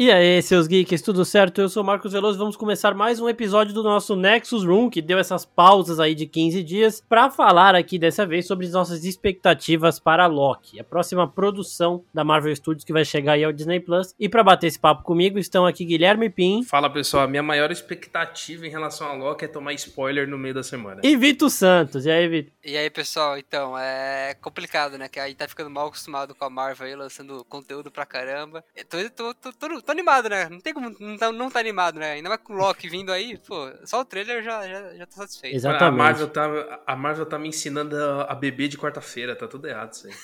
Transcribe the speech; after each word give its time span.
E 0.00 0.10
aí, 0.10 0.40
seus 0.40 0.66
geeks, 0.66 1.02
tudo 1.02 1.26
certo? 1.26 1.60
Eu 1.60 1.68
sou 1.68 1.82
o 1.82 1.86
Marcos 1.86 2.14
Veloso. 2.14 2.38
Vamos 2.38 2.56
começar 2.56 2.94
mais 2.94 3.20
um 3.20 3.28
episódio 3.28 3.74
do 3.74 3.82
nosso 3.82 4.16
Nexus 4.16 4.64
Room, 4.64 4.88
que 4.88 5.02
deu 5.02 5.18
essas 5.18 5.44
pausas 5.44 6.00
aí 6.00 6.14
de 6.14 6.24
15 6.24 6.62
dias, 6.62 7.04
para 7.06 7.28
falar 7.28 7.74
aqui 7.74 7.98
dessa 7.98 8.24
vez 8.24 8.46
sobre 8.46 8.64
as 8.64 8.72
nossas 8.72 9.04
expectativas 9.04 10.00
para 10.00 10.26
Loki, 10.26 10.80
a 10.80 10.84
próxima 10.84 11.28
produção 11.28 12.02
da 12.14 12.24
Marvel 12.24 12.56
Studios 12.56 12.82
que 12.82 12.94
vai 12.94 13.04
chegar 13.04 13.34
aí 13.34 13.44
ao 13.44 13.52
Disney 13.52 13.78
Plus. 13.78 14.14
E 14.18 14.26
para 14.26 14.42
bater 14.42 14.68
esse 14.68 14.78
papo 14.78 15.02
comigo 15.02 15.38
estão 15.38 15.66
aqui 15.66 15.84
Guilherme 15.84 16.30
Pim. 16.30 16.64
Fala 16.64 16.88
pessoal, 16.88 17.24
a 17.24 17.28
minha 17.28 17.42
maior 17.42 17.70
expectativa 17.70 18.66
em 18.66 18.70
relação 18.70 19.06
a 19.06 19.12
Loki 19.12 19.44
é 19.44 19.48
tomar 19.48 19.74
spoiler 19.74 20.26
no 20.26 20.38
meio 20.38 20.54
da 20.54 20.62
semana. 20.62 21.02
E 21.04 21.14
Vitor 21.14 21.50
Santos. 21.50 22.06
E 22.06 22.10
aí, 22.10 22.26
Vitor? 22.26 22.54
E 22.64 22.74
aí, 22.74 22.88
pessoal, 22.88 23.36
então, 23.36 23.76
é 23.76 24.34
complicado, 24.40 24.96
né? 24.96 25.10
Que 25.10 25.20
aí 25.20 25.34
tá 25.34 25.46
ficando 25.46 25.68
mal 25.68 25.88
acostumado 25.88 26.34
com 26.34 26.44
a 26.46 26.48
Marvel 26.48 26.86
aí, 26.86 26.96
lançando 26.96 27.44
conteúdo 27.44 27.90
pra 27.90 28.06
caramba. 28.06 28.64
Eu 28.74 28.84
tô, 28.86 29.10
tô, 29.10 29.34
tô, 29.34 29.52
tô, 29.52 29.89
tô 29.90 29.92
animado, 29.92 30.28
né? 30.28 30.48
Não 30.48 30.60
tem 30.60 30.72
como 30.72 30.94
não 30.98 31.16
tá, 31.16 31.32
não 31.32 31.50
tá 31.50 31.58
animado, 31.58 31.98
né? 31.98 32.12
Ainda 32.12 32.28
mais 32.28 32.40
com 32.42 32.54
o 32.54 32.56
Loki 32.56 32.88
vindo 32.88 33.12
aí, 33.12 33.36
pô, 33.38 33.70
só 33.84 34.00
o 34.00 34.04
trailer 34.04 34.42
já, 34.42 34.66
já, 34.66 34.94
já 34.94 35.06
tô 35.06 35.16
satisfeito. 35.16 35.56
Exatamente. 35.56 35.88
A 35.88 35.90
Marvel 35.90 36.28
tá, 36.28 36.80
a 36.86 36.96
Marvel 36.96 37.26
tá 37.26 37.38
me 37.38 37.48
ensinando 37.48 37.96
a, 37.96 38.24
a 38.24 38.34
beber 38.34 38.68
de 38.68 38.78
quarta-feira, 38.78 39.36
tá 39.36 39.48
tudo 39.48 39.66
errado 39.66 39.92
isso 39.92 40.06
aí. 40.06 40.14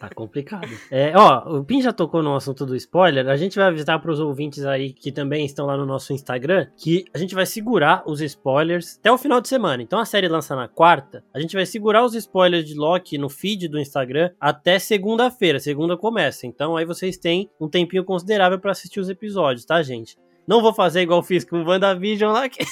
Tá 0.00 0.08
complicado. 0.08 0.70
É, 0.90 1.12
ó, 1.14 1.58
o 1.58 1.64
Pin 1.64 1.80
já 1.82 1.92
tocou 1.92 2.22
no 2.22 2.34
assunto 2.34 2.66
do 2.66 2.74
spoiler. 2.74 3.28
A 3.28 3.36
gente 3.36 3.56
vai 3.56 3.68
avisar 3.68 4.00
para 4.00 4.10
os 4.10 4.18
ouvintes 4.18 4.64
aí 4.64 4.92
que 4.92 5.12
também 5.12 5.44
estão 5.44 5.66
lá 5.66 5.76
no 5.76 5.86
nosso 5.86 6.12
Instagram 6.12 6.66
que 6.76 7.04
a 7.14 7.18
gente 7.18 7.34
vai 7.34 7.46
segurar 7.46 8.02
os 8.06 8.20
spoilers 8.20 8.96
até 8.98 9.12
o 9.12 9.18
final 9.18 9.40
de 9.40 9.48
semana. 9.48 9.82
Então 9.82 9.98
a 9.98 10.04
série 10.04 10.26
lança 10.26 10.56
na 10.56 10.66
quarta. 10.66 11.22
A 11.32 11.38
gente 11.38 11.54
vai 11.54 11.64
segurar 11.64 12.04
os 12.04 12.14
spoilers 12.14 12.64
de 12.64 12.74
Loki 12.74 13.18
no 13.18 13.28
feed 13.28 13.68
do 13.68 13.78
Instagram 13.78 14.30
até 14.40 14.78
segunda-feira. 14.78 15.60
Segunda 15.60 15.96
começa. 15.96 16.46
Então 16.46 16.76
aí 16.76 16.84
vocês 16.84 17.16
têm 17.16 17.50
um 17.60 17.68
tempinho 17.68 18.04
considerável 18.04 18.58
para 18.58 18.72
assistir 18.72 19.00
os 19.00 19.08
episódios, 19.08 19.64
tá, 19.64 19.82
gente? 19.82 20.16
Não 20.46 20.62
vou 20.62 20.72
fazer 20.74 21.02
igual 21.02 21.22
fiz 21.22 21.44
com 21.44 21.62
o 21.62 21.68
WandaVision 21.68 22.32
lá 22.32 22.48
que 22.48 22.64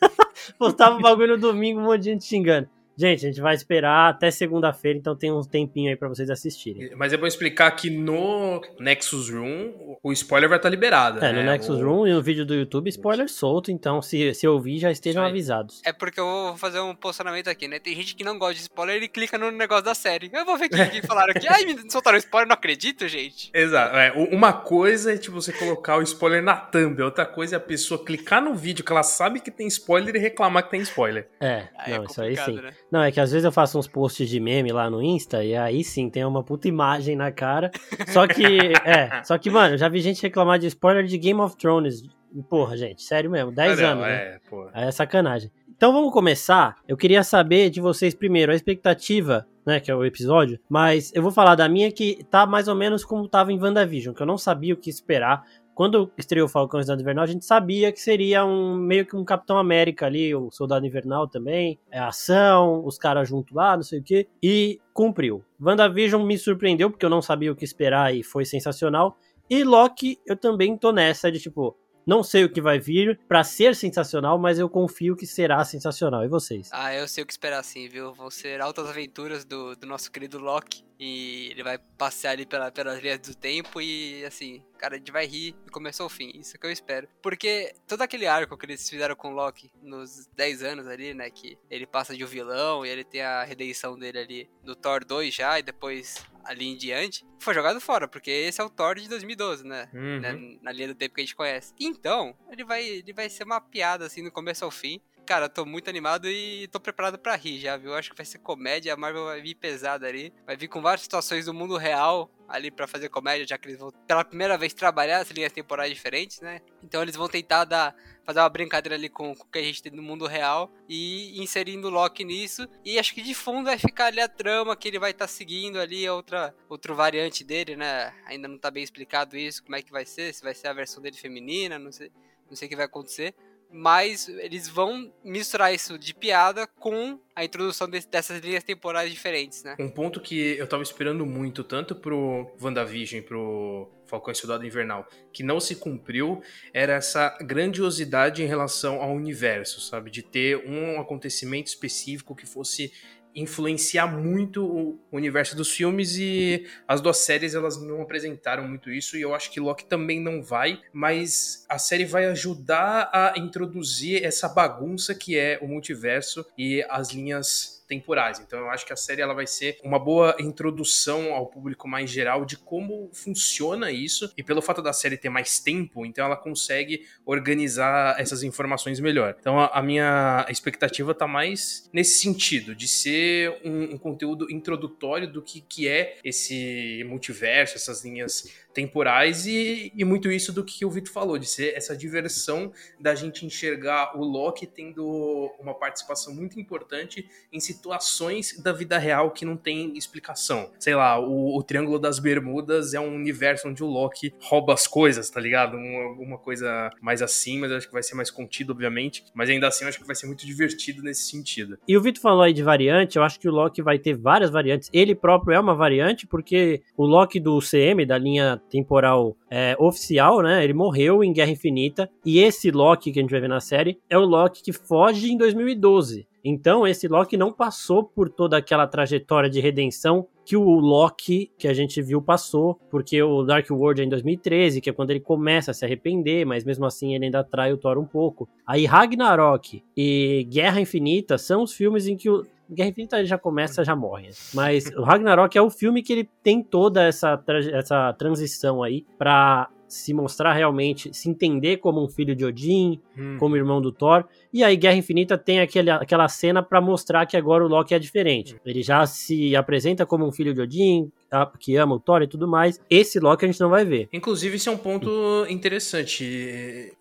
postava 0.58 0.96
o 0.96 1.02
bagulho 1.02 1.36
no 1.36 1.40
domingo, 1.40 1.78
um 1.78 1.84
monte 1.84 2.00
de 2.00 2.10
gente 2.10 2.24
xingando. 2.24 2.68
Gente, 2.96 3.26
a 3.26 3.28
gente 3.28 3.40
vai 3.40 3.54
esperar 3.54 4.10
até 4.10 4.30
segunda-feira, 4.30 4.98
então 4.98 5.16
tem 5.16 5.32
um 5.32 5.42
tempinho 5.42 5.90
aí 5.90 5.96
para 5.96 6.08
vocês 6.08 6.28
assistirem. 6.28 6.90
Mas 6.96 7.12
é 7.12 7.16
bom 7.16 7.26
explicar 7.26 7.70
que 7.72 7.90
no 7.90 8.60
Nexus 8.78 9.30
Room 9.30 9.96
o 10.02 10.12
spoiler 10.12 10.48
vai 10.48 10.58
estar 10.58 10.68
liberado. 10.68 11.18
É, 11.18 11.32
né? 11.32 11.40
no 11.40 11.50
Nexus 11.50 11.80
o... 11.80 11.84
Room 11.84 12.06
e 12.06 12.12
no 12.12 12.22
vídeo 12.22 12.44
do 12.44 12.54
YouTube, 12.54 12.88
spoiler 12.88 13.28
solto, 13.28 13.70
então 13.70 14.02
se, 14.02 14.34
se 14.34 14.46
ouvir 14.46 14.78
já 14.78 14.90
estejam 14.90 15.24
avisados. 15.24 15.80
É 15.84 15.92
porque 15.92 16.20
eu 16.20 16.24
vou 16.24 16.56
fazer 16.56 16.80
um 16.80 16.94
posicionamento 16.94 17.48
aqui, 17.48 17.68
né? 17.68 17.78
Tem 17.78 17.94
gente 17.94 18.14
que 18.14 18.24
não 18.24 18.38
gosta 18.38 18.54
de 18.54 18.60
spoiler 18.60 19.02
e 19.02 19.08
clica 19.08 19.38
no 19.38 19.50
negócio 19.50 19.84
da 19.84 19.94
série. 19.94 20.30
Eu 20.32 20.44
vou 20.44 20.58
ver 20.58 20.66
o 20.66 20.70
que, 20.70 21.00
que 21.00 21.02
falaram 21.06 21.30
aqui. 21.30 21.46
Ai, 21.48 21.64
me 21.64 21.90
soltaram 21.90 22.18
spoiler, 22.18 22.48
não 22.48 22.54
acredito, 22.54 23.08
gente. 23.08 23.50
Exato. 23.54 23.96
É, 23.96 24.12
uma 24.12 24.52
coisa 24.52 25.14
é 25.14 25.16
tipo 25.16 25.40
você 25.40 25.52
colocar 25.52 25.96
o 25.96 26.02
spoiler 26.02 26.42
na 26.42 26.56
thumb, 26.56 27.00
outra 27.02 27.26
coisa 27.26 27.56
é 27.56 27.58
a 27.58 27.60
pessoa 27.60 28.04
clicar 28.04 28.42
no 28.42 28.54
vídeo 28.54 28.84
que 28.84 28.92
ela 28.92 29.02
sabe 29.02 29.40
que 29.40 29.50
tem 29.50 29.66
spoiler 29.66 30.14
e 30.14 30.18
reclamar 30.18 30.64
que 30.64 30.70
tem 30.70 30.80
spoiler. 30.80 31.28
É, 31.40 31.68
aí 31.76 31.94
não, 31.94 32.02
é 32.02 32.06
isso 32.06 32.22
aí 32.22 32.36
sim. 32.36 32.56
Né? 32.56 32.72
Não, 32.90 33.02
é 33.02 33.12
que 33.12 33.20
às 33.20 33.30
vezes 33.30 33.44
eu 33.44 33.52
faço 33.52 33.78
uns 33.78 33.86
posts 33.86 34.28
de 34.28 34.40
meme 34.40 34.72
lá 34.72 34.90
no 34.90 35.02
Insta 35.02 35.44
e 35.44 35.54
aí 35.54 35.84
sim 35.84 36.10
tem 36.10 36.24
uma 36.24 36.42
puta 36.42 36.66
imagem 36.66 37.14
na 37.14 37.30
cara. 37.30 37.70
Só 38.08 38.26
que, 38.26 38.42
é, 38.84 39.22
só 39.22 39.38
que, 39.38 39.48
mano, 39.48 39.76
já 39.76 39.88
vi 39.88 40.00
gente 40.00 40.22
reclamar 40.22 40.58
de 40.58 40.66
spoiler 40.66 41.04
de 41.04 41.16
Game 41.16 41.40
of 41.40 41.56
Thrones. 41.56 42.02
Porra, 42.48 42.76
gente, 42.76 43.02
sério 43.02 43.30
mesmo, 43.30 43.52
10 43.52 43.80
não, 43.80 43.88
anos. 43.88 44.04
É, 44.04 44.08
né? 44.08 44.38
porra. 44.48 44.70
Aí 44.74 44.88
é 44.88 44.90
sacanagem. 44.90 45.50
Então 45.80 45.92
vamos 45.92 46.12
começar. 46.12 46.76
Eu 46.86 46.94
queria 46.96 47.22
saber 47.22 47.70
de 47.70 47.80
vocês 47.80 48.14
primeiro 48.14 48.52
a 48.52 48.54
expectativa, 48.54 49.46
né, 49.64 49.80
que 49.80 49.90
é 49.90 49.94
o 49.94 50.04
episódio, 50.04 50.60
mas 50.68 51.10
eu 51.14 51.22
vou 51.22 51.30
falar 51.32 51.54
da 51.54 51.68
minha 51.70 51.90
que 51.90 52.22
tá 52.30 52.44
mais 52.44 52.68
ou 52.68 52.74
menos 52.74 53.02
como 53.02 53.26
tava 53.26 53.50
em 53.50 53.58
WandaVision, 53.58 54.14
que 54.14 54.20
eu 54.20 54.26
não 54.26 54.36
sabia 54.36 54.74
o 54.74 54.76
que 54.76 54.90
esperar. 54.90 55.42
Quando 55.74 56.10
estreou 56.18 56.48
Falcão 56.48 56.80
e 56.80 56.84
Soldado 56.84 57.02
Invernal, 57.02 57.24
a 57.24 57.26
gente 57.26 57.44
sabia 57.44 57.90
que 57.90 58.00
seria 58.00 58.44
um 58.44 58.76
meio 58.76 59.06
que 59.06 59.16
um 59.16 59.24
Capitão 59.24 59.56
América 59.56 60.06
ali, 60.06 60.34
o 60.34 60.50
Soldado 60.50 60.86
Invernal 60.86 61.26
também, 61.26 61.78
é 61.90 61.98
ação, 61.98 62.84
os 62.84 62.98
caras 62.98 63.28
junto 63.28 63.54
lá, 63.54 63.76
não 63.76 63.82
sei 63.82 64.00
o 64.00 64.02
que, 64.02 64.28
e 64.42 64.80
cumpriu. 64.92 65.42
WandaVision 65.60 66.22
me 66.24 66.36
surpreendeu 66.36 66.90
porque 66.90 67.04
eu 67.04 67.10
não 67.10 67.22
sabia 67.22 67.50
o 67.50 67.56
que 67.56 67.64
esperar 67.64 68.14
e 68.14 68.22
foi 68.22 68.44
sensacional. 68.44 69.16
E 69.48 69.64
Loki, 69.64 70.18
eu 70.26 70.36
também 70.36 70.76
tô 70.76 70.92
nessa 70.92 71.32
de 71.32 71.40
tipo, 71.40 71.76
não 72.06 72.22
sei 72.22 72.44
o 72.44 72.52
que 72.52 72.60
vai 72.60 72.78
vir 72.78 73.18
para 73.28 73.44
ser 73.44 73.74
sensacional, 73.74 74.38
mas 74.38 74.58
eu 74.58 74.68
confio 74.68 75.16
que 75.16 75.26
será 75.26 75.64
sensacional. 75.64 76.24
E 76.24 76.28
vocês? 76.28 76.68
Ah, 76.72 76.94
eu 76.94 77.06
sei 77.06 77.22
o 77.24 77.26
que 77.26 77.32
esperar 77.32 77.62
sim, 77.62 77.88
viu? 77.88 78.12
Vão 78.12 78.30
ser 78.30 78.60
altas 78.60 78.88
aventuras 78.88 79.44
do, 79.44 79.76
do 79.76 79.86
nosso 79.86 80.10
querido 80.10 80.38
Loki. 80.38 80.84
E 80.98 81.48
ele 81.50 81.62
vai 81.62 81.78
passear 81.96 82.32
ali 82.32 82.44
pela, 82.44 82.70
pelas 82.70 83.00
linhas 83.00 83.18
do 83.20 83.34
tempo 83.34 83.80
e, 83.80 84.22
assim, 84.26 84.62
cara, 84.76 84.96
a 84.96 84.98
gente 84.98 85.10
vai 85.10 85.24
rir 85.24 85.56
do 85.64 85.72
começo 85.72 86.02
ao 86.02 86.10
fim. 86.10 86.30
Isso 86.34 86.58
que 86.58 86.66
eu 86.66 86.70
espero. 86.70 87.08
Porque 87.22 87.72
todo 87.88 88.02
aquele 88.02 88.26
arco 88.26 88.54
que 88.56 88.66
eles 88.66 88.86
fizeram 88.86 89.16
com 89.16 89.28
o 89.28 89.34
Loki 89.34 89.72
nos 89.82 90.26
10 90.36 90.62
anos 90.62 90.86
ali, 90.86 91.14
né? 91.14 91.30
Que 91.30 91.56
ele 91.70 91.86
passa 91.86 92.14
de 92.14 92.22
um 92.22 92.26
vilão 92.26 92.84
e 92.84 92.90
ele 92.90 93.02
tem 93.02 93.22
a 93.22 93.42
redenção 93.42 93.98
dele 93.98 94.18
ali 94.18 94.50
no 94.62 94.74
Thor 94.74 95.02
2 95.02 95.34
já 95.34 95.58
e 95.58 95.62
depois 95.62 96.22
ali 96.44 96.66
em 96.66 96.76
diante, 96.76 97.24
foi 97.38 97.54
jogado 97.54 97.80
fora, 97.80 98.08
porque 98.08 98.30
esse 98.30 98.60
é 98.60 98.64
o 98.64 98.70
Thor 98.70 98.96
de 98.96 99.08
2012, 99.08 99.64
né? 99.64 99.88
Uhum. 99.92 100.20
Na, 100.20 100.32
na 100.62 100.72
linha 100.72 100.88
do 100.88 100.94
tempo 100.94 101.14
que 101.14 101.20
a 101.20 101.24
gente 101.24 101.36
conhece. 101.36 101.74
Então, 101.78 102.34
ele 102.50 102.64
vai, 102.64 102.84
ele 102.84 103.12
vai 103.12 103.28
ser 103.28 103.44
uma 103.44 103.60
piada, 103.60 104.06
assim, 104.06 104.22
do 104.22 104.30
começo 104.30 104.64
ao 104.64 104.70
fim. 104.70 105.00
Cara, 105.30 105.48
tô 105.48 105.64
muito 105.64 105.88
animado 105.88 106.28
e 106.28 106.66
tô 106.72 106.80
preparado 106.80 107.16
para 107.16 107.36
rir 107.36 107.60
já, 107.60 107.76
viu? 107.76 107.94
Acho 107.94 108.10
que 108.10 108.16
vai 108.16 108.26
ser 108.26 108.38
comédia, 108.38 108.92
a 108.92 108.96
Marvel 108.96 109.26
vai 109.26 109.40
vir 109.40 109.54
pesada 109.54 110.04
ali. 110.08 110.34
Vai 110.44 110.56
vir 110.56 110.66
com 110.66 110.82
várias 110.82 111.02
situações 111.02 111.44
do 111.44 111.54
mundo 111.54 111.76
real 111.76 112.28
ali 112.48 112.68
para 112.68 112.88
fazer 112.88 113.08
comédia, 113.10 113.46
já 113.46 113.56
que 113.56 113.68
eles 113.68 113.78
vão 113.78 113.92
pela 114.08 114.24
primeira 114.24 114.58
vez 114.58 114.74
trabalhar 114.74 115.18
as 115.18 115.30
linhas 115.30 115.52
temporais 115.52 115.94
diferentes, 115.94 116.40
né? 116.40 116.60
Então 116.82 117.00
eles 117.00 117.14
vão 117.14 117.28
tentar 117.28 117.64
dar, 117.64 117.94
fazer 118.24 118.40
uma 118.40 118.48
brincadeira 118.48 118.96
ali 118.96 119.08
com, 119.08 119.32
com 119.36 119.44
o 119.44 119.46
que 119.46 119.60
a 119.60 119.62
gente 119.62 119.80
tem 119.80 119.92
no 119.92 120.02
mundo 120.02 120.26
real 120.26 120.68
e 120.88 121.40
inserindo 121.40 121.86
o 121.86 121.90
Loki 121.92 122.24
nisso. 122.24 122.68
E 122.84 122.98
acho 122.98 123.14
que 123.14 123.22
de 123.22 123.32
fundo 123.32 123.66
vai 123.66 123.78
ficar 123.78 124.06
ali 124.06 124.20
a 124.20 124.26
trama 124.26 124.74
que 124.74 124.88
ele 124.88 124.98
vai 124.98 125.12
estar 125.12 125.28
tá 125.28 125.32
seguindo 125.32 125.78
ali, 125.78 126.08
outra, 126.08 126.52
outra 126.68 126.92
variante 126.92 127.44
dele, 127.44 127.76
né? 127.76 128.12
Ainda 128.26 128.48
não 128.48 128.58
tá 128.58 128.68
bem 128.68 128.82
explicado 128.82 129.36
isso, 129.36 129.62
como 129.62 129.76
é 129.76 129.82
que 129.82 129.92
vai 129.92 130.04
ser, 130.04 130.34
se 130.34 130.42
vai 130.42 130.56
ser 130.56 130.66
a 130.66 130.72
versão 130.72 131.00
dele 131.00 131.16
feminina, 131.16 131.78
não 131.78 131.92
sei, 131.92 132.10
não 132.48 132.56
sei 132.56 132.66
o 132.66 132.68
que 132.68 132.74
vai 132.74 132.86
acontecer 132.86 133.32
mas 133.72 134.28
eles 134.28 134.68
vão 134.68 135.12
misturar 135.24 135.72
isso 135.72 135.98
de 135.98 136.12
piada 136.12 136.66
com 136.66 137.18
a 137.34 137.44
introdução 137.44 137.88
de, 137.88 138.04
dessas 138.06 138.40
linhas 138.40 138.64
temporais 138.64 139.10
diferentes, 139.10 139.62
né? 139.62 139.76
Um 139.78 139.88
ponto 139.88 140.20
que 140.20 140.56
eu 140.58 140.66
tava 140.66 140.82
esperando 140.82 141.24
muito, 141.24 141.62
tanto 141.62 141.94
pro 141.94 142.50
WandaVision 142.60 143.22
pro 143.22 143.88
Falcão 144.06 144.32
e 144.32 144.36
Soldado 144.36 144.66
Invernal, 144.66 145.08
que 145.32 145.42
não 145.42 145.60
se 145.60 145.76
cumpriu, 145.76 146.42
era 146.74 146.94
essa 146.94 147.38
grandiosidade 147.40 148.42
em 148.42 148.46
relação 148.46 149.00
ao 149.00 149.12
universo, 149.12 149.80
sabe? 149.80 150.10
De 150.10 150.22
ter 150.22 150.56
um 150.66 151.00
acontecimento 151.00 151.68
específico 151.68 152.34
que 152.34 152.46
fosse 152.46 152.92
influenciar 153.34 154.06
muito 154.06 154.64
o 154.64 154.98
universo 155.12 155.56
dos 155.56 155.70
filmes 155.70 156.16
e 156.16 156.66
as 156.86 157.00
duas 157.00 157.18
séries 157.18 157.54
elas 157.54 157.80
não 157.80 158.02
apresentaram 158.02 158.66
muito 158.66 158.90
isso 158.90 159.16
e 159.16 159.20
eu 159.20 159.34
acho 159.34 159.50
que 159.50 159.60
Loki 159.60 159.84
também 159.84 160.20
não 160.20 160.42
vai, 160.42 160.80
mas 160.92 161.64
a 161.68 161.78
série 161.78 162.04
vai 162.04 162.26
ajudar 162.26 163.10
a 163.12 163.34
introduzir 163.36 164.24
essa 164.24 164.48
bagunça 164.48 165.14
que 165.14 165.38
é 165.38 165.58
o 165.62 165.68
multiverso 165.68 166.44
e 166.56 166.84
as 166.88 167.12
linhas 167.12 167.79
temporais. 167.90 168.38
Então 168.38 168.60
eu 168.60 168.70
acho 168.70 168.86
que 168.86 168.92
a 168.92 168.96
série 168.96 169.20
ela 169.20 169.34
vai 169.34 169.48
ser 169.48 169.76
uma 169.82 169.98
boa 169.98 170.36
introdução 170.38 171.34
ao 171.34 171.46
público 171.46 171.88
mais 171.88 172.08
geral 172.08 172.44
de 172.44 172.56
como 172.56 173.10
funciona 173.12 173.90
isso 173.90 174.32
e 174.36 174.44
pelo 174.44 174.62
fato 174.62 174.80
da 174.80 174.92
série 174.92 175.16
ter 175.16 175.28
mais 175.28 175.58
tempo, 175.58 176.06
então 176.06 176.24
ela 176.24 176.36
consegue 176.36 177.04
organizar 177.26 178.14
essas 178.20 178.44
informações 178.44 179.00
melhor. 179.00 179.34
Então 179.40 179.58
a, 179.58 179.66
a 179.66 179.82
minha 179.82 180.46
expectativa 180.48 181.12
tá 181.12 181.26
mais 181.26 181.90
nesse 181.92 182.20
sentido 182.20 182.76
de 182.76 182.86
ser 182.86 183.60
um, 183.64 183.94
um 183.94 183.98
conteúdo 183.98 184.46
introdutório 184.52 185.26
do 185.26 185.42
que, 185.42 185.60
que 185.60 185.88
é 185.88 186.16
esse 186.22 187.04
multiverso, 187.08 187.74
essas 187.76 188.04
linhas 188.04 188.48
temporais 188.72 189.46
e, 189.46 189.92
e 189.94 190.04
muito 190.04 190.30
isso 190.30 190.52
do 190.52 190.64
que 190.64 190.84
o 190.84 190.90
Vitor 190.90 191.12
falou, 191.12 191.38
de 191.38 191.46
ser 191.46 191.74
essa 191.76 191.96
diversão 191.96 192.72
da 192.98 193.14
gente 193.14 193.44
enxergar 193.44 194.16
o 194.16 194.24
Loki 194.24 194.66
tendo 194.66 195.50
uma 195.58 195.74
participação 195.74 196.34
muito 196.34 196.58
importante 196.60 197.28
em 197.52 197.60
situações 197.60 198.60
da 198.62 198.72
vida 198.72 198.98
real 198.98 199.30
que 199.30 199.44
não 199.44 199.56
tem 199.56 199.96
explicação. 199.96 200.70
Sei 200.78 200.94
lá, 200.94 201.18
o, 201.18 201.56
o 201.56 201.62
Triângulo 201.62 201.98
das 201.98 202.18
Bermudas 202.18 202.94
é 202.94 203.00
um 203.00 203.14
universo 203.14 203.68
onde 203.68 203.82
o 203.82 203.86
Loki 203.86 204.32
rouba 204.40 204.74
as 204.74 204.86
coisas, 204.86 205.28
tá 205.30 205.40
ligado? 205.40 205.76
Uma, 205.76 206.08
uma 206.22 206.38
coisa 206.38 206.90
mais 207.00 207.22
assim, 207.22 207.58
mas 207.58 207.72
acho 207.72 207.86
que 207.86 207.92
vai 207.92 208.02
ser 208.02 208.14
mais 208.14 208.30
contido, 208.30 208.72
obviamente. 208.72 209.24
Mas 209.34 209.50
ainda 209.50 209.68
assim, 209.68 209.84
acho 209.84 209.98
que 209.98 210.06
vai 210.06 210.16
ser 210.16 210.26
muito 210.26 210.46
divertido 210.46 211.02
nesse 211.02 211.30
sentido. 211.30 211.78
E 211.86 211.96
o 211.96 212.02
Vitor 212.02 212.22
falou 212.22 212.42
aí 212.42 212.52
de 212.52 212.62
variante, 212.62 213.16
eu 213.16 213.22
acho 213.22 213.38
que 213.38 213.48
o 213.48 213.52
Loki 213.52 213.82
vai 213.82 213.98
ter 213.98 214.14
várias 214.14 214.50
variantes. 214.50 214.88
Ele 214.92 215.14
próprio 215.14 215.54
é 215.54 215.60
uma 215.60 215.74
variante, 215.74 216.26
porque 216.26 216.82
o 216.96 217.04
Loki 217.04 217.40
do 217.40 217.58
CM, 217.60 218.04
da 218.06 218.18
linha 218.18 218.59
temporal 218.68 219.36
é, 219.50 219.76
oficial, 219.78 220.42
né? 220.42 220.62
Ele 220.62 220.74
morreu 220.74 221.22
em 221.24 221.32
Guerra 221.32 221.50
Infinita. 221.50 222.10
E 222.24 222.38
esse 222.38 222.70
Loki 222.70 223.12
que 223.12 223.18
a 223.18 223.22
gente 223.22 223.30
vai 223.30 223.40
ver 223.40 223.48
na 223.48 223.60
série 223.60 223.98
é 224.08 224.18
o 224.18 224.24
Loki 224.24 224.62
que 224.62 224.72
foge 224.72 225.32
em 225.32 225.36
2012. 225.36 226.26
Então, 226.44 226.86
esse 226.86 227.06
Loki 227.06 227.36
não 227.36 227.52
passou 227.52 228.02
por 228.02 228.30
toda 228.30 228.56
aquela 228.56 228.86
trajetória 228.86 229.50
de 229.50 229.60
redenção 229.60 230.26
que 230.44 230.56
o 230.56 230.80
Loki 230.80 231.50
que 231.58 231.68
a 231.68 231.72
gente 231.72 232.00
viu 232.02 232.20
passou, 232.20 232.80
porque 232.90 233.22
o 233.22 233.42
Dark 233.42 233.70
World 233.70 234.00
é 234.00 234.04
em 234.04 234.08
2013, 234.08 234.80
que 234.80 234.90
é 234.90 234.92
quando 234.92 235.10
ele 235.10 235.20
começa 235.20 235.70
a 235.70 235.74
se 235.74 235.84
arrepender, 235.84 236.44
mas 236.46 236.64
mesmo 236.64 236.86
assim 236.86 237.14
ele 237.14 237.26
ainda 237.26 237.40
atrai 237.40 237.72
o 237.72 237.76
Thor 237.76 237.98
um 237.98 238.06
pouco. 238.06 238.48
Aí 238.66 238.86
Ragnarok 238.86 239.82
e 239.96 240.46
Guerra 240.50 240.80
Infinita 240.80 241.36
são 241.36 241.62
os 241.62 241.72
filmes 241.72 242.08
em 242.08 242.16
que 242.16 242.30
o 242.30 242.44
Guerra 242.70 242.90
Infinita 242.90 243.18
ele 243.18 243.26
já 243.26 243.38
começa, 243.38 243.84
já 243.84 243.96
morre. 243.96 244.30
Mas 244.54 244.86
o 244.96 245.02
Ragnarok 245.02 245.56
é 245.56 245.62
o 245.62 245.70
filme 245.70 246.02
que 246.02 246.12
ele 246.12 246.30
tem 246.42 246.62
toda 246.62 247.02
essa, 247.02 247.42
essa 247.72 248.12
transição 248.14 248.82
aí 248.82 249.04
para 249.18 249.68
se 249.90 250.14
mostrar 250.14 250.52
realmente, 250.52 251.12
se 251.12 251.28
entender 251.28 251.78
como 251.78 252.02
um 252.02 252.08
filho 252.08 252.34
de 252.34 252.44
Odin, 252.44 253.00
hum. 253.18 253.36
como 253.38 253.56
irmão 253.56 253.82
do 253.82 253.90
Thor. 253.90 254.24
E 254.52 254.62
aí 254.62 254.76
Guerra 254.76 254.96
Infinita 254.96 255.36
tem 255.36 255.60
aquele, 255.60 255.90
aquela 255.90 256.28
cena 256.28 256.62
para 256.62 256.80
mostrar 256.80 257.26
que 257.26 257.36
agora 257.36 257.64
o 257.64 257.68
Loki 257.68 257.92
é 257.92 257.98
diferente. 257.98 258.54
Hum. 258.54 258.58
Ele 258.64 258.82
já 258.82 259.04
se 259.04 259.56
apresenta 259.56 260.06
como 260.06 260.26
um 260.26 260.30
filho 260.30 260.54
de 260.54 260.60
Odin, 260.60 261.10
que 261.58 261.76
ama 261.76 261.96
o 261.96 262.00
Thor 262.00 262.22
e 262.22 262.28
tudo 262.28 262.46
mais. 262.46 262.80
Esse 262.88 263.18
Loki 263.18 263.44
a 263.44 263.48
gente 263.48 263.60
não 263.60 263.68
vai 263.68 263.84
ver. 263.84 264.08
Inclusive, 264.12 264.56
esse 264.56 264.68
é 264.68 264.72
um 264.72 264.78
ponto 264.78 265.44
interessante 265.48 266.24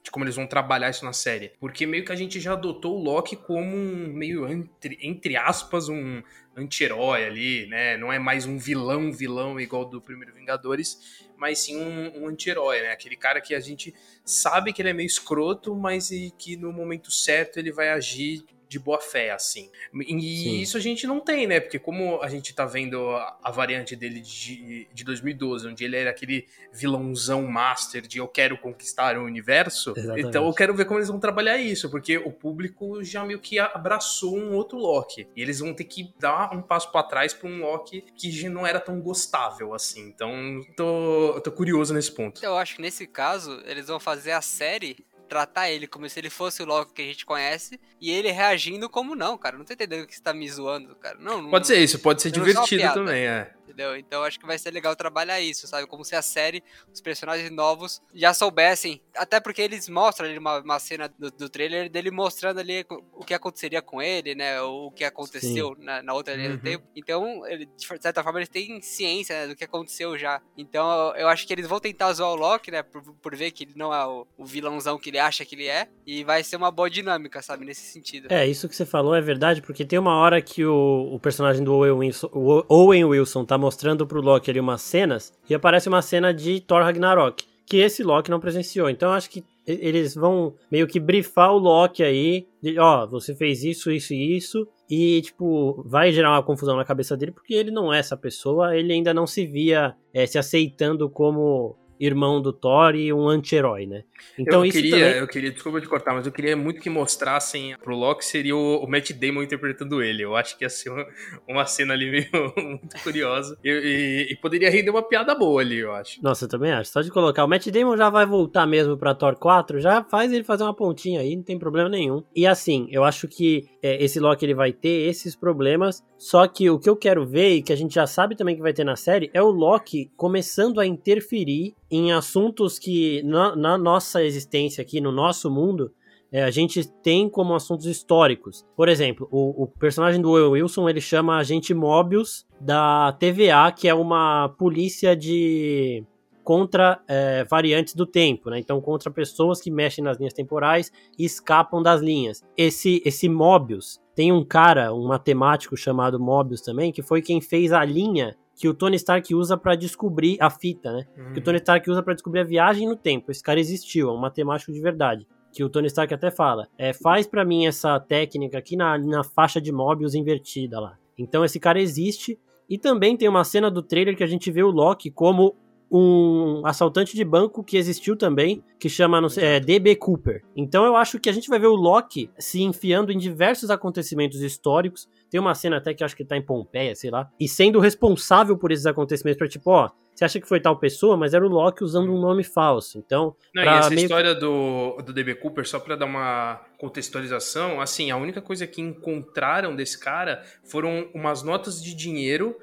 de 0.03 0.12
como 0.12 0.25
eles 0.25 0.35
vão 0.35 0.47
trabalhar 0.47 0.89
isso 0.89 1.06
na 1.06 1.13
série. 1.13 1.51
Porque 1.59 1.85
meio 1.85 2.03
que 2.03 2.12
a 2.12 2.15
gente 2.15 2.39
já 2.39 2.53
adotou 2.53 2.97
o 2.97 3.03
Loki 3.03 3.35
como 3.35 3.75
um 3.75 4.12
meio, 4.13 4.47
entre, 4.47 4.97
entre 5.01 5.35
aspas, 5.35 5.89
um 5.89 6.21
anti-herói 6.56 7.25
ali, 7.25 7.68
né? 7.68 7.97
Não 7.97 8.12
é 8.12 8.19
mais 8.19 8.45
um 8.45 8.57
vilão, 8.57 9.12
vilão 9.12 9.59
igual 9.59 9.85
do 9.85 10.01
primeiro 10.01 10.33
Vingadores, 10.33 11.28
mas 11.39 11.59
sim 11.59 11.77
um, 11.77 12.24
um 12.24 12.27
anti-herói, 12.27 12.81
né? 12.81 12.91
Aquele 12.91 13.15
cara 13.15 13.39
que 13.39 13.56
a 13.56 13.59
gente 13.59 13.95
sabe 14.25 14.74
que 14.74 14.81
ele 14.81 14.89
é 14.89 14.94
meio 14.94 15.07
escroto, 15.07 15.75
mas 15.75 16.09
que 16.38 16.57
no 16.57 16.71
momento 16.74 17.09
certo 17.09 17.57
ele 17.57 17.71
vai 17.71 17.89
agir 17.89 18.44
de 18.69 18.77
boa 18.77 19.01
fé, 19.01 19.31
assim. 19.31 19.71
E 19.94 20.21
Sim. 20.21 20.60
isso 20.62 20.77
a 20.77 20.80
gente 20.80 21.07
não 21.07 21.19
tem, 21.19 21.48
né? 21.48 21.60
Porque 21.60 21.80
como 21.80 22.21
a 22.21 22.30
gente 22.30 22.54
tá 22.54 22.66
vendo 22.66 23.10
a, 23.10 23.39
a, 23.44 23.51
variante 23.51 23.95
dele 23.95 24.21
de, 24.21 24.88
de 24.94 25.04
2012, 25.04 25.68
onde 25.68 25.83
ele 25.83 25.98
era 25.98 26.12
aquele 26.12 26.48
vilãozão 26.71 27.48
master 27.48 28.04
de 28.04 28.19
eu 28.19 28.27
quero 28.27 28.60
conquistar 28.60 29.18
o 29.18 29.24
universo, 29.24 29.94
Exatamente. 29.98 30.27
então 30.27 30.45
eu 30.45 30.54
quero 30.54 30.75
ver 30.75 30.86
como 30.86 31.00
eles 31.00 31.10
vão 31.10 31.19
trabalhar 31.19 31.57
isso, 31.57 31.89
porque 31.89 32.19
o 32.19 32.31
público 32.31 33.04
já 33.04 33.25
meio 33.25 33.39
que 33.39 33.57
abraçou 33.57 34.38
um 34.38 34.54
outro 34.54 34.77
Loki. 34.77 35.27
E 35.36 35.42
eles 35.42 35.60
vão 35.60 35.74
ter 35.74 35.86
que 35.86 36.13
dar 36.19 36.54
um 36.54 36.62
passo 36.62 36.92
para 36.92 37.01
trás 37.01 37.33
pra 37.33 37.50
um 37.50 37.62
Loki 37.62 38.06
que 38.16 38.30
já 38.31 38.50
não 38.51 38.68
era 38.68 38.80
tão 38.80 39.01
gostável, 39.01 39.74
assim. 39.74 40.07
Então, 40.07 40.63
tô, 40.77 41.42
tô 41.44 41.51
curioso 41.51 41.92
nesse 41.92 42.12
ponto. 42.12 42.45
Eu 42.45 42.56
acho 42.56 42.75
que 42.75 42.81
nesse 42.83 43.07
caso, 43.07 43.60
eles 43.66 43.88
vão 43.88 44.00
fazer 44.00 44.31
a 44.31 44.42
série 44.42 45.08
tratar 45.29 45.69
ele 45.69 45.87
como 45.87 46.09
se 46.09 46.19
ele 46.19 46.29
fosse 46.29 46.61
o 46.61 46.65
Loki 46.65 46.93
que 46.93 47.01
a 47.01 47.05
gente 47.05 47.25
conhece 47.25 47.79
e 48.01 48.09
ele 48.09 48.31
reagindo 48.31 48.89
como 48.89 49.15
não, 49.15 49.37
cara. 49.37 49.57
Não 49.57 49.63
tô 49.63 49.73
entendendo 49.73 50.07
que 50.07 50.15
você 50.15 50.21
tá 50.21 50.33
me 50.33 50.49
zoando, 50.49 50.95
cara. 50.95 51.17
Não, 51.19 51.41
não 51.43 51.49
pode 51.49 51.67
ser 51.67 51.77
isso, 51.77 51.99
pode 51.99 52.21
ser 52.21 52.31
divertido 52.31 52.93
também, 52.93 53.25
é 53.25 53.53
entendeu? 53.69 53.95
Então 53.95 54.24
acho 54.24 54.39
que 54.39 54.45
vai 54.45 54.57
ser 54.57 54.71
legal 54.71 54.95
trabalhar 54.95 55.39
isso, 55.39 55.68
sabe? 55.68 55.88
Como 55.88 56.04
se 56.04 56.16
a 56.16 56.21
série, 56.21 56.63
os 56.94 57.01
personagens 57.01 57.51
novos 57.51 58.01
já 58.13 58.33
soubessem. 58.33 59.01
Até 59.16 59.39
porque 59.39 59.62
eles 59.62 59.88
mostram 59.88 60.27
ali 60.27 60.38
uma, 60.38 60.60
uma 60.60 60.80
cena 60.80 61.12
do, 61.18 61.31
do, 61.31 61.50
trailer 61.50 61.89
dele 61.89 62.12
mostrando 62.12 62.60
ali 62.60 62.86
o 63.13 63.24
que 63.24 63.33
aconteceria 63.33 63.81
com 63.81 64.01
ele, 64.01 64.36
né? 64.36 64.62
O 64.62 64.92
que 64.92 65.04
aconteceu 65.04 65.75
na, 65.80 66.01
na, 66.01 66.13
outra 66.13 66.36
linha 66.36 66.51
uhum. 66.51 66.56
do 66.56 66.62
tempo. 66.62 66.88
Então, 66.95 67.45
ele, 67.48 67.66
de 67.66 68.01
certa 68.01 68.24
forma, 68.24 68.39
eles 68.39 68.50
têm 68.50 68.81
ciência 68.81 69.42
né, 69.42 69.48
do 69.48 69.56
que 69.56 69.63
aconteceu 69.63 70.18
já. 70.18 70.42
Então, 70.57 71.13
eu 71.16 71.27
acho 71.27 71.45
que 71.45 71.54
eles 71.54 71.68
vão 71.68 71.80
tentar 71.80 72.12
zoar 72.13 72.31
o 72.31 72.36
Loki, 72.36 72.71
né? 72.71 72.81
Por, 72.83 73.01
por 73.01 73.36
ver 73.36 73.51
que 73.51 73.63
ele 73.63 73.74
não 73.75 73.94
é 73.94 74.06
o, 74.06 74.25
o 74.38 74.45
vilãozão 74.45 74.98
que 74.98 75.10
ele 75.10 75.19
acha 75.19 75.45
que 75.45 75.56
ele 75.56 75.68
é. 75.68 75.88
E 76.06 76.24
vai 76.24 76.44
ser 76.44 76.56
uma 76.56 76.71
boa 76.71 76.89
dinâmica, 76.89 77.42
sabe? 77.42 77.66
Nesse 77.66 77.92
sentido. 77.92 78.27
É, 78.31 78.48
isso 78.48 78.68
que 78.68 78.75
você 78.75 78.86
falou 78.86 79.16
é 79.16 79.21
verdade, 79.21 79.62
porque 79.62 79.86
tem 79.86 80.00
uma 80.00 80.16
hora 80.16 80.42
que 80.42 80.66
o, 80.66 81.10
o 81.12 81.19
personagem 81.19 81.63
do 81.63 81.74
Owen 81.74 81.92
Wilson, 81.92 82.30
Owen 82.68 83.06
Wilson 83.06 83.45
tá 83.45 83.57
mostrando 83.59 84.07
pro 84.07 84.21
Loki 84.21 84.50
ali 84.50 84.59
umas 84.59 84.81
cenas 84.81 85.33
e 85.50 85.53
aparece 85.53 85.88
uma 85.88 86.01
cena 86.01 86.33
de 86.33 86.59
Thor 86.61 86.81
Ragnarok, 86.81 87.44
que 87.65 87.77
esse 87.77 88.01
Loki 88.01 88.31
não 88.31 88.39
presenciou. 88.39 88.89
Então 88.89 89.11
acho 89.11 89.29
que 89.29 89.44
eles 89.67 90.15
vão 90.15 90.56
meio 90.71 90.88
que 90.88 91.00
brifar 91.00 91.53
o 91.53 91.59
Loki 91.59 92.01
aí, 92.01 92.47
ó, 92.79 93.06
você 93.06 93.35
fez 93.35 93.63
isso, 93.63 93.91
isso 93.91 94.13
e 94.13 94.35
isso, 94.35 94.67
e, 94.89 95.21
tipo, 95.21 95.83
vai 95.85 96.11
gerar 96.11 96.31
uma 96.31 96.41
confusão 96.41 96.75
na 96.75 96.83
cabeça 96.83 97.15
dele, 97.15 97.31
porque 97.31 97.53
ele 97.53 97.69
não 97.69 97.94
é 97.94 98.00
essa 98.00 98.17
pessoa, 98.17 98.75
ele 98.75 98.91
ainda 98.91 99.13
não 99.13 99.27
se 99.27 99.45
via 99.45 99.95
é, 100.11 100.25
se 100.25 100.39
aceitando 100.39 101.07
como 101.07 101.75
irmão 101.99 102.41
do 102.41 102.53
Thor 102.53 102.95
e 102.95 103.11
um 103.11 103.27
anti-herói, 103.27 103.85
né? 103.85 104.03
Então 104.37 104.59
eu 104.59 104.65
isso 104.65 104.77
queria, 104.77 105.05
também... 105.05 105.19
eu 105.19 105.27
queria, 105.27 105.51
desculpa 105.51 105.81
te 105.81 105.87
cortar, 105.87 106.13
mas 106.13 106.25
eu 106.25 106.31
queria 106.31 106.55
muito 106.55 106.79
que 106.79 106.89
mostrassem 106.89 107.75
pro 107.83 107.95
Loki 107.95 108.23
seria 108.23 108.55
o, 108.55 108.83
o 108.83 108.89
Matt 108.89 109.11
Damon 109.11 109.43
interpretando 109.43 110.01
ele. 110.01 110.23
Eu 110.23 110.35
acho 110.35 110.57
que 110.57 110.63
ia 110.63 110.69
ser 110.69 110.89
uma, 110.89 111.05
uma 111.47 111.65
cena 111.65 111.93
ali 111.93 112.09
meio 112.09 112.29
muito 112.57 112.97
curiosa 113.03 113.57
e, 113.63 113.69
e, 113.69 114.33
e, 114.33 114.35
poderia 114.37 114.69
render 114.69 114.89
uma 114.89 115.03
piada 115.03 115.35
boa 115.35 115.61
ali, 115.61 115.79
eu 115.79 115.91
acho. 115.91 116.21
Nossa, 116.23 116.45
eu 116.45 116.49
também 116.49 116.71
acho. 116.71 116.91
Só 116.91 117.01
de 117.01 117.11
colocar 117.11 117.43
o 117.43 117.47
Matt 117.47 117.67
Damon 117.67 117.97
já 117.97 118.09
vai 118.09 118.25
voltar 118.25 118.65
mesmo 118.65 118.97
para 118.97 119.13
Thor 119.13 119.35
4, 119.35 119.79
já 119.79 120.03
faz 120.03 120.31
ele 120.31 120.43
fazer 120.43 120.63
uma 120.63 120.73
pontinha 120.73 121.21
aí, 121.21 121.35
não 121.35 121.43
tem 121.43 121.59
problema 121.59 121.89
nenhum. 121.89 122.23
E 122.35 122.47
assim, 122.47 122.87
eu 122.91 123.03
acho 123.03 123.27
que 123.27 123.67
é, 123.81 124.01
esse 124.03 124.19
Loki 124.19 124.45
ele 124.45 124.53
vai 124.53 124.71
ter 124.71 125.09
esses 125.09 125.35
problemas, 125.35 126.03
só 126.17 126.47
que 126.47 126.69
o 126.69 126.79
que 126.79 126.89
eu 126.89 126.95
quero 126.95 127.25
ver 127.25 127.55
e 127.55 127.61
que 127.61 127.73
a 127.73 127.75
gente 127.75 127.95
já 127.95 128.07
sabe 128.07 128.35
também 128.35 128.55
que 128.55 128.61
vai 128.61 128.73
ter 128.73 128.83
na 128.83 128.95
série 128.95 129.29
é 129.33 129.41
o 129.41 129.49
Loki 129.49 130.11
começando 130.15 130.79
a 130.79 130.85
interferir 130.85 131.75
em 131.91 132.12
assuntos 132.12 132.77
que 132.77 133.24
na, 133.24 133.56
na 133.56 133.77
nossa 133.77 134.24
existência 134.24 134.81
aqui, 134.81 135.01
no 135.01 135.12
nosso 135.12 135.50
mundo, 135.50 135.91
é, 136.31 136.44
a 136.44 136.51
gente 136.51 136.88
tem 137.01 137.27
como 137.27 137.56
assuntos 137.56 137.86
históricos. 137.86 138.65
Por 138.75 138.88
exemplo, 138.88 139.27
o, 139.31 139.63
o 139.63 139.68
personagem 139.68 140.21
do 140.21 140.31
Will 140.31 140.51
Wilson 140.51 140.88
ele 140.88 141.01
chama 141.01 141.38
agente 141.38 141.74
Mobius 141.74 142.45
da 142.62 143.13
TVA, 143.13 143.71
que 143.71 143.88
é 143.88 143.94
uma 143.94 144.50
polícia 144.50 145.15
de 145.15 146.03
contra 146.44 147.00
é, 147.07 147.44
variantes 147.44 147.94
do 147.94 148.06
tempo, 148.06 148.50
né? 148.50 148.59
Então 148.59 148.81
contra 148.81 149.12
pessoas 149.12 149.62
que 149.62 149.69
mexem 149.69 150.03
nas 150.03 150.18
linhas 150.18 150.33
temporais 150.33 150.92
e 151.18 151.25
escapam 151.25 151.81
das 151.81 152.01
linhas. 152.01 152.44
Esse 152.57 153.01
esse 153.06 153.30
Mobius 153.30 154.00
tem 154.15 154.31
um 154.31 154.44
cara, 154.44 154.94
um 154.94 155.07
matemático 155.07 155.77
chamado 155.77 156.19
Mobius 156.19 156.62
também, 156.62 156.92
que 156.92 157.01
foi 157.01 157.21
quem 157.21 157.39
fez 157.39 157.71
a 157.71 157.83
linha 157.85 158.35
que 158.59 158.67
o 158.67 158.73
Tony 158.73 158.97
Stark 158.97 159.33
usa 159.33 159.56
para 159.56 159.73
descobrir 159.73 160.38
a 160.41 160.50
fita, 160.50 160.91
né? 160.91 161.07
Uhum. 161.17 161.31
Que 161.31 161.39
o 161.39 161.41
Tony 161.41 161.59
Stark 161.59 161.89
usa 161.89 162.03
para 162.03 162.13
descobrir 162.13 162.41
a 162.41 162.44
viagem 162.44 162.85
no 162.85 162.95
tempo. 162.97 163.31
Esse 163.31 163.41
cara 163.41 163.57
existiu, 163.57 164.09
é 164.09 164.11
um 164.11 164.17
matemático 164.17 164.73
de 164.73 164.81
verdade. 164.81 165.25
Que 165.53 165.63
o 165.63 165.69
Tony 165.69 165.88
Stark 165.88 166.13
até 166.13 166.29
fala, 166.29 166.67
é, 166.77 166.91
faz 166.91 167.25
para 167.25 167.45
mim 167.45 167.65
essa 167.65 167.97
técnica 168.01 168.57
aqui 168.57 168.75
na, 168.75 168.97
na 168.97 169.23
faixa 169.23 169.61
de 169.61 169.71
Mobius 169.71 170.13
invertida 170.13 170.77
lá. 170.77 170.97
Então 171.17 171.45
esse 171.45 171.57
cara 171.57 171.79
existe. 171.79 172.38
E 172.69 172.77
também 172.77 173.15
tem 173.15 173.29
uma 173.29 173.45
cena 173.45 173.71
do 173.71 173.81
trailer 173.81 174.15
que 174.15 174.23
a 174.23 174.27
gente 174.27 174.51
vê 174.51 174.61
o 174.61 174.69
Loki 174.69 175.09
como 175.09 175.56
um 175.91 176.61
assaltante 176.65 177.15
de 177.15 177.23
banco 177.23 177.63
que 177.63 177.77
existiu 177.77 178.15
também, 178.15 178.63
que 178.79 178.89
chama 178.89 179.27
sei, 179.29 179.43
é, 179.43 179.59
DB 179.59 179.95
Cooper. 179.95 180.43
Então 180.55 180.85
eu 180.85 180.95
acho 180.95 181.19
que 181.19 181.29
a 181.29 181.33
gente 181.33 181.49
vai 181.49 181.59
ver 181.59 181.67
o 181.67 181.75
Loki 181.75 182.29
se 182.37 182.61
enfiando 182.61 183.11
em 183.11 183.17
diversos 183.17 183.69
acontecimentos 183.69 184.41
históricos. 184.41 185.09
Tem 185.29 185.39
uma 185.39 185.55
cena 185.55 185.77
até 185.77 185.93
que 185.93 186.03
acho 186.03 186.15
que 186.15 186.25
tá 186.25 186.37
em 186.37 186.45
Pompeia, 186.45 186.95
sei 186.95 187.09
lá, 187.09 187.29
e 187.39 187.47
sendo 187.47 187.79
responsável 187.79 188.57
por 188.57 188.71
esses 188.71 188.85
acontecimentos, 188.85 189.37
pra 189.37 189.47
tipo, 189.47 189.69
ó, 189.71 189.89
você 190.19 190.25
acha 190.25 190.41
que 190.41 190.47
foi 190.47 190.59
tal 190.59 190.77
pessoa, 190.77 191.15
mas 191.15 191.33
era 191.33 191.45
o 191.45 191.49
Loki 191.49 191.81
usando 191.81 192.11
um 192.11 192.19
nome 192.19 192.43
falso. 192.43 192.97
Então. 192.97 193.35
Não, 193.55 193.63
e 193.63 193.67
essa 193.67 193.89
meio... 193.89 194.01
história 194.01 194.35
do, 194.35 194.97
do 195.01 195.13
DB 195.13 195.35
Cooper, 195.35 195.65
só 195.65 195.79
pra 195.79 195.95
dar 195.95 196.05
uma 196.05 196.59
contextualização, 196.77 197.79
assim, 197.79 198.11
a 198.11 198.17
única 198.17 198.41
coisa 198.41 198.67
que 198.67 198.81
encontraram 198.81 199.75
desse 199.75 199.97
cara 199.97 200.43
foram 200.63 201.09
umas 201.13 201.41
notas 201.41 201.81
de 201.81 201.95
dinheiro 201.95 202.57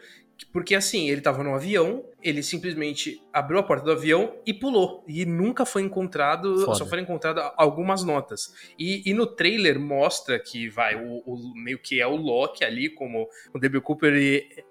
porque 0.53 0.75
assim, 0.75 1.09
ele 1.09 1.21
tava 1.21 1.43
no 1.43 1.55
avião, 1.55 2.05
ele 2.23 2.43
simplesmente 2.43 3.23
abriu 3.33 3.59
a 3.59 3.63
porta 3.63 3.85
do 3.85 3.93
avião 3.93 4.35
e 4.45 4.53
pulou. 4.53 5.05
E 5.07 5.25
nunca 5.25 5.65
foi 5.65 5.83
encontrado, 5.83 6.65
Foda. 6.65 6.79
só 6.79 6.87
foram 6.87 7.03
encontradas 7.03 7.53
algumas 7.57 8.03
notas. 8.03 8.53
E, 8.79 9.09
e, 9.09 9.15
no 9.15 9.27
trailer 9.27 9.79
mostra 9.79 10.39
que 10.39 10.69
vai, 10.69 10.97
o, 10.97 11.23
o, 11.25 11.53
meio 11.55 11.79
que 11.79 12.01
é 12.01 12.07
o 12.07 12.17
Loki 12.17 12.65
ali, 12.65 12.89
como 12.89 13.29
o 13.55 13.59
D.B. 13.59 13.81
Cooper, 13.81 14.15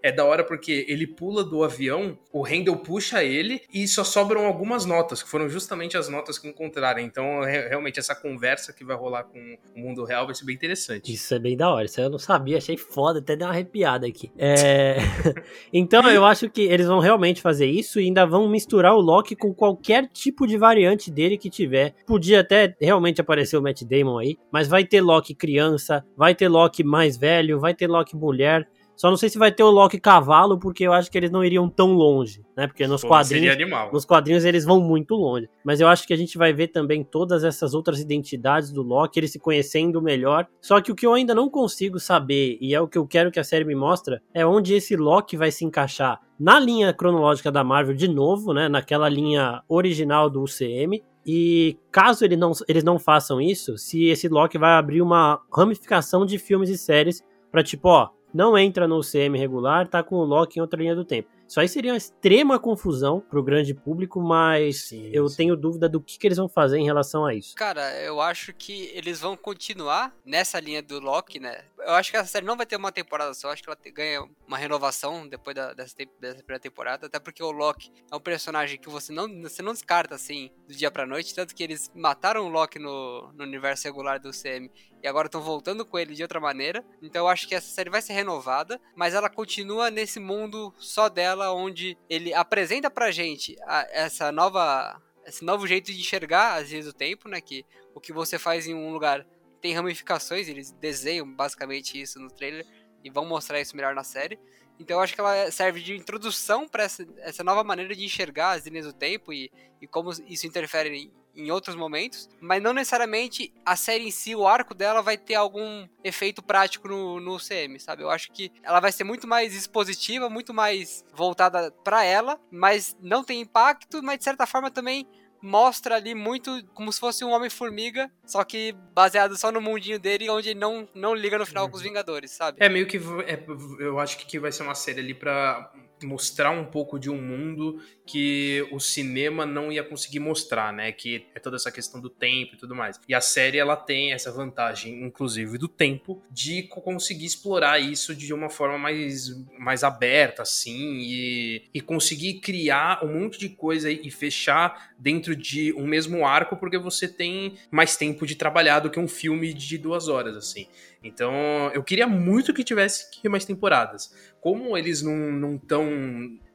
é 0.03 0.11
da 0.11 0.25
hora 0.25 0.43
porque 0.43 0.85
ele 0.89 1.07
pula 1.07 1.43
do 1.43 1.63
avião, 1.63 2.17
o 2.31 2.45
Handel 2.45 2.75
puxa 2.77 3.23
ele 3.23 3.61
e 3.73 3.87
só 3.87 4.03
sobram 4.03 4.45
algumas 4.45 4.85
notas, 4.85 5.23
que 5.23 5.29
foram 5.29 5.47
justamente 5.47 5.95
as 5.95 6.09
notas 6.09 6.37
que 6.37 6.47
encontraram. 6.47 6.99
Então, 6.99 7.41
realmente, 7.41 7.99
essa 7.99 8.13
conversa 8.13 8.73
que 8.73 8.83
vai 8.83 8.97
rolar 8.97 9.23
com 9.23 9.57
o 9.75 9.79
mundo 9.79 10.03
real 10.03 10.25
vai 10.25 10.35
ser 10.35 10.45
bem 10.45 10.55
interessante. 10.55 11.13
Isso 11.13 11.33
é 11.33 11.39
bem 11.39 11.55
da 11.55 11.69
hora, 11.69 11.85
isso 11.85 12.01
eu 12.01 12.09
não 12.09 12.19
sabia, 12.19 12.57
achei 12.57 12.75
foda, 12.75 13.19
até 13.19 13.35
deu 13.35 13.47
uma 13.47 13.53
arrepiada 13.53 14.05
aqui. 14.05 14.31
É... 14.37 14.97
então, 15.73 16.09
eu 16.09 16.25
acho 16.25 16.49
que 16.49 16.61
eles 16.61 16.87
vão 16.87 16.99
realmente 16.99 17.41
fazer 17.41 17.65
isso 17.65 17.99
e 17.99 18.05
ainda 18.05 18.25
vão 18.25 18.47
misturar 18.47 18.95
o 18.95 19.01
Loki 19.01 19.35
com 19.35 19.53
qualquer 19.53 20.07
tipo 20.07 20.47
de 20.47 20.57
variante 20.57 21.11
dele 21.11 21.37
que 21.37 21.49
tiver. 21.49 21.93
Podia 22.05 22.41
até 22.41 22.75
realmente 22.79 23.21
aparecer 23.21 23.57
o 23.57 23.61
Matt 23.61 23.83
Damon 23.83 24.17
aí, 24.17 24.37
mas 24.51 24.67
vai 24.67 24.85
ter 24.85 25.01
Loki 25.01 25.35
criança, 25.35 26.05
vai 26.15 26.33
ter 26.33 26.47
Loki 26.47 26.83
mais 26.83 27.17
velho, 27.17 27.59
vai 27.59 27.73
ter 27.73 27.87
Loki 27.87 28.15
mulher. 28.15 28.67
Só 28.95 29.09
não 29.09 29.17
sei 29.17 29.29
se 29.29 29.37
vai 29.37 29.51
ter 29.51 29.63
o 29.63 29.69
Loki 29.69 29.99
cavalo, 29.99 30.57
porque 30.57 30.85
eu 30.85 30.93
acho 30.93 31.11
que 31.11 31.17
eles 31.17 31.31
não 31.31 31.43
iriam 31.43 31.69
tão 31.69 31.93
longe, 31.93 32.43
né? 32.55 32.67
Porque 32.67 32.87
nos 32.87 33.01
Pô, 33.01 33.09
quadrinhos. 33.09 33.57
Nos 33.91 34.05
quadrinhos 34.05 34.45
eles 34.45 34.63
vão 34.65 34.79
muito 34.79 35.15
longe. 35.15 35.49
Mas 35.63 35.81
eu 35.81 35.87
acho 35.87 36.07
que 36.07 36.13
a 36.13 36.17
gente 36.17 36.37
vai 36.37 36.53
ver 36.53 36.69
também 36.69 37.03
todas 37.03 37.43
essas 37.43 37.73
outras 37.73 37.99
identidades 37.99 38.71
do 38.71 38.81
Loki, 38.81 39.19
ele 39.19 39.27
se 39.27 39.39
conhecendo 39.39 40.01
melhor. 40.01 40.47
Só 40.61 40.79
que 40.79 40.91
o 40.91 40.95
que 40.95 41.05
eu 41.05 41.13
ainda 41.13 41.35
não 41.35 41.49
consigo 41.49 41.99
saber, 41.99 42.57
e 42.61 42.73
é 42.73 42.79
o 42.79 42.87
que 42.87 42.97
eu 42.97 43.05
quero 43.05 43.31
que 43.31 43.39
a 43.39 43.43
série 43.43 43.65
me 43.65 43.75
mostra, 43.75 44.21
é 44.33 44.45
onde 44.45 44.73
esse 44.73 44.95
Loki 44.95 45.35
vai 45.35 45.51
se 45.51 45.65
encaixar 45.65 46.19
na 46.39 46.59
linha 46.59 46.93
cronológica 46.93 47.51
da 47.51 47.63
Marvel 47.63 47.95
de 47.95 48.07
novo, 48.07 48.53
né? 48.53 48.67
Naquela 48.69 49.09
linha 49.09 49.61
original 49.67 50.29
do 50.29 50.41
UCM. 50.41 51.03
E 51.25 51.77
caso 51.91 52.23
ele 52.23 52.37
não, 52.37 52.51
eles 52.67 52.83
não 52.83 52.99
façam 52.99 53.41
isso, 53.41 53.77
se 53.77 54.05
esse 54.05 54.29
Loki 54.29 54.59
vai 54.59 54.73
abrir 54.73 55.01
uma 55.01 55.41
ramificação 55.51 56.23
de 56.23 56.37
filmes 56.37 56.69
e 56.69 56.77
séries 56.77 57.23
pra 57.51 57.63
tipo, 57.63 57.89
ó, 57.89 58.09
não 58.35 58.57
entra 58.57 58.85
no 58.87 58.97
UCM 58.99 59.37
regular, 59.37 59.87
tá 59.87 60.03
com 60.03 60.15
o 60.17 60.25
Loki 60.25 60.59
em 60.59 60.61
outra 60.61 60.77
linha 60.79 60.93
do 60.93 61.05
tempo. 61.05 61.29
Isso 61.47 61.59
aí 61.59 61.67
seria 61.69 61.91
uma 61.91 61.97
extrema 61.97 62.57
confusão 62.59 63.21
pro 63.21 63.41
grande 63.43 63.73
público, 63.73 64.19
mas 64.19 64.87
Sim, 64.87 65.09
eu 65.13 65.27
sim. 65.29 65.37
tenho 65.37 65.55
dúvida 65.55 65.87
do 65.87 66.01
que, 66.01 66.17
que 66.17 66.27
eles 66.27 66.37
vão 66.39 66.49
fazer 66.49 66.79
em 66.79 66.85
relação 66.85 67.23
a 67.23 67.33
isso. 67.35 67.55
Cara, 67.55 67.93
eu 68.01 68.19
acho 68.19 68.51
que 68.51 68.91
eles 68.95 69.19
vão 69.21 69.37
continuar 69.37 70.11
nessa 70.25 70.59
linha 70.59 70.81
do 70.81 70.99
Loki, 70.99 71.39
né? 71.39 71.61
Eu 71.77 71.93
acho 71.93 72.09
que 72.11 72.17
essa 72.17 72.27
série 72.27 72.45
não 72.47 72.57
vai 72.57 72.65
ter 72.65 72.75
uma 72.75 72.91
temporada 72.91 73.31
só, 73.35 73.51
acho 73.51 73.61
que 73.61 73.69
ela 73.69 73.77
ganha 73.93 74.27
uma 74.47 74.57
renovação 74.57 75.27
depois 75.27 75.55
da- 75.55 75.73
dessa, 75.73 75.95
dessa 76.19 76.37
primeira 76.37 76.59
temporada, 76.59 77.05
até 77.05 77.19
porque 77.19 77.43
o 77.43 77.51
Loki 77.51 77.91
é 78.11 78.15
um 78.15 78.19
personagem 78.19 78.79
que 78.79 78.89
você 78.89 79.13
não, 79.13 79.27
você 79.43 79.61
não 79.61 79.71
descarta 79.73 80.15
assim 80.15 80.49
do 80.67 80.73
dia 80.75 80.89
pra 80.89 81.05
noite, 81.05 81.33
tanto 81.35 81.53
que 81.55 81.63
eles 81.63 81.91
mataram 81.95 82.45
o 82.47 82.49
Loki 82.49 82.79
no, 82.79 83.31
no 83.33 83.43
universo 83.43 83.83
regular 83.87 84.19
do 84.19 84.31
CM 84.31 84.69
e 85.03 85.07
agora 85.07 85.27
estão 85.27 85.41
voltando 85.41 85.85
com 85.85 85.97
ele 85.99 86.15
de 86.15 86.21
outra 86.23 86.39
maneira. 86.39 86.83
Então 87.01 87.23
eu 87.23 87.27
acho 87.27 87.47
que 87.47 87.55
essa 87.55 87.67
série 87.67 87.89
vai 87.89 88.01
ser 88.01 88.13
renovada, 88.13 88.79
mas 88.95 89.13
ela 89.13 89.29
continua 89.29 89.89
nesse 89.91 90.19
mundo 90.19 90.73
só 90.77 91.09
dela, 91.09 91.53
onde 91.53 91.97
ele 92.09 92.33
apresenta 92.33 92.89
pra 92.89 93.11
gente 93.11 93.55
a- 93.65 93.87
essa 93.91 94.31
nova 94.31 95.01
esse 95.27 95.43
novo 95.43 95.65
jeito 95.65 95.91
de 95.91 95.99
enxergar 95.99 96.53
as 96.53 96.69
linhas 96.69 96.85
do 96.85 96.93
tempo, 96.93 97.27
né? 97.27 97.41
Que 97.41 97.65
o 97.95 97.99
que 97.99 98.13
você 98.13 98.37
faz 98.37 98.67
em 98.67 98.75
um 98.75 98.91
lugar 98.93 99.25
tem 99.59 99.73
ramificações, 99.73 100.47
eles 100.47 100.69
desenham 100.73 101.27
basicamente 101.33 101.99
isso 101.99 102.19
no 102.19 102.29
trailer 102.29 102.63
e 103.03 103.09
vão 103.09 103.25
mostrar 103.25 103.59
isso 103.59 103.75
melhor 103.75 103.95
na 103.95 104.03
série. 104.03 104.37
Então 104.79 104.97
eu 104.97 105.01
acho 105.01 105.15
que 105.15 105.19
ela 105.19 105.49
serve 105.49 105.81
de 105.81 105.95
introdução 105.95 106.67
para 106.67 106.83
essa, 106.83 107.03
essa 107.19 107.43
nova 107.43 107.63
maneira 107.63 107.95
de 107.95 108.03
enxergar 108.05 108.51
as 108.51 108.67
linhas 108.67 108.85
do 108.85 108.93
tempo 108.93 109.33
e, 109.33 109.49
e 109.81 109.87
como 109.87 110.11
isso 110.27 110.45
interfere 110.45 111.11
em 111.35 111.51
outros 111.51 111.75
momentos, 111.75 112.29
mas 112.39 112.61
não 112.61 112.73
necessariamente 112.73 113.53
a 113.65 113.75
série 113.75 114.07
em 114.07 114.11
si, 114.11 114.35
o 114.35 114.47
arco 114.47 114.73
dela 114.73 115.01
vai 115.01 115.17
ter 115.17 115.35
algum 115.35 115.87
efeito 116.03 116.41
prático 116.41 116.87
no, 116.87 117.19
no 117.19 117.37
CM, 117.37 117.79
sabe? 117.79 118.03
Eu 118.03 118.09
acho 118.09 118.31
que 118.31 118.51
ela 118.63 118.79
vai 118.79 118.91
ser 118.91 119.03
muito 119.03 119.27
mais 119.27 119.53
expositiva, 119.53 120.29
muito 120.29 120.53
mais 120.53 121.03
voltada 121.13 121.71
para 121.83 122.03
ela, 122.03 122.39
mas 122.51 122.95
não 123.01 123.23
tem 123.23 123.41
impacto, 123.41 124.01
mas 124.01 124.19
de 124.19 124.23
certa 124.23 124.45
forma 124.45 124.71
também 124.71 125.07
mostra 125.45 125.95
ali 125.95 126.15
muito 126.15 126.65
como 126.73 126.91
se 126.91 126.99
fosse 126.99 127.23
um 127.23 127.29
Homem-Formiga, 127.29 128.11
só 128.25 128.43
que 128.43 128.73
baseado 128.93 129.37
só 129.37 129.51
no 129.51 129.61
mundinho 129.61 129.99
dele, 129.99 130.29
onde 130.29 130.49
ele 130.49 130.59
não, 130.59 130.89
não 130.95 131.13
liga 131.13 131.37
no 131.37 131.45
final 131.45 131.69
com 131.69 131.75
os 131.75 131.83
Vingadores, 131.83 132.31
sabe? 132.31 132.57
É 132.59 132.67
meio 132.67 132.87
que. 132.87 132.97
é, 132.97 133.43
eu 133.79 133.99
acho 133.99 134.17
que 134.17 134.39
vai 134.39 134.51
ser 134.51 134.63
uma 134.63 134.73
série 134.73 134.99
ali 134.99 135.13
pra 135.13 135.71
mostrar 136.05 136.51
um 136.51 136.65
pouco 136.65 136.99
de 136.99 137.09
um 137.09 137.21
mundo 137.21 137.81
que 138.05 138.65
o 138.71 138.79
cinema 138.79 139.45
não 139.45 139.71
ia 139.71 139.83
conseguir 139.83 140.19
mostrar, 140.19 140.71
né? 140.71 140.91
Que 140.91 141.25
é 141.33 141.39
toda 141.39 141.55
essa 141.55 141.71
questão 141.71 141.99
do 141.99 142.09
tempo 142.09 142.53
e 142.53 142.57
tudo 142.57 142.75
mais. 142.75 142.99
E 143.07 143.13
a 143.15 143.21
série 143.21 143.57
ela 143.57 143.75
tem 143.75 144.13
essa 144.13 144.31
vantagem, 144.31 145.03
inclusive 145.03 145.57
do 145.57 145.67
tempo, 145.67 146.21
de 146.29 146.63
co- 146.63 146.81
conseguir 146.81 147.25
explorar 147.25 147.79
isso 147.79 148.15
de 148.15 148.33
uma 148.33 148.49
forma 148.49 148.77
mais, 148.77 149.29
mais 149.57 149.83
aberta, 149.83 150.43
assim, 150.43 150.99
e, 150.99 151.63
e 151.73 151.81
conseguir 151.81 152.35
criar 152.35 153.03
um 153.03 153.11
monte 153.19 153.39
de 153.39 153.49
coisa 153.49 153.91
e 153.91 154.11
fechar 154.11 154.93
dentro 154.97 155.35
de 155.35 155.73
um 155.73 155.87
mesmo 155.87 156.25
arco, 156.25 156.55
porque 156.57 156.77
você 156.77 157.07
tem 157.07 157.55
mais 157.71 157.97
tempo 157.97 158.25
de 158.25 158.35
trabalhar 158.35 158.79
do 158.79 158.89
que 158.89 158.99
um 158.99 159.07
filme 159.07 159.53
de 159.53 159.77
duas 159.77 160.07
horas, 160.07 160.35
assim. 160.35 160.67
Então, 161.03 161.69
eu 161.73 161.83
queria 161.83 162.07
muito 162.07 162.53
que 162.53 162.63
tivesse 162.63 163.05
mais 163.29 163.45
temporadas. 163.45 164.11
Como 164.41 164.77
eles 164.77 165.01
não 165.01 165.55
estão 165.55 165.85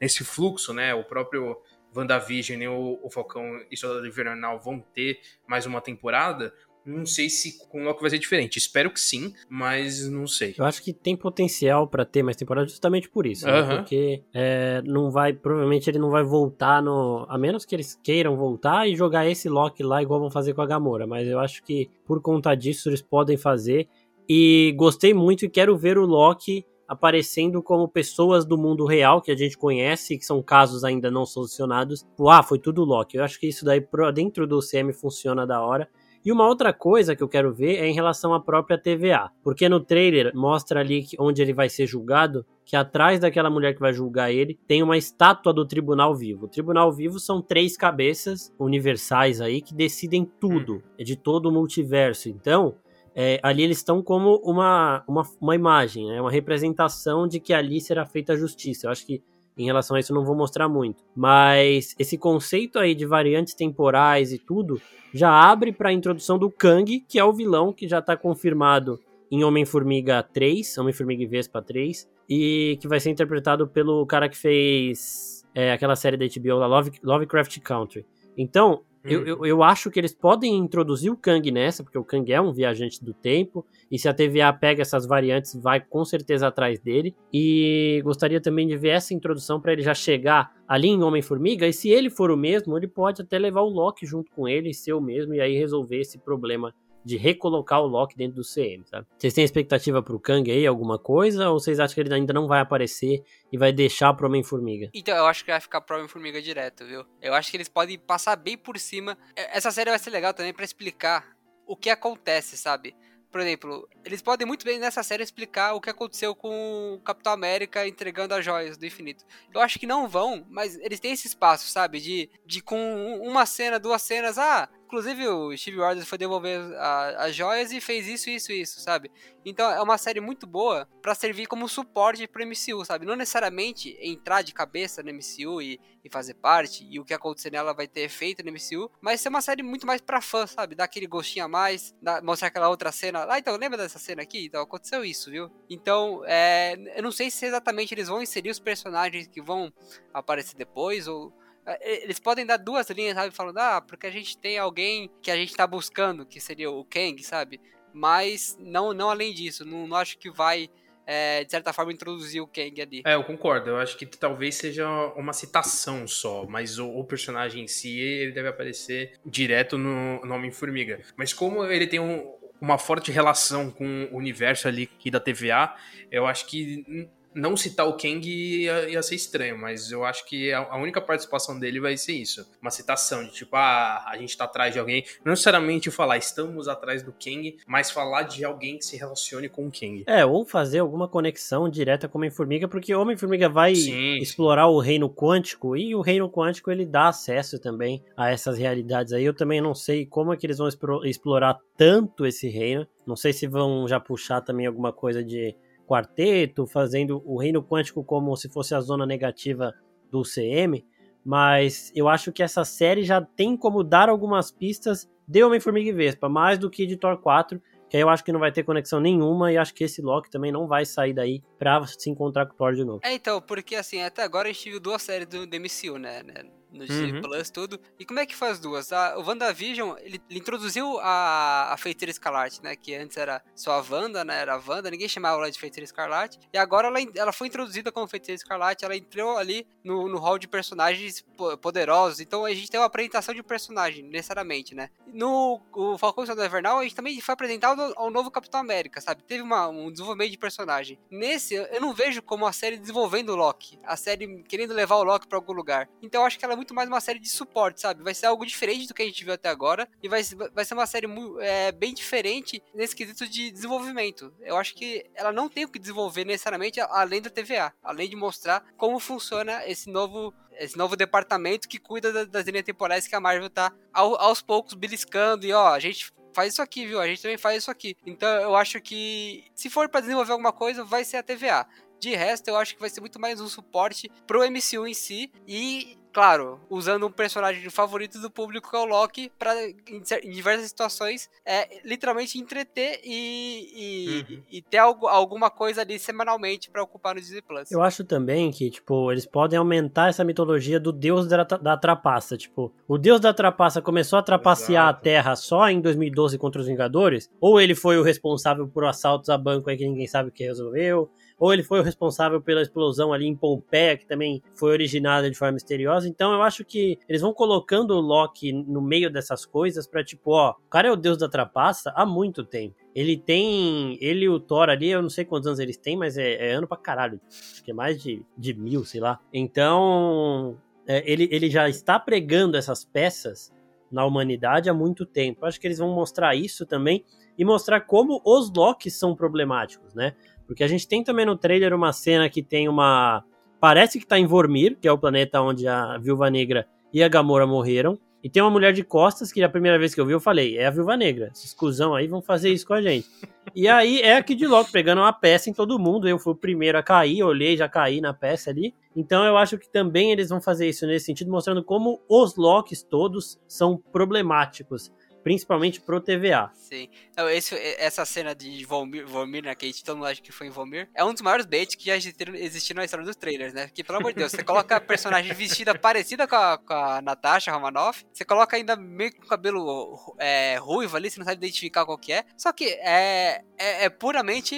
nesse 0.01 0.25
fluxo, 0.25 0.73
né? 0.73 0.95
O 0.95 1.05
próprio 1.05 1.57
WandaVision 1.95 2.61
e 2.61 2.69
o, 2.69 3.01
o 3.03 3.11
Falcão 3.11 3.45
e 3.71 3.77
Soldado 3.77 4.07
Invernal 4.07 4.61
vão 4.61 4.81
ter 4.95 5.21
mais 5.47 5.67
uma 5.67 5.81
temporada. 5.81 6.53
Não 6.85 7.05
sei 7.05 7.29
se 7.29 7.59
com 7.69 7.83
o 7.83 7.85
Loki 7.85 8.01
vai 8.01 8.11
ser 8.11 8.19
diferente. 8.19 8.57
Espero 8.57 8.91
que 8.91 9.01
sim, 9.01 9.35
mas 9.49 10.09
não 10.09 10.27
sei. 10.27 10.55
Eu 10.57 10.65
acho 10.65 10.83
que 10.83 10.95
tem 10.95 11.15
potencial 11.15 11.87
pra 11.87 12.07
ter 12.07 12.23
mais 12.23 12.37
temporada 12.37 12.67
justamente 12.67 13.09
por 13.09 13.27
isso, 13.27 13.47
né? 13.47 13.77
Porque 13.77 14.23
é, 14.33 14.81
não 14.87 15.11
vai, 15.11 15.33
provavelmente 15.35 15.91
ele 15.91 15.99
não 15.99 16.11
vai 16.11 16.23
voltar 16.23 16.83
no, 16.83 17.27
a 17.29 17.37
menos 17.37 17.67
que 17.67 17.75
eles 17.75 17.99
queiram 18.03 18.35
voltar 18.35 18.89
e 18.89 18.97
jogar 18.97 19.29
esse 19.29 19.49
Loki 19.49 19.83
lá 19.83 20.03
igual 20.03 20.21
vão 20.21 20.31
fazer 20.31 20.55
com 20.55 20.63
a 20.63 20.67
Gamora, 20.67 21.07
mas 21.07 21.29
eu 21.29 21.39
acho 21.39 21.63
que 21.63 21.91
por 22.07 22.23
conta 22.23 22.55
disso 22.55 22.89
eles 22.89 23.03
podem 23.03 23.37
fazer 23.37 23.87
e 24.27 24.73
gostei 24.77 25.13
muito 25.13 25.45
e 25.45 25.51
quero 25.51 25.77
ver 25.77 25.99
o 25.99 26.07
Loki 26.07 26.65
aparecendo 26.91 27.63
como 27.63 27.87
pessoas 27.87 28.45
do 28.45 28.59
mundo 28.59 28.85
real 28.85 29.23
que 29.23 29.31
a 29.31 29.37
gente 29.37 29.57
conhece, 29.57 30.19
que 30.19 30.27
são 30.27 30.43
casos 30.43 30.83
ainda 30.83 31.09
não 31.09 31.25
solucionados. 31.25 32.01
Tipo, 32.01 32.29
ah, 32.29 32.43
foi 32.43 32.59
tudo 32.59 32.83
Loki. 32.83 33.17
Eu 33.17 33.23
acho 33.23 33.39
que 33.39 33.47
isso 33.47 33.65
daí 33.65 33.81
dentro 34.13 34.45
do 34.45 34.59
CM 34.59 34.93
funciona 34.93 35.47
da 35.47 35.63
hora. 35.63 35.89
E 36.25 36.33
uma 36.33 36.49
outra 36.49 36.73
coisa 36.73 37.15
que 37.15 37.23
eu 37.23 37.29
quero 37.29 37.55
ver 37.55 37.77
é 37.77 37.87
em 37.87 37.95
relação 37.95 38.35
à 38.35 38.41
própria 38.41 38.77
TVA. 38.77 39.31
Porque 39.41 39.69
no 39.69 39.79
trailer 39.79 40.33
mostra 40.35 40.81
ali 40.81 41.07
onde 41.17 41.41
ele 41.41 41.55
vai 41.55 41.69
ser 41.69 41.87
julgado, 41.87 42.45
que 42.65 42.75
atrás 42.75 43.21
daquela 43.21 43.49
mulher 43.49 43.73
que 43.73 43.81
vai 43.81 43.93
julgar 43.93 44.33
ele 44.33 44.59
tem 44.67 44.83
uma 44.83 44.99
estátua 44.99 45.53
do 45.55 45.65
Tribunal 45.65 46.13
Vivo. 46.13 46.47
O 46.47 46.49
Tribunal 46.49 46.93
Vivo 46.93 47.21
são 47.21 47.41
três 47.41 47.77
cabeças 47.77 48.53
universais 48.59 49.41
aí 49.41 49.63
que 49.63 49.73
decidem 49.73 50.29
tudo, 50.41 50.83
é 50.99 51.05
de 51.05 51.15
todo 51.15 51.47
o 51.47 51.53
multiverso. 51.53 52.29
Então, 52.29 52.75
é, 53.14 53.40
ali 53.43 53.62
eles 53.62 53.79
estão 53.79 54.02
como 54.02 54.37
uma, 54.45 55.05
uma, 55.07 55.23
uma 55.40 55.55
imagem, 55.55 56.07
né? 56.07 56.21
uma 56.21 56.31
representação 56.31 57.26
de 57.26 57.40
que 57.40 57.52
ali 57.52 57.81
será 57.81 58.07
feita 58.07 58.33
a 58.33 58.37
justiça. 58.37 58.87
Eu 58.87 58.90
acho 58.90 59.07
que 59.07 59.23
em 59.57 59.64
relação 59.64 59.97
a 59.97 60.00
isso 60.00 60.14
não 60.14 60.25
vou 60.25 60.35
mostrar 60.35 60.69
muito. 60.69 61.02
Mas 61.14 61.95
esse 61.99 62.17
conceito 62.17 62.79
aí 62.79 62.95
de 62.95 63.07
variantes 63.07 63.55
temporais 63.55 64.33
e 64.33 64.38
tudo 64.38 64.81
já 65.12 65.31
abre 65.31 65.73
para 65.73 65.90
a 65.90 65.93
introdução 65.93 66.38
do 66.38 66.50
Kang, 66.50 67.00
que 67.00 67.19
é 67.19 67.25
o 67.25 67.33
vilão 67.33 67.73
que 67.73 67.88
já 67.88 67.99
está 67.99 68.17
confirmado 68.17 68.99
em 69.31 69.45
Homem-Formiga 69.45 70.23
3, 70.23 70.79
Homem-Formiga 70.79 71.23
e 71.23 71.26
Vespa 71.26 71.62
3, 71.62 72.09
e 72.29 72.79
que 72.81 72.88
vai 72.88 72.99
ser 72.99 73.11
interpretado 73.11 73.67
pelo 73.69 74.05
cara 74.07 74.29
que 74.29 74.37
fez 74.37 75.45
é, 75.55 75.73
aquela 75.73 75.95
série 75.95 76.17
da 76.17 76.26
HBO, 76.26 76.59
Love, 76.67 76.93
Lovecraft 77.02 77.59
Country. 77.61 78.05
Então, 78.37 78.83
eu, 79.04 79.26
eu, 79.26 79.47
eu 79.47 79.62
acho 79.62 79.90
que 79.90 79.99
eles 79.99 80.12
podem 80.12 80.57
introduzir 80.57 81.11
o 81.11 81.16
Kang 81.16 81.50
nessa, 81.50 81.83
porque 81.83 81.99
o 81.99 82.04
Kang 82.04 82.30
é 82.33 82.40
um 82.40 82.52
viajante 82.52 83.02
do 83.02 83.14
tempo, 83.14 83.64
e 83.90 83.99
se 83.99 84.09
a 84.09 84.14
TVA 84.14 84.52
pega 84.52 84.83
essas 84.83 85.07
variantes, 85.07 85.54
vai 85.54 85.80
com 85.80 86.04
certeza 86.04 86.47
atrás 86.47 86.78
dele. 86.78 87.14
E 87.33 88.00
gostaria 88.04 88.40
também 88.40 88.66
de 88.66 88.76
ver 88.76 88.90
essa 88.90 89.14
introdução 89.14 89.61
para 89.61 89.73
ele 89.73 89.83
já 89.83 89.95
chegar 89.95 90.52
ali 90.69 90.88
em 90.88 91.02
Homem-Formiga, 91.02 91.66
e 91.66 91.73
se 91.73 91.88
ele 91.88 92.11
for 92.11 92.30
o 92.30 92.37
mesmo, 92.37 92.76
ele 92.76 92.88
pode 92.88 93.23
até 93.23 93.38
levar 93.38 93.62
o 93.62 93.69
Loki 93.69 94.04
junto 94.04 94.30
com 94.33 94.47
ele 94.47 94.71
e 94.71 94.75
ser 94.75 94.92
o 94.92 95.00
mesmo, 95.00 95.35
e 95.35 95.40
aí 95.40 95.57
resolver 95.57 96.00
esse 96.00 96.19
problema 96.19 96.75
de 97.04 97.16
recolocar 97.16 97.80
o 97.80 97.87
Loki 97.87 98.16
dentro 98.16 98.37
do 98.37 98.42
CM, 98.42 98.85
sabe? 98.87 99.07
Vocês 99.19 99.35
têm 99.35 99.45
expectativa 99.45 100.02
pro 100.02 100.21
Kang 100.21 100.50
aí, 100.50 100.66
alguma 100.66 100.99
coisa? 100.99 101.50
Ou 101.50 101.59
vocês 101.59 101.80
acham 101.80 101.95
que 101.95 102.00
ele 102.00 102.12
ainda 102.12 102.33
não 102.33 102.47
vai 102.47 102.61
aparecer 102.61 103.23
e 103.50 103.59
vai 103.59 103.73
deixar 103.73 104.12
pro 104.14 104.26
Homem-Formiga? 104.26 104.90
Então, 104.95 105.16
eu 105.16 105.26
acho 105.26 105.45
que 105.45 105.50
vai 105.50 105.61
ficar 105.61 105.80
pro 105.80 105.97
Homem-Formiga 105.97 106.40
direto, 106.42 106.85
viu? 106.85 107.04
Eu 107.21 107.35
acho 107.35 107.50
que 107.50 107.57
eles 107.57 107.69
podem 107.69 107.99
passar 107.99 108.37
bem 108.37 108.57
por 108.57 108.78
cima. 108.78 109.16
É, 109.35 109.57
Essa 109.57 109.71
série 109.71 109.90
vai 109.90 109.99
ser 109.99 110.11
legal 110.11 110.35
também 110.35 110.52
pra 110.52 110.64
explicar 110.64 111.37
o 111.66 111.76
que 111.76 111.88
acontece, 111.90 112.57
sabe? 112.57 112.95
Por 113.30 113.40
exemplo, 113.40 113.88
eles 114.04 114.21
podem 114.21 114.45
muito 114.45 114.64
bem 114.64 114.80
nessa 114.80 115.04
série 115.04 115.23
explicar 115.23 115.75
o 115.75 115.80
que 115.80 115.88
aconteceu 115.88 116.35
com 116.35 116.95
o 116.95 117.00
Capitão 117.00 117.33
América 117.33 117.87
entregando 117.87 118.35
as 118.35 118.45
joias 118.45 118.76
do 118.76 118.85
infinito. 118.85 119.25
Eu 119.54 119.61
acho 119.61 119.78
que 119.78 119.87
não 119.87 120.09
vão, 120.09 120.45
mas 120.50 120.76
eles 120.80 120.99
têm 120.99 121.12
esse 121.12 121.28
espaço, 121.28 121.69
sabe? 121.69 122.00
De, 122.00 122.28
de 122.45 122.61
com 122.61 123.21
uma 123.23 123.47
cena, 123.47 123.78
duas 123.78 124.02
cenas, 124.02 124.37
ah, 124.37 124.69
inclusive 124.91 125.29
o 125.29 125.57
Steve 125.57 125.77
Rogers 125.79 126.09
foi 126.09 126.19
devolver 126.19 126.59
a- 126.77 127.27
as 127.27 127.35
joias 127.37 127.71
e 127.71 127.81
fez 127.81 128.09
isso, 128.09 128.29
isso, 128.29 128.51
isso, 128.51 128.81
sabe? 128.81 129.09
Então 129.45 129.71
é 129.71 129.81
uma 129.81 129.97
série 129.97 130.21
muito 130.21 130.49
boa 130.49 130.89
pra 131.01 131.15
servir 131.15 131.47
como 131.47 131.69
suporte 131.69 132.27
pro 132.27 132.43
MCU, 132.45 132.85
sabe? 132.85 133.07
Não 133.07 133.15
necessariamente 133.15 133.97
entrar 134.01 134.43
de 134.43 134.53
cabeça 134.53 135.01
no 135.03 135.11
MCU 135.11 135.63
e, 135.63 135.81
e 136.05 136.11
fazer 136.11 136.35
parte, 136.35 136.85
e 136.91 136.99
o 136.99 137.05
que 137.05 137.15
acontecer 137.15 137.53
nela 137.53 137.73
vai 137.73 137.87
ter 137.87 138.01
efeito 138.01 138.43
no 138.43 138.51
MCU, 138.51 138.91
mas 139.01 139.21
ser 139.21 139.29
uma 139.29 139.41
série 139.41 139.63
muito 139.63 139.87
mais 139.87 140.01
pra 140.01 140.21
fã, 140.21 140.45
sabe? 140.47 140.75
Dar 140.75 140.85
aquele 140.85 141.07
gostinho 141.07 141.45
a 141.45 141.49
mais, 141.49 141.95
dar- 142.03 142.21
mostrar 142.23 142.49
aquela 142.49 142.69
outra 142.69 142.91
cena. 142.91 143.27
Ah, 143.31 143.39
então, 143.39 143.57
lembra 143.57 143.79
dessa 143.79 143.99
cena 143.99 144.23
aqui? 144.23 144.47
Então, 144.47 144.61
aconteceu 144.61 145.05
isso, 145.05 145.31
viu? 145.31 145.49
Então, 145.71 146.23
é, 146.27 146.75
eu 146.97 147.03
não 147.03 147.13
sei 147.13 147.31
se 147.31 147.47
exatamente 147.47 147.95
eles 147.95 148.09
vão 148.09 148.21
inserir 148.21 148.51
os 148.51 148.59
personagens 148.59 149.29
que 149.29 149.41
vão 149.41 149.73
aparecer 150.13 150.57
depois, 150.57 151.07
ou 151.07 151.33
eles 151.81 152.19
podem 152.19 152.47
dar 152.47 152.57
duas 152.57 152.89
linhas, 152.91 153.15
sabe? 153.15 153.35
Falando, 153.35 153.59
ah, 153.59 153.81
porque 153.81 154.07
a 154.07 154.11
gente 154.11 154.37
tem 154.37 154.59
alguém 154.59 155.11
que 155.23 155.31
a 155.31 155.37
gente 155.37 155.55
tá 155.55 155.67
buscando, 155.67 156.27
que 156.27 156.41
seria 156.41 156.71
o 156.71 156.85
Kang, 156.85 157.23
sabe? 157.23 157.61
Mas 157.93 158.57
não, 158.59 158.93
não 158.93 159.11
além 159.11 159.35
disso, 159.35 159.65
não, 159.65 159.87
não 159.87 159.97
acho 159.97 160.19
que 160.19 160.31
vai 160.31 160.71
é, 161.12 161.43
de 161.43 161.50
certa 161.50 161.73
forma, 161.73 161.93
introduzir 161.93 162.41
o 162.41 162.47
Kang 162.47 162.81
ali. 162.81 163.03
É, 163.05 163.17
eu 163.17 163.25
concordo. 163.25 163.71
Eu 163.71 163.79
acho 163.79 163.97
que 163.97 164.07
talvez 164.07 164.55
seja 164.55 164.89
uma 165.17 165.33
citação 165.33 166.07
só, 166.07 166.47
mas 166.47 166.79
o, 166.79 166.89
o 166.89 167.05
personagem 167.05 167.65
em 167.65 167.67
si, 167.67 167.99
ele 167.99 168.31
deve 168.31 168.47
aparecer 168.47 169.15
direto 169.27 169.77
no, 169.77 170.25
no 170.25 170.35
Homem-Formiga. 170.35 171.00
Mas 171.17 171.33
como 171.33 171.65
ele 171.65 171.89
tem 171.89 171.99
um, 171.99 172.33
uma 172.61 172.79
forte 172.79 173.11
relação 173.11 173.73
com 173.73 174.09
o 174.12 174.19
universo 174.19 174.69
ali 174.69 174.89
da 175.11 175.19
TVA, 175.19 175.75
eu 176.12 176.27
acho 176.27 176.47
que 176.47 177.09
não 177.35 177.57
citar 177.57 177.87
o 177.87 177.97
Kang 177.97 178.27
ia, 178.29 178.89
ia, 178.89 179.03
ser 179.03 179.15
estranho, 179.15 179.57
mas 179.59 179.91
eu 179.91 180.05
acho 180.05 180.27
que 180.27 180.53
a, 180.53 180.61
a, 180.61 180.77
única 180.77 181.01
participação 181.01 181.59
dele 181.59 181.81
vai 181.81 181.97
ser 181.97 182.13
isso. 182.13 182.47
Uma 182.61 182.71
citação 182.71 183.25
de 183.25 183.33
tipo, 183.33 183.57
ah, 183.57 184.05
a 184.07 184.17
gente 184.17 184.37
tá 184.37 184.45
atrás 184.45 184.73
de 184.73 184.79
alguém. 184.79 185.05
Não 185.25 185.31
necessariamente 185.31 185.91
falar 185.91 186.19
estamos 186.19 186.69
atrás 186.69 187.03
do 187.03 187.13
Kang, 187.13 187.57
mas 187.67 187.91
falar 187.91 188.23
de 188.23 188.45
alguém 188.45 188.79
que 188.79 188.85
se 188.85 188.97
relacione 188.97 189.49
com 189.49 189.67
o 189.67 189.71
Kang. 189.71 190.05
É, 190.07 190.25
ou 190.25 190.45
fazer 190.45 190.81
alguma 190.81 191.09
conexão 191.09 191.69
direta 191.69 192.09
com 192.09 192.19
o 192.19 192.21
Homem-Formiga, 192.21 192.69
porque 192.69 192.95
o 192.95 193.01
Homem-Formiga 193.01 193.49
vai 193.49 193.75
sim, 193.75 194.19
explorar 194.19 194.67
sim. 194.67 194.75
o 194.75 194.79
reino 194.79 195.09
quântico 195.09 195.77
e 195.77 195.95
o 195.95 196.01
reino 196.01 196.29
quântico 196.31 196.71
ele 196.71 196.85
dá 196.85 197.09
acesso 197.09 197.59
também 197.59 198.03
a 198.17 198.31
essas 198.31 198.59
realidades 198.59 199.13
aí. 199.13 199.25
Eu 199.25 199.35
também 199.35 199.61
não 199.61 199.75
sei 199.75 200.05
como 200.05 200.33
é 200.33 200.37
que 200.37 200.47
eles 200.47 200.59
vão 200.59 200.69
explorar 201.05 201.59
tanto 201.77 202.27
esse 202.27 202.49
reino. 202.49 202.87
Não 203.07 203.17
sei 203.17 203.33
se 203.33 203.47
vão 203.47 203.87
já 203.89 203.99
puxar 203.99 204.41
também 204.41 204.67
alguma 204.67 204.93
coisa 204.93 205.23
de 205.23 205.55
quarteto, 205.91 206.69
fazendo 206.69 207.21
o 207.27 207.37
reino 207.37 207.61
quântico 207.61 208.05
como 208.05 208.37
se 208.37 208.49
fosse 208.49 208.77
a 208.77 208.81
zona 208.81 209.05
negativa 209.05 209.75
do 210.09 210.23
CM, 210.23 210.87
mas 211.25 211.91
eu 211.97 212.09
acho 212.09 212.33
que 212.33 212.45
essa 212.45 212.65
série 212.65 213.03
já 213.03 213.21
tem 213.21 213.57
como 213.57 213.83
dar 213.83 214.09
algumas 214.09 214.53
pistas 214.53 215.11
de 215.27 215.43
Homem-Formiga 215.43 215.91
e 215.91 215.93
Vespa, 215.93 216.29
mais 216.29 216.59
do 216.59 216.71
que 216.71 216.87
de 216.87 216.97
Thor 216.97 217.19
4, 217.19 217.61
que 217.89 217.97
aí 217.97 218.03
eu 218.03 218.09
acho 218.09 218.25
que 218.25 218.31
não 218.31 218.39
vai 218.39 218.53
ter 218.53 218.63
conexão 218.63 219.01
nenhuma 219.01 219.53
e 219.53 219.59
acho 219.59 219.75
que 219.75 219.83
esse 219.83 220.01
Loki 220.01 220.31
também 220.31 220.53
não 220.53 220.69
vai 220.69 220.85
sair 220.85 221.13
daí 221.13 221.43
pra 221.59 221.85
se 221.87 222.09
encontrar 222.09 222.47
com 222.47 222.55
o 222.55 222.57
Thor 222.57 222.73
de 222.73 222.85
novo. 222.85 223.01
É, 223.03 223.13
então, 223.13 223.43
porque 223.43 223.75
assim, 223.75 224.01
até 224.01 224.23
agora 224.23 224.49
a 224.49 224.53
gente 224.53 224.71
viu 224.71 224.79
duas 224.79 225.03
séries 225.03 225.27
do, 225.27 225.45
do 225.45 225.57
MCU, 225.57 225.99
né? 225.99 226.23
No 226.73 226.87
Disney 226.87 227.12
uhum. 227.12 227.23
Plus, 227.23 227.50
tudo. 227.50 227.81
E 227.99 228.05
como 228.05 228.21
é 228.21 228.27
que 228.27 228.35
faz 228.35 228.59
duas? 228.59 228.93
A, 228.93 229.19
o 229.19 229.23
WandaVision, 229.23 229.97
ele, 230.00 230.21
ele 230.29 230.39
introduziu 230.39 230.99
a, 231.00 231.73
a 231.73 231.77
Feiticeira 231.77 232.11
Escarlate, 232.11 232.62
né? 232.62 232.77
Que 232.77 232.95
antes 232.95 233.17
era 233.17 233.43
só 233.55 233.73
a 233.73 233.85
Wanda, 233.89 234.25
né? 234.25 234.41
Era 234.41 234.55
a 234.55 234.62
Wanda, 234.65 234.91
ninguém 234.91 235.09
chamava 235.09 235.39
ela 235.39 235.50
de 235.50 235.59
Feiticeira 235.59 235.85
Escarlate. 235.85 236.39
E 236.53 236.59
agora 236.59 236.89
ela, 236.89 236.99
ela 237.15 237.33
foi 237.33 237.49
introduzida 237.49 237.91
como 237.91 238.07
Feiticeira 238.07 238.37
Escarlate, 238.37 238.85
ela 238.85 238.97
entrou 238.97 239.37
ali 239.37 239.67
no, 239.85 240.09
no 240.09 240.19
hall 240.19 240.39
de 240.39 240.49
personagens 240.49 241.25
poderosos. 241.61 242.21
Então 242.21 242.45
a 242.45 242.55
gente 242.55 242.71
tem 242.71 242.79
uma 242.79 242.87
apresentação 242.87 243.35
de 243.35 243.43
personagem, 243.43 244.05
necessariamente, 244.05 244.75
né? 244.75 244.91
No 245.12 245.61
o 245.73 245.99
Falcão 245.99 246.26
Soldado 246.26 246.47
Invernal, 246.47 246.79
a 246.79 246.83
gente 246.83 246.95
também 246.95 247.21
foi 247.21 247.33
apresentado 247.33 247.93
ao 247.97 248.11
novo 248.11 248.31
Capitão 248.31 248.61
América, 248.61 249.00
sabe? 249.00 249.23
Teve 249.23 249.43
uma, 249.43 249.69
um 249.69 249.90
desenvolvimento 249.90 250.31
de 250.31 250.38
personagem. 250.38 250.99
Nesse, 251.11 251.55
eu 251.55 251.81
não 251.81 251.93
vejo 251.93 252.23
como 252.23 252.47
a 252.47 252.52
série 252.52 252.79
desenvolvendo 252.79 253.31
o 253.31 253.37
Loki. 253.37 253.79
A 253.85 253.97
série 253.97 254.43
querendo 254.45 254.75
levar 254.75 254.97
o 254.97 255.02
Loki 255.02 255.26
para 255.26 255.38
algum 255.38 255.52
lugar. 255.52 255.88
Então 256.02 256.23
eu 256.23 256.26
acho 256.26 256.38
que 256.38 256.45
ela 256.45 256.55
é 256.55 256.57
muito 256.57 256.75
mais 256.75 256.88
uma 256.88 257.00
série 257.00 257.19
de 257.19 257.29
suporte, 257.29 257.81
sabe? 257.81 258.02
Vai 258.02 258.14
ser 258.14 258.26
algo 258.26 258.45
diferente 258.45 258.87
do 258.87 258.95
que 258.95 259.02
a 259.02 259.07
gente 259.07 259.25
viu 259.25 259.35
até 259.35 259.49
agora 259.49 259.88
e 260.02 260.09
vai, 260.09 260.23
vai 260.55 260.64
ser 260.64 260.75
uma 260.75 260.87
série 260.87 261.07
é, 261.40 261.73
bem 261.73 261.95
diferente 261.95 262.62
nesse 262.75 262.95
quesito 262.95 263.29
de 263.29 263.50
desenvolvimento. 263.50 264.33
Eu 264.40 264.57
acho 264.57 264.75
que 264.75 265.05
ela 265.14 265.33
não 265.33 265.49
tem 265.49 265.64
o 265.64 265.69
que 265.69 265.79
desenvolver 265.79 266.25
necessariamente 266.25 266.81
além 266.81 267.21
da 267.21 267.31
TVA, 267.31 267.73
além 267.83 268.09
de 268.09 268.17
mostrar 268.17 268.64
como 268.76 268.99
funciona 268.99 269.67
esse 269.67 269.90
novo 269.90 270.35
esse 270.61 270.76
novo 270.76 270.95
departamento 270.95 271.67
que 271.67 271.79
cuida 271.79 272.26
das 272.26 272.47
linhas 272.47 272.64
temporais 272.64 273.09
que 273.09 273.14
a 273.17 273.21
Marvel 273.21 273.49
tá 273.49 273.73
ao, 273.93 274.14
aos 274.21 274.43
poucos 274.43 274.75
beliscando 274.75 275.47
e 275.47 275.52
ó, 275.52 275.69
a 275.69 275.79
gente 275.79 276.12
faz 276.35 276.52
isso 276.52 276.62
aqui, 276.62 276.87
viu? 276.87 277.00
A 277.00 277.07
gente 277.09 277.23
também 277.23 277.38
faz 277.38 277.59
isso 277.59 277.71
aqui. 277.71 277.97
Então 278.07 278.29
eu 278.29 278.55
acho 278.55 278.81
que 278.81 279.45
se 279.55 279.71
for 279.71 279.88
para 279.88 280.02
desenvolver 280.02 280.33
alguma 280.33 280.52
coisa, 280.52 280.85
vai 280.85 281.05
ser 281.05 281.17
a 281.17 281.23
TVA. 281.23 281.67
De 281.99 282.14
resto, 282.14 282.49
eu 282.49 282.57
acho 282.57 282.75
que 282.75 282.81
vai 282.81 282.88
ser 282.88 283.00
muito 283.00 283.21
mais 283.21 283.40
um 283.40 283.49
suporte 283.49 284.11
pro 284.26 284.40
MCU 284.49 284.87
em 284.87 284.95
si 284.95 285.33
e 285.47 285.99
claro, 286.12 286.61
usando 286.69 287.07
um 287.07 287.11
personagem 287.11 287.69
favorito 287.71 288.21
do 288.21 288.31
público 288.31 288.71
que 288.71 288.76
é 288.76 288.79
o 288.79 288.85
Loki 288.85 289.31
para 289.38 289.55
em, 289.69 290.02
diversas 290.31 290.69
situações 290.69 291.29
é 291.45 291.81
literalmente 291.85 292.38
entreter 292.38 293.00
e, 293.05 293.71
e, 293.75 294.33
uhum. 294.35 294.43
e 294.50 294.62
ter 294.62 294.79
algo, 294.79 295.07
alguma 295.07 295.50
coisa 295.50 295.83
ali 295.83 295.99
semanalmente 295.99 296.71
para 296.71 296.83
ocupar 296.83 297.14
no 297.14 297.21
Disney 297.21 297.43
Plus. 297.43 297.71
Eu 297.71 297.83
acho 297.83 298.05
também 298.05 298.50
que 298.50 298.71
tipo 298.71 299.11
eles 299.11 299.26
podem 299.26 299.59
aumentar 299.59 300.09
essa 300.09 300.25
mitologia 300.25 300.81
do 300.81 300.93
deus 300.93 301.26
da, 301.26 301.45
da 301.45 301.76
trapaça, 301.76 302.37
tipo 302.37 302.73
o 302.87 302.99
deus 302.99 303.21
da 303.21 303.32
trapaça 303.32 303.80
começou 303.80 304.19
a 304.19 304.23
trapacear 304.23 304.85
Exato. 304.85 304.99
a 304.99 305.02
Terra 305.02 305.37
só 305.37 305.69
em 305.69 305.80
2012 305.80 306.39
contra 306.39 306.61
os 306.61 306.67
Vingadores, 306.67 307.30
ou 307.41 307.61
ele 307.61 307.75
foi 307.75 307.99
o 307.99 308.02
responsável 308.02 308.67
por 308.69 308.85
assaltos 308.85 309.30
a 309.30 309.39
banco 309.39 309.71
aí 309.71 309.76
que 309.76 309.87
ninguém 309.87 310.06
sabe 310.06 310.28
o 310.28 310.32
que 310.32 310.45
resolveu, 310.45 311.11
ou 311.41 311.55
ele 311.55 311.65
foi 311.65 311.81
o 311.81 311.83
responsável 311.83 312.39
pela 312.41 312.61
explosão 312.61 313.15
ali 313.15 313.26
em 313.26 313.35
Pompeia, 313.35 313.97
que 313.97 314.07
também 314.07 314.43
foi 314.55 314.73
originada 314.73 315.31
de 315.31 315.37
forma 315.37 315.55
misteriosa. 315.55 316.07
Então 316.07 316.35
eu 316.35 316.43
acho 316.43 316.67
que 316.67 316.99
eles 317.09 317.23
vão 317.23 317.33
colocando 317.33 317.93
o 317.93 318.00
Loki 318.00 318.53
no 318.53 318.83
meio 318.83 319.11
dessas 319.11 319.47
coisas 319.47 319.87
para 319.87 320.05
tipo, 320.05 320.33
ó, 320.33 320.50
o 320.50 320.69
cara 320.69 320.89
é 320.89 320.93
o 320.93 320.97
deus 320.97 321.17
da 321.17 321.31
trapaça 321.31 321.91
há 321.97 322.05
muito 322.05 322.45
tempo. 322.45 322.76
Ele 322.95 323.17
tem. 323.17 323.97
Ele 324.00 324.26
e 324.26 324.29
o 324.29 324.39
Thor 324.39 324.69
ali, 324.69 324.91
eu 324.91 325.00
não 325.00 325.09
sei 325.09 325.25
quantos 325.25 325.47
anos 325.47 325.61
eles 325.61 325.79
têm, 325.79 325.97
mas 325.97 326.19
é, 326.19 326.50
é 326.50 326.53
ano 326.53 326.69
pra 326.69 326.76
caralho. 326.76 327.21
Acho 327.29 327.65
que 327.65 327.71
é 327.71 327.75
mais 327.75 328.03
de, 328.03 328.23
de 328.37 328.53
mil, 328.53 328.85
sei 328.85 329.00
lá. 329.00 329.19
Então. 329.33 330.59
É, 330.87 331.03
ele, 331.11 331.29
ele 331.31 331.49
já 331.49 331.69
está 331.69 332.00
pregando 332.00 332.57
essas 332.57 332.85
peças 332.85 333.53
na 333.91 334.05
humanidade 334.05 334.69
há 334.69 334.75
muito 334.75 335.07
tempo. 335.07 335.47
Acho 335.47 335.61
que 335.61 335.67
eles 335.67 335.79
vão 335.79 335.95
mostrar 335.95 336.35
isso 336.35 336.67
também 336.67 337.05
e 337.39 337.45
mostrar 337.45 337.81
como 337.83 338.21
os 338.25 338.53
Locks 338.53 338.99
são 338.99 339.15
problemáticos, 339.15 339.95
né? 339.95 340.15
Porque 340.50 340.65
a 340.65 340.69
gente 340.69 340.89
tem 340.89 341.04
também 341.04 341.25
no 341.25 341.36
trailer 341.36 341.73
uma 341.73 341.93
cena 341.93 342.28
que 342.28 342.43
tem 342.43 342.69
uma. 342.69 343.23
Parece 343.60 344.00
que 344.00 344.04
tá 344.04 344.19
em 344.19 344.26
Vormir, 344.26 344.76
que 344.80 344.89
é 344.89 344.91
o 344.91 344.99
planeta 344.99 345.41
onde 345.41 345.69
a 345.69 345.97
Viúva 345.97 346.28
Negra 346.28 346.67
e 346.93 347.04
a 347.04 347.08
Gamora 347.08 347.47
morreram. 347.47 347.97
E 348.21 348.28
tem 348.28 348.43
uma 348.43 348.50
mulher 348.50 348.73
de 348.73 348.82
costas 348.82 349.30
que 349.30 349.41
a 349.45 349.49
primeira 349.49 349.78
vez 349.78 349.95
que 349.95 350.00
eu 350.00 350.04
vi 350.04 350.13
eu 350.13 350.19
falei, 350.19 350.58
é 350.58 350.67
a 350.67 350.71
Viúva 350.73 350.97
Negra. 350.97 351.30
Esses 351.32 351.54
cuzão 351.54 351.95
aí 351.95 352.08
vão 352.08 352.21
fazer 352.21 352.50
isso 352.50 352.67
com 352.67 352.75
a 352.75 352.82
gente. 352.82 353.08
E 353.54 353.69
aí 353.69 354.00
é 354.00 354.17
aqui 354.17 354.34
de 354.34 354.45
logo 354.45 354.73
pegando 354.73 355.00
uma 355.00 355.13
peça 355.13 355.49
em 355.49 355.52
todo 355.52 355.78
mundo. 355.78 356.08
Eu 356.08 356.19
fui 356.19 356.32
o 356.32 356.36
primeiro 356.36 356.76
a 356.76 356.82
cair, 356.82 357.23
olhei, 357.23 357.56
já 357.56 357.69
caí 357.69 358.00
na 358.00 358.13
peça 358.13 358.50
ali. 358.50 358.75
Então 358.97 359.25
eu 359.25 359.36
acho 359.36 359.56
que 359.56 359.71
também 359.71 360.10
eles 360.10 360.30
vão 360.30 360.41
fazer 360.41 360.69
isso 360.69 360.84
nesse 360.84 361.06
sentido, 361.06 361.30
mostrando 361.30 361.63
como 361.63 362.00
os 362.08 362.34
Locks 362.34 362.82
todos 362.82 363.39
são 363.47 363.76
problemáticos 363.76 364.91
principalmente 365.23 365.80
pro 365.80 366.00
TVA. 366.00 366.50
Sim. 366.54 366.89
Então, 367.11 367.28
esse, 367.28 367.54
essa 367.78 368.04
cena 368.04 368.35
de 368.35 368.65
Volmir, 368.65 369.06
Volmir 369.06 369.45
né, 369.45 369.54
que 369.54 369.67
a 369.67 369.69
gente 369.69 369.85
todo 369.85 369.97
mundo 369.97 370.06
acha 370.06 370.23
que 370.23 370.33
foi 370.33 370.47
em 370.47 370.50
Volmir, 370.50 370.89
é 370.95 371.04
um 371.04 371.13
dos 371.13 371.23
maiores 371.23 371.47
baits 371.47 371.75
que 371.75 371.87
já 371.87 371.97
existiram, 371.97 372.80
na 372.80 372.85
história 372.85 373.04
dos 373.04 373.17
trailers, 373.17 373.52
né? 373.52 373.67
Porque, 373.67 373.85
pelo 373.85 373.99
amor 373.99 374.13
de 374.13 374.19
Deus, 374.19 374.33
você 374.33 374.43
coloca 374.43 374.76
a 374.76 374.80
personagem 374.80 375.33
vestida 375.35 375.75
parecida 375.76 376.26
com 376.26 376.37
a, 376.37 376.59
com 376.59 376.73
a 376.73 377.02
Natasha 377.02 377.52
Romanoff, 377.52 378.04
você 378.13 378.25
coloca 378.25 378.56
ainda 378.56 378.76
meio 378.76 379.15
com 379.15 379.25
o 379.25 379.28
cabelo 379.28 380.17
é, 380.19 380.56
ruivo 380.56 380.97
ali, 380.97 381.11
você 381.11 381.19
não 381.19 381.25
sabe 381.25 381.37
identificar 381.37 381.85
qual 381.85 381.99
que 381.99 382.13
é, 382.13 382.25
só 382.37 382.52
que 382.52 382.65
é, 382.65 383.43
é, 383.59 383.85
é 383.85 383.91
puramente 383.91 384.54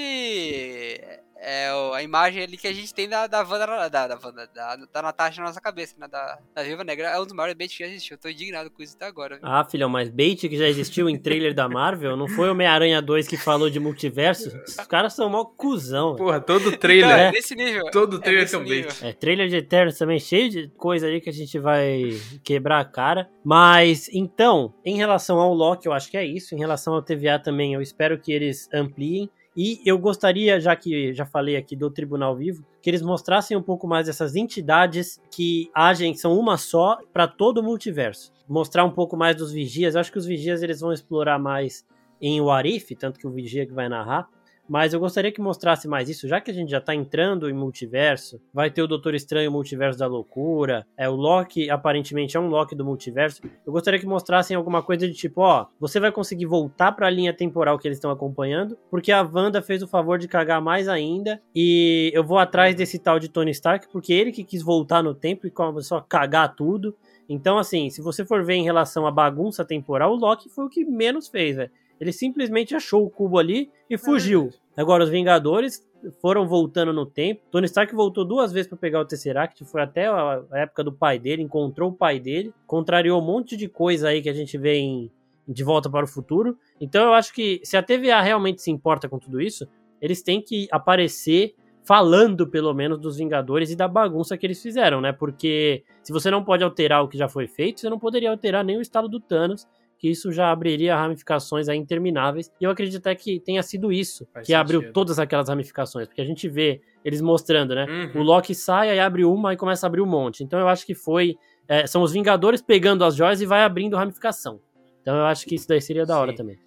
é 1.42 1.68
a 1.94 2.02
imagem 2.02 2.44
ali 2.44 2.56
que 2.56 2.68
a 2.68 2.72
gente 2.72 2.94
tem 2.94 3.08
da, 3.08 3.26
da 3.26 3.42
Wanda, 3.42 3.88
da, 3.88 4.06
da, 4.06 4.18
Wanda, 4.22 4.48
da, 4.54 4.76
da 4.76 5.02
Natasha 5.02 5.40
na 5.40 5.48
nossa 5.48 5.60
cabeça, 5.60 5.96
né? 5.98 6.06
Da, 6.06 6.38
da 6.54 6.62
Viva 6.62 6.84
Negra. 6.84 7.08
É 7.08 7.20
um 7.20 7.24
dos 7.24 7.34
maiores 7.34 7.56
baits 7.56 7.76
que 7.76 7.84
já 7.84 7.90
existiu. 7.90 8.14
Eu 8.14 8.20
tô 8.20 8.28
indignado 8.28 8.70
com 8.70 8.80
isso 8.80 8.94
até 8.94 9.06
agora. 9.06 9.36
Viu? 9.36 9.44
Ah, 9.44 9.64
filhão, 9.64 9.88
mas 9.88 10.08
bait 10.08 10.48
que 10.48 10.56
já 10.56 10.68
existiu 10.68 11.08
em 11.08 11.18
trailer 11.18 11.52
da 11.52 11.68
Marvel? 11.68 12.16
Não 12.16 12.28
foi 12.28 12.48
Homem-Aranha 12.48 13.02
2 13.02 13.26
que 13.26 13.36
falou 13.36 13.68
de 13.68 13.80
multiverso? 13.80 14.52
Os 14.66 14.86
caras 14.86 15.14
são 15.14 15.28
mó 15.28 15.44
cuzão. 15.44 16.14
Porra, 16.14 16.40
todo 16.40 16.76
trailer. 16.78 17.10
Então, 17.10 17.18
é 17.18 17.32
nesse 17.32 17.56
nível. 17.56 17.90
Todo 17.90 18.20
trailer 18.20 18.48
é, 18.52 18.56
um 18.56 18.64
bait. 18.64 19.04
É, 19.04 19.12
trailer 19.12 19.48
de 19.48 19.56
Eternos 19.56 19.98
também 19.98 20.20
cheio 20.20 20.48
de 20.48 20.68
coisa 20.76 21.08
ali 21.08 21.20
que 21.20 21.28
a 21.28 21.32
gente 21.32 21.58
vai 21.58 22.10
quebrar 22.44 22.78
a 22.78 22.84
cara. 22.84 23.28
Mas, 23.44 24.08
então, 24.12 24.72
em 24.84 24.96
relação 24.96 25.40
ao 25.40 25.52
Loki, 25.52 25.86
eu 25.88 25.92
acho 25.92 26.08
que 26.08 26.16
é 26.16 26.24
isso. 26.24 26.54
Em 26.54 26.58
relação 26.58 26.94
ao 26.94 27.02
TVA 27.02 27.40
também, 27.40 27.74
eu 27.74 27.82
espero 27.82 28.16
que 28.18 28.32
eles 28.32 28.68
ampliem. 28.72 29.28
E 29.56 29.80
eu 29.84 29.98
gostaria, 29.98 30.58
já 30.58 30.74
que 30.74 31.12
já 31.12 31.26
falei 31.26 31.56
aqui 31.56 31.76
do 31.76 31.90
Tribunal 31.90 32.34
Vivo, 32.34 32.64
que 32.80 32.88
eles 32.88 33.02
mostrassem 33.02 33.56
um 33.56 33.62
pouco 33.62 33.86
mais 33.86 34.08
essas 34.08 34.34
entidades 34.34 35.20
que 35.30 35.70
agem, 35.74 36.14
são 36.14 36.38
uma 36.38 36.56
só, 36.56 36.98
para 37.12 37.28
todo 37.28 37.58
o 37.58 37.62
multiverso. 37.62 38.32
Mostrar 38.48 38.84
um 38.84 38.90
pouco 38.90 39.16
mais 39.16 39.36
dos 39.36 39.52
vigias. 39.52 39.94
Acho 39.94 40.10
que 40.10 40.18
os 40.18 40.26
vigias 40.26 40.62
eles 40.62 40.80
vão 40.80 40.92
explorar 40.92 41.38
mais 41.38 41.86
em 42.20 42.40
Warif, 42.40 42.94
tanto 42.94 43.18
que 43.18 43.26
o 43.26 43.30
vigia 43.30 43.66
que 43.66 43.74
vai 43.74 43.88
narrar. 43.88 44.28
Mas 44.72 44.94
eu 44.94 45.00
gostaria 45.00 45.30
que 45.30 45.38
mostrasse 45.38 45.86
mais 45.86 46.08
isso, 46.08 46.26
já 46.26 46.40
que 46.40 46.50
a 46.50 46.54
gente 46.54 46.70
já 46.70 46.80
tá 46.80 46.94
entrando 46.94 47.50
em 47.50 47.52
multiverso. 47.52 48.40
Vai 48.54 48.70
ter 48.70 48.80
o 48.80 48.86
Doutor 48.86 49.14
Estranho 49.14 49.52
Multiverso 49.52 49.98
da 49.98 50.06
Loucura. 50.06 50.86
É 50.96 51.06
o 51.06 51.14
Loki, 51.14 51.68
aparentemente 51.68 52.38
é 52.38 52.40
um 52.40 52.48
Loki 52.48 52.74
do 52.74 52.82
multiverso. 52.82 53.42
Eu 53.66 53.70
gostaria 53.70 54.00
que 54.00 54.06
mostrassem 54.06 54.56
alguma 54.56 54.82
coisa 54.82 55.06
de 55.06 55.12
tipo, 55.12 55.42
ó, 55.42 55.66
você 55.78 56.00
vai 56.00 56.10
conseguir 56.10 56.46
voltar 56.46 56.92
para 56.92 57.06
a 57.06 57.10
linha 57.10 57.34
temporal 57.34 57.78
que 57.78 57.86
eles 57.86 57.98
estão 57.98 58.10
acompanhando, 58.10 58.78
porque 58.90 59.12
a 59.12 59.20
Wanda 59.20 59.60
fez 59.60 59.82
o 59.82 59.86
favor 59.86 60.18
de 60.18 60.26
cagar 60.26 60.62
mais 60.62 60.88
ainda 60.88 61.38
e 61.54 62.10
eu 62.14 62.24
vou 62.24 62.38
atrás 62.38 62.74
desse 62.74 62.98
tal 62.98 63.18
de 63.18 63.28
Tony 63.28 63.50
Stark 63.50 63.88
porque 63.92 64.14
ele 64.14 64.32
que 64.32 64.42
quis 64.42 64.62
voltar 64.62 65.02
no 65.02 65.14
tempo 65.14 65.46
e 65.46 65.50
começou 65.50 65.98
a 65.98 66.02
cagar 66.02 66.56
tudo. 66.56 66.96
Então, 67.28 67.58
assim, 67.58 67.90
se 67.90 68.00
você 68.00 68.24
for 68.24 68.42
ver 68.42 68.54
em 68.54 68.64
relação 68.64 69.06
à 69.06 69.10
bagunça 69.10 69.66
temporal, 69.66 70.12
o 70.12 70.16
Loki 70.16 70.48
foi 70.48 70.64
o 70.64 70.70
que 70.70 70.82
menos 70.82 71.28
fez, 71.28 71.56
velho. 71.56 71.70
Ele 72.02 72.12
simplesmente 72.12 72.74
achou 72.74 73.06
o 73.06 73.08
cubo 73.08 73.38
ali 73.38 73.70
e 73.88 73.96
fugiu. 73.96 74.50
Agora, 74.76 75.04
os 75.04 75.08
Vingadores 75.08 75.86
foram 76.20 76.48
voltando 76.48 76.92
no 76.92 77.06
tempo. 77.06 77.42
Tony 77.48 77.66
Stark 77.66 77.94
voltou 77.94 78.24
duas 78.24 78.52
vezes 78.52 78.66
para 78.68 78.76
pegar 78.76 78.98
o 78.98 79.04
Tesseract, 79.04 79.64
foi 79.64 79.82
até 79.82 80.08
a 80.08 80.42
época 80.52 80.82
do 80.82 80.92
pai 80.92 81.16
dele, 81.16 81.42
encontrou 81.42 81.90
o 81.90 81.94
pai 81.94 82.18
dele, 82.18 82.52
contrariou 82.66 83.22
um 83.22 83.24
monte 83.24 83.56
de 83.56 83.68
coisa 83.68 84.08
aí 84.08 84.20
que 84.20 84.28
a 84.28 84.32
gente 84.32 84.58
vê 84.58 84.78
em 84.78 85.12
De 85.46 85.62
Volta 85.62 85.88
para 85.88 86.04
o 86.04 86.08
Futuro. 86.08 86.58
Então 86.80 87.04
eu 87.04 87.14
acho 87.14 87.32
que 87.32 87.60
se 87.62 87.76
a 87.76 87.82
TVA 87.84 88.20
realmente 88.20 88.60
se 88.60 88.72
importa 88.72 89.08
com 89.08 89.20
tudo 89.20 89.40
isso, 89.40 89.68
eles 90.00 90.24
têm 90.24 90.42
que 90.42 90.66
aparecer 90.72 91.54
falando 91.84 92.48
pelo 92.48 92.74
menos 92.74 92.98
dos 92.98 93.16
Vingadores 93.16 93.70
e 93.70 93.76
da 93.76 93.86
bagunça 93.86 94.36
que 94.36 94.44
eles 94.44 94.60
fizeram, 94.60 95.00
né? 95.00 95.12
Porque 95.12 95.84
se 96.02 96.12
você 96.12 96.32
não 96.32 96.42
pode 96.42 96.64
alterar 96.64 97.04
o 97.04 97.08
que 97.08 97.16
já 97.16 97.28
foi 97.28 97.46
feito, 97.46 97.80
você 97.80 97.88
não 97.88 98.00
poderia 98.00 98.30
alterar 98.32 98.64
nem 98.64 98.76
o 98.76 98.82
estado 98.82 99.08
do 99.08 99.20
Thanos, 99.20 99.68
que 100.02 100.10
isso 100.10 100.32
já 100.32 100.50
abriria 100.50 100.96
ramificações 100.96 101.68
aí 101.68 101.78
intermináveis. 101.78 102.50
E 102.60 102.64
eu 102.64 102.72
acredito 102.72 102.98
até 102.98 103.14
que 103.14 103.38
tenha 103.38 103.62
sido 103.62 103.92
isso 103.92 104.26
Faz 104.34 104.44
que 104.44 104.52
abriu 104.52 104.80
sentido. 104.80 104.92
todas 104.92 105.20
aquelas 105.20 105.48
ramificações, 105.48 106.08
porque 106.08 106.20
a 106.20 106.24
gente 106.24 106.48
vê 106.48 106.80
eles 107.04 107.20
mostrando, 107.20 107.72
né? 107.72 107.86
Uhum. 108.12 108.20
O 108.20 108.24
Loki 108.24 108.52
sai, 108.52 108.90
aí 108.90 108.98
abre 108.98 109.24
uma 109.24 109.54
e 109.54 109.56
começa 109.56 109.86
a 109.86 109.88
abrir 109.88 110.00
um 110.00 110.06
monte. 110.06 110.42
Então 110.42 110.58
eu 110.58 110.66
acho 110.66 110.84
que 110.84 110.92
foi. 110.92 111.36
é, 111.68 111.86
são 111.86 112.02
os 112.02 112.12
Vingadores 112.12 112.60
pegando 112.60 113.04
as 113.04 113.14
joias 113.14 113.40
e 113.40 113.46
vai 113.46 113.62
abrindo 113.62 113.96
ramificação. 113.96 114.58
Então 115.02 115.14
eu 115.16 115.24
acho 115.24 115.46
que 115.46 115.54
isso 115.54 115.68
daí 115.68 115.80
seria 115.80 116.04
da 116.04 116.18
hora 116.18 116.32
Sim. 116.32 116.36
também. 116.36 116.58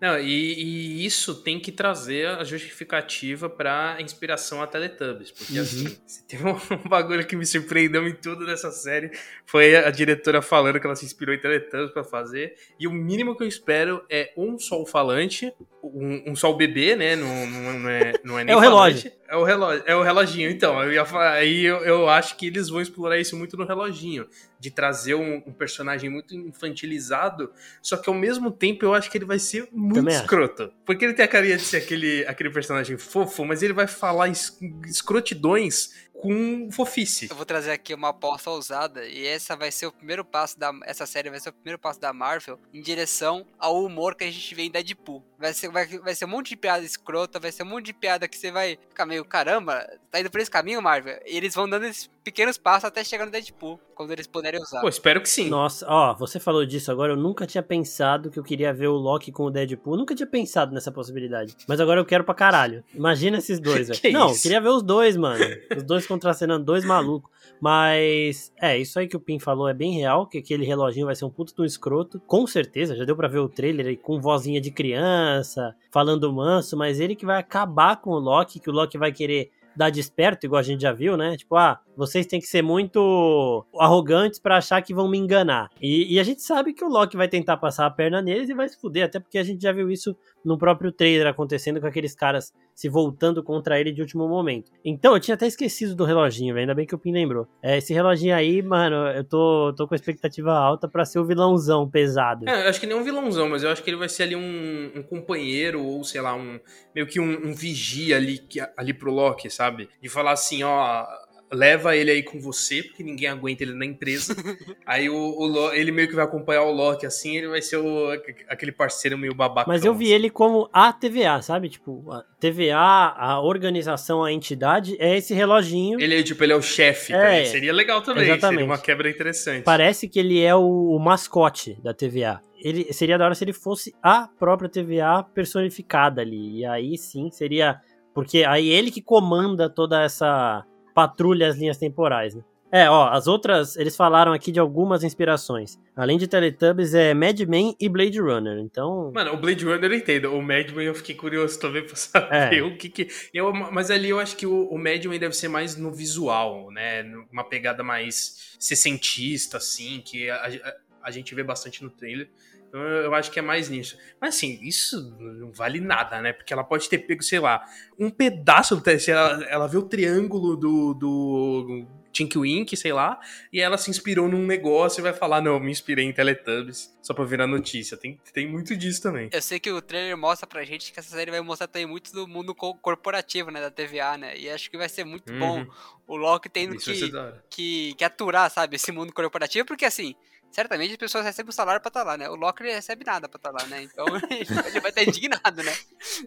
Não, 0.00 0.18
e, 0.18 0.54
e 0.54 1.04
isso 1.04 1.34
tem 1.42 1.60
que 1.60 1.70
trazer 1.70 2.26
a 2.26 2.42
justificativa 2.42 3.50
pra 3.50 3.98
inspiração 4.00 4.62
a 4.62 4.66
Teletubbies. 4.66 5.30
Porque, 5.30 5.52
Uhum. 5.54 5.60
assim, 5.62 5.96
se 6.06 6.26
tem 6.26 6.40
um, 6.40 6.52
um 6.84 6.88
bagulho 6.88 7.26
que 7.26 7.36
me 7.36 7.44
surpreendeu 7.44 8.06
em 8.08 8.14
tudo 8.14 8.46
dessa 8.46 8.70
série, 8.70 9.10
foi 9.44 9.76
a 9.76 9.90
diretora 9.90 10.40
falando 10.40 10.80
que 10.80 10.86
ela 10.86 10.96
se 10.96 11.04
inspirou 11.04 11.34
em 11.34 11.38
Teletubbies 11.38 11.92
pra 11.92 12.02
fazer. 12.02 12.54
E 12.78 12.86
o 12.86 12.90
mínimo 12.92 13.36
que 13.36 13.42
eu 13.42 13.48
espero 13.48 14.02
é 14.08 14.32
um 14.36 14.58
sol 14.58 14.86
falante, 14.86 15.52
um, 15.82 16.30
um 16.30 16.34
sol 16.36 16.56
bebê, 16.56 16.96
né? 16.96 17.14
Não, 17.14 17.46
não, 17.46 17.78
não 17.80 17.90
é, 17.90 18.12
não 18.24 18.38
é 18.38 18.44
nem 18.44 18.54
É 18.54 18.56
o 18.56 18.60
relógio. 18.60 19.00
falante. 19.02 19.20
É 19.28 19.36
o 19.36 19.44
relógio. 19.44 19.82
É 19.86 19.94
o 19.96 20.02
reloginho. 20.02 20.50
Então, 20.50 20.82
eu 20.82 20.92
ia 20.92 21.04
aí 21.32 21.62
eu, 21.64 21.76
eu 21.84 22.08
acho 22.08 22.36
que 22.36 22.46
eles 22.46 22.68
vão 22.68 22.80
explorar 22.80 23.18
isso 23.18 23.36
muito 23.36 23.56
no 23.56 23.64
reloginho. 23.66 24.26
De 24.60 24.70
trazer 24.70 25.14
um, 25.14 25.36
um 25.46 25.52
personagem 25.52 26.10
muito 26.10 26.34
infantilizado, 26.34 27.50
só 27.80 27.96
que 27.96 28.10
ao 28.10 28.14
mesmo 28.14 28.50
tempo 28.50 28.84
eu 28.84 28.92
acho 28.92 29.10
que 29.10 29.16
ele 29.16 29.24
vai 29.24 29.38
ser 29.38 29.66
muito 29.72 29.94
Também 29.96 30.14
acho. 30.14 30.24
escroto. 30.24 30.70
Porque 30.84 31.02
ele 31.02 31.14
tem 31.14 31.24
a 31.24 31.28
carinha 31.28 31.56
de 31.56 31.62
ser 31.62 31.78
aquele, 31.78 32.26
aquele 32.26 32.50
personagem 32.50 32.98
fofo, 32.98 33.42
mas 33.46 33.62
ele 33.62 33.72
vai 33.72 33.86
falar 33.86 34.28
es- 34.28 34.58
escrotidões 34.86 35.94
com 36.20 36.70
fofice. 36.70 37.28
Eu 37.30 37.36
vou 37.36 37.44
trazer 37.46 37.72
aqui 37.72 37.94
uma 37.94 38.10
aposta 38.10 38.50
ousada 38.50 39.06
e 39.06 39.26
essa 39.26 39.56
vai 39.56 39.70
ser 39.72 39.86
o 39.86 39.92
primeiro 39.92 40.24
passo 40.24 40.58
da 40.58 40.70
essa 40.84 41.06
série 41.06 41.30
vai 41.30 41.40
ser 41.40 41.48
o 41.50 41.52
primeiro 41.52 41.78
passo 41.78 42.00
da 42.00 42.12
Marvel 42.12 42.58
em 42.72 42.80
direção 42.82 43.46
ao 43.58 43.82
humor 43.84 44.14
que 44.14 44.24
a 44.24 44.30
gente 44.30 44.54
vê 44.54 44.62
em 44.62 44.70
Deadpool. 44.70 45.24
Vai 45.38 45.52
ser 45.54 45.70
vai, 45.70 45.86
vai 45.86 46.14
ser 46.14 46.26
um 46.26 46.28
monte 46.28 46.50
de 46.50 46.56
piada 46.56 46.84
escrota, 46.84 47.40
vai 47.40 47.50
ser 47.50 47.62
um 47.62 47.66
monte 47.66 47.86
de 47.86 47.92
piada 47.94 48.28
que 48.28 48.36
você 48.36 48.50
vai 48.50 48.78
ficar 48.88 49.06
meio 49.06 49.24
caramba, 49.24 49.86
tá 50.10 50.20
indo 50.20 50.30
por 50.30 50.40
esse 50.40 50.50
caminho, 50.50 50.82
Marvel. 50.82 51.18
E 51.26 51.36
eles 51.36 51.54
vão 51.54 51.68
dando 51.68 51.86
esses 51.86 52.10
pequenos 52.22 52.58
passos 52.58 52.84
até 52.84 53.02
chegar 53.02 53.24
no 53.24 53.32
Deadpool, 53.32 53.80
quando 53.94 54.12
eles 54.12 54.26
puderem 54.26 54.60
usar. 54.60 54.82
Pô, 54.82 54.88
espero 54.88 55.22
que 55.22 55.28
sim. 55.28 55.48
Nossa, 55.48 55.86
ó, 55.88 56.14
você 56.14 56.38
falou 56.38 56.66
disso 56.66 56.92
agora, 56.92 57.14
eu 57.14 57.16
nunca 57.16 57.46
tinha 57.46 57.62
pensado 57.62 58.30
que 58.30 58.38
eu 58.38 58.44
queria 58.44 58.72
ver 58.74 58.88
o 58.88 58.92
Loki 58.96 59.32
com 59.32 59.44
o 59.44 59.50
Deadpool, 59.50 59.96
nunca 59.96 60.14
tinha 60.14 60.26
pensado 60.26 60.74
nessa 60.74 60.92
possibilidade. 60.92 61.56
Mas 61.66 61.80
agora 61.80 61.98
eu 61.98 62.04
quero 62.04 62.22
pra 62.22 62.34
caralho. 62.34 62.84
Imagina 62.94 63.38
esses 63.38 63.58
dois, 63.58 63.88
velho. 63.88 63.98
Que 64.00 64.10
Não, 64.10 64.30
isso? 64.32 64.42
queria 64.42 64.60
ver 64.60 64.68
os 64.68 64.82
dois, 64.82 65.16
mano. 65.16 65.42
Os 65.74 65.82
dois 65.82 66.06
contracenando, 66.10 66.64
dois 66.64 66.84
malucos. 66.84 67.30
Mas, 67.60 68.52
é, 68.60 68.76
isso 68.76 68.98
aí 68.98 69.06
que 69.06 69.16
o 69.16 69.20
Pim 69.20 69.38
falou 69.38 69.68
é 69.68 69.74
bem 69.74 69.92
real, 69.92 70.26
que 70.26 70.38
aquele 70.38 70.64
reloginho 70.64 71.06
vai 71.06 71.14
ser 71.14 71.24
um 71.24 71.30
puto 71.30 71.62
um 71.62 71.64
escroto. 71.64 72.20
Com 72.26 72.46
certeza, 72.46 72.96
já 72.96 73.04
deu 73.04 73.16
pra 73.16 73.28
ver 73.28 73.38
o 73.38 73.48
trailer 73.48 73.86
aí 73.86 73.96
com 73.96 74.20
vozinha 74.20 74.60
de 74.60 74.70
criança, 74.70 75.74
falando 75.90 76.32
manso, 76.32 76.76
mas 76.76 77.00
ele 77.00 77.14
que 77.14 77.26
vai 77.26 77.38
acabar 77.38 77.96
com 78.00 78.10
o 78.10 78.18
Loki, 78.18 78.60
que 78.60 78.70
o 78.70 78.72
Loki 78.72 78.98
vai 78.98 79.12
querer 79.12 79.50
dar 79.74 79.90
desperto, 79.90 80.46
igual 80.46 80.60
a 80.60 80.64
gente 80.64 80.82
já 80.82 80.92
viu, 80.92 81.16
né? 81.16 81.36
Tipo, 81.36 81.56
ah, 81.56 81.80
vocês 81.96 82.26
têm 82.26 82.40
que 82.40 82.46
ser 82.46 82.62
muito 82.62 83.64
arrogantes 83.78 84.38
pra 84.38 84.56
achar 84.56 84.82
que 84.82 84.94
vão 84.94 85.08
me 85.08 85.18
enganar. 85.18 85.70
E, 85.80 86.14
e 86.14 86.20
a 86.20 86.22
gente 86.22 86.42
sabe 86.42 86.72
que 86.72 86.84
o 86.84 86.88
Loki 86.88 87.16
vai 87.16 87.28
tentar 87.28 87.56
passar 87.56 87.86
a 87.86 87.90
perna 87.90 88.20
neles 88.20 88.48
e 88.48 88.54
vai 88.54 88.68
se 88.68 88.78
fuder, 88.78 89.04
até 89.04 89.20
porque 89.20 89.38
a 89.38 89.42
gente 89.42 89.62
já 89.62 89.72
viu 89.72 89.90
isso 89.90 90.16
no 90.44 90.58
próprio 90.58 90.92
trailer 90.92 91.26
acontecendo 91.26 91.80
com 91.80 91.86
aqueles 91.86 92.14
caras 92.14 92.52
se 92.80 92.88
voltando 92.88 93.42
contra 93.44 93.78
ele 93.78 93.92
de 93.92 94.00
último 94.00 94.26
momento. 94.26 94.72
Então, 94.82 95.12
eu 95.12 95.20
tinha 95.20 95.34
até 95.34 95.46
esquecido 95.46 95.94
do 95.94 96.02
reloginho, 96.06 96.56
ainda 96.56 96.74
bem 96.74 96.86
que 96.86 96.94
o 96.94 96.98
Pim 96.98 97.12
lembrou. 97.12 97.46
É, 97.62 97.76
esse 97.76 97.92
reloginho 97.92 98.34
aí, 98.34 98.62
mano, 98.62 98.96
eu 99.08 99.22
tô, 99.22 99.74
tô 99.76 99.86
com 99.86 99.94
expectativa 99.94 100.50
alta 100.54 100.88
pra 100.88 101.04
ser 101.04 101.18
o 101.18 101.26
vilãozão 101.26 101.86
pesado. 101.86 102.48
É, 102.48 102.64
eu 102.64 102.70
acho 102.70 102.80
que 102.80 102.86
nem 102.86 102.96
um 102.96 103.04
vilãozão, 103.04 103.50
mas 103.50 103.62
eu 103.62 103.68
acho 103.70 103.82
que 103.84 103.90
ele 103.90 103.98
vai 103.98 104.08
ser 104.08 104.22
ali 104.22 104.34
um, 104.34 104.92
um 104.96 105.02
companheiro, 105.02 105.84
ou 105.84 106.02
sei 106.04 106.22
lá, 106.22 106.34
um 106.34 106.58
meio 106.94 107.06
que 107.06 107.20
um, 107.20 107.48
um 107.48 107.52
vigia 107.54 108.16
ali, 108.16 108.38
que- 108.38 108.60
ali 108.78 108.94
pro 108.94 109.12
Loki, 109.12 109.50
sabe? 109.50 109.90
De 110.00 110.08
falar 110.08 110.32
assim, 110.32 110.62
ó, 110.62 111.04
leva 111.52 111.96
ele 111.96 112.10
aí 112.10 112.22
com 112.22 112.38
você, 112.40 112.82
porque 112.82 113.02
ninguém 113.02 113.28
aguenta 113.28 113.62
ele 113.62 113.74
na 113.74 113.84
empresa. 113.84 114.34
aí 114.86 115.08
o, 115.08 115.14
o 115.16 115.46
Lo- 115.46 115.72
ele 115.72 115.90
meio 115.90 116.08
que 116.08 116.14
vai 116.14 116.24
acompanhar 116.24 116.62
o 116.62 116.70
Loki, 116.72 117.04
assim, 117.06 117.36
ele 117.36 117.48
vai 117.48 117.60
ser 117.60 117.76
o, 117.78 118.10
aquele 118.48 118.72
parceiro 118.72 119.18
meio 119.18 119.34
babaca. 119.34 119.68
Mas 119.68 119.84
eu 119.84 119.94
vi 119.94 120.12
ele 120.12 120.30
como 120.30 120.68
a 120.72 120.92
TVA, 120.92 121.42
sabe? 121.42 121.68
Tipo, 121.68 122.04
a 122.12 122.22
TVA, 122.38 122.76
a 123.16 123.40
organização, 123.40 124.22
a 124.22 124.32
entidade, 124.32 124.96
é 125.00 125.16
esse 125.16 125.34
reloginho. 125.34 126.00
Ele 126.00 126.20
é 126.20 126.22
tipo, 126.22 126.42
ele 126.44 126.52
é 126.52 126.56
o 126.56 126.62
chefe, 126.62 127.12
É, 127.12 127.18
também. 127.18 127.46
seria 127.46 127.72
legal 127.72 128.00
também, 128.02 128.24
exatamente. 128.24 128.58
seria 128.60 128.64
uma 128.72 128.78
quebra 128.78 129.10
interessante. 129.10 129.64
Parece 129.64 130.08
que 130.08 130.18
ele 130.18 130.40
é 130.40 130.54
o, 130.54 130.60
o 130.94 130.98
mascote 130.98 131.76
da 131.82 131.92
TVA. 131.92 132.40
Ele 132.62 132.92
seria 132.92 133.16
da 133.16 133.24
hora 133.24 133.34
se 133.34 133.42
ele 133.42 133.54
fosse 133.54 133.94
a 134.02 134.28
própria 134.38 134.68
TVA 134.68 135.22
personificada 135.34 136.20
ali. 136.20 136.58
E 136.58 136.64
aí 136.66 136.96
sim 136.98 137.30
seria. 137.30 137.80
Porque 138.14 138.44
aí 138.44 138.68
ele 138.68 138.90
que 138.90 139.00
comanda 139.00 139.70
toda 139.70 140.02
essa 140.02 140.64
patrulha 140.94 141.48
as 141.48 141.56
linhas 141.56 141.76
temporais, 141.78 142.34
né? 142.34 142.42
É, 142.72 142.88
ó, 142.88 143.08
as 143.08 143.26
outras, 143.26 143.74
eles 143.76 143.96
falaram 143.96 144.32
aqui 144.32 144.52
de 144.52 144.60
algumas 144.60 145.02
inspirações. 145.02 145.76
Além 145.96 146.16
de 146.16 146.28
Teletubbies, 146.28 146.94
é 146.94 147.12
Mad 147.12 147.40
Men 147.40 147.74
e 147.80 147.88
Blade 147.88 148.20
Runner. 148.20 148.58
Então, 148.60 149.10
Mano, 149.12 149.32
o 149.32 149.36
Blade 149.36 149.64
Runner 149.64 149.90
eu 149.90 149.96
entendo. 149.96 150.32
O 150.32 150.40
Madman 150.40 150.84
eu 150.84 150.94
fiquei 150.94 151.16
curioso 151.16 151.58
também 151.58 151.84
pra 151.84 151.96
saber 151.96 152.58
É. 152.58 152.62
o 152.62 152.76
que 152.76 152.88
que. 152.88 153.08
Eu, 153.34 153.52
mas 153.52 153.90
ali 153.90 154.08
eu 154.10 154.20
acho 154.20 154.36
que 154.36 154.46
o, 154.46 154.68
o 154.68 154.78
Madman 154.78 155.18
deve 155.18 155.34
ser 155.34 155.48
mais 155.48 155.74
no 155.76 155.90
visual, 155.92 156.70
né? 156.70 157.02
Uma 157.32 157.42
pegada 157.42 157.82
mais 157.82 158.54
sessentista, 158.56 159.56
assim, 159.56 160.00
que 160.04 160.30
a, 160.30 160.36
a- 160.36 160.74
a 161.02 161.10
gente 161.10 161.34
vê 161.34 161.42
bastante 161.42 161.82
no 161.82 161.90
trailer. 161.90 162.28
Então 162.70 162.80
eu 162.80 163.12
acho 163.14 163.30
que 163.32 163.38
é 163.38 163.42
mais 163.42 163.68
nisso. 163.68 163.98
Mas 164.20 164.36
assim, 164.36 164.58
isso 164.62 165.00
não 165.18 165.50
vale 165.52 165.80
nada, 165.80 166.22
né? 166.22 166.32
Porque 166.32 166.52
ela 166.52 166.62
pode 166.64 166.88
ter 166.88 166.98
pego, 166.98 167.20
sei 167.22 167.40
lá, 167.40 167.64
um 167.98 168.08
pedaço 168.10 168.76
do 168.76 168.80
teste. 168.82 169.10
Ela, 169.10 169.44
ela 169.44 169.66
vê 169.66 169.76
o 169.76 169.82
triângulo 169.82 170.56
do. 170.56 170.94
do 170.94 171.86
Tink 172.12 172.36
Wink, 172.36 172.76
sei 172.76 172.92
lá, 172.92 173.20
e 173.52 173.60
ela 173.60 173.78
se 173.78 173.88
inspirou 173.88 174.28
num 174.28 174.44
negócio 174.44 175.00
e 175.00 175.02
vai 175.02 175.12
falar: 175.12 175.40
Não, 175.40 175.54
eu 175.54 175.60
me 175.60 175.70
inspirei 175.70 176.04
em 176.04 176.12
Teletubbies, 176.12 176.92
só 177.00 177.14
pra 177.14 177.24
virar 177.24 177.46
notícia. 177.46 177.96
Tem, 177.96 178.20
tem 178.32 178.48
muito 178.48 178.76
disso 178.76 179.00
também. 179.00 179.28
Eu 179.32 179.40
sei 179.40 179.60
que 179.60 179.70
o 179.70 179.80
trailer 179.80 180.16
mostra 180.16 180.44
pra 180.44 180.64
gente 180.64 180.92
que 180.92 180.98
essa 180.98 181.10
série 181.10 181.30
vai 181.30 181.40
mostrar 181.40 181.68
também 181.68 181.86
muito 181.86 182.12
do 182.12 182.26
mundo 182.26 182.52
co- 182.52 182.74
corporativo, 182.74 183.50
né, 183.52 183.60
da 183.60 183.70
TVA, 183.70 184.16
né? 184.18 184.36
E 184.36 184.50
acho 184.50 184.68
que 184.68 184.76
vai 184.76 184.88
ser 184.88 185.04
muito 185.04 185.32
bom 185.32 185.60
Uhum. 185.60 185.70
o 186.08 186.16
Loki 186.16 186.48
tendo 186.48 186.76
que, 186.76 187.12
que, 187.48 187.94
que 187.94 188.04
aturar, 188.04 188.50
sabe, 188.50 188.74
esse 188.74 188.90
mundo 188.90 189.12
corporativo, 189.12 189.64
porque 189.64 189.84
assim, 189.84 190.16
certamente 190.50 190.90
as 190.92 190.96
pessoas 190.96 191.24
recebem 191.24 191.50
o 191.50 191.52
salário 191.52 191.80
pra 191.80 191.88
estar 191.88 192.02
lá, 192.02 192.16
né? 192.16 192.28
O 192.28 192.34
Loki 192.34 192.62
recebe 192.62 193.04
nada 193.04 193.28
pra 193.28 193.36
estar 193.38 193.50
lá, 193.50 193.64
né? 193.66 193.82
Então 193.82 194.04
ele 194.30 194.80
vai 194.80 194.90
estar 194.90 195.02
indignado, 195.02 195.62
né? 195.62 195.72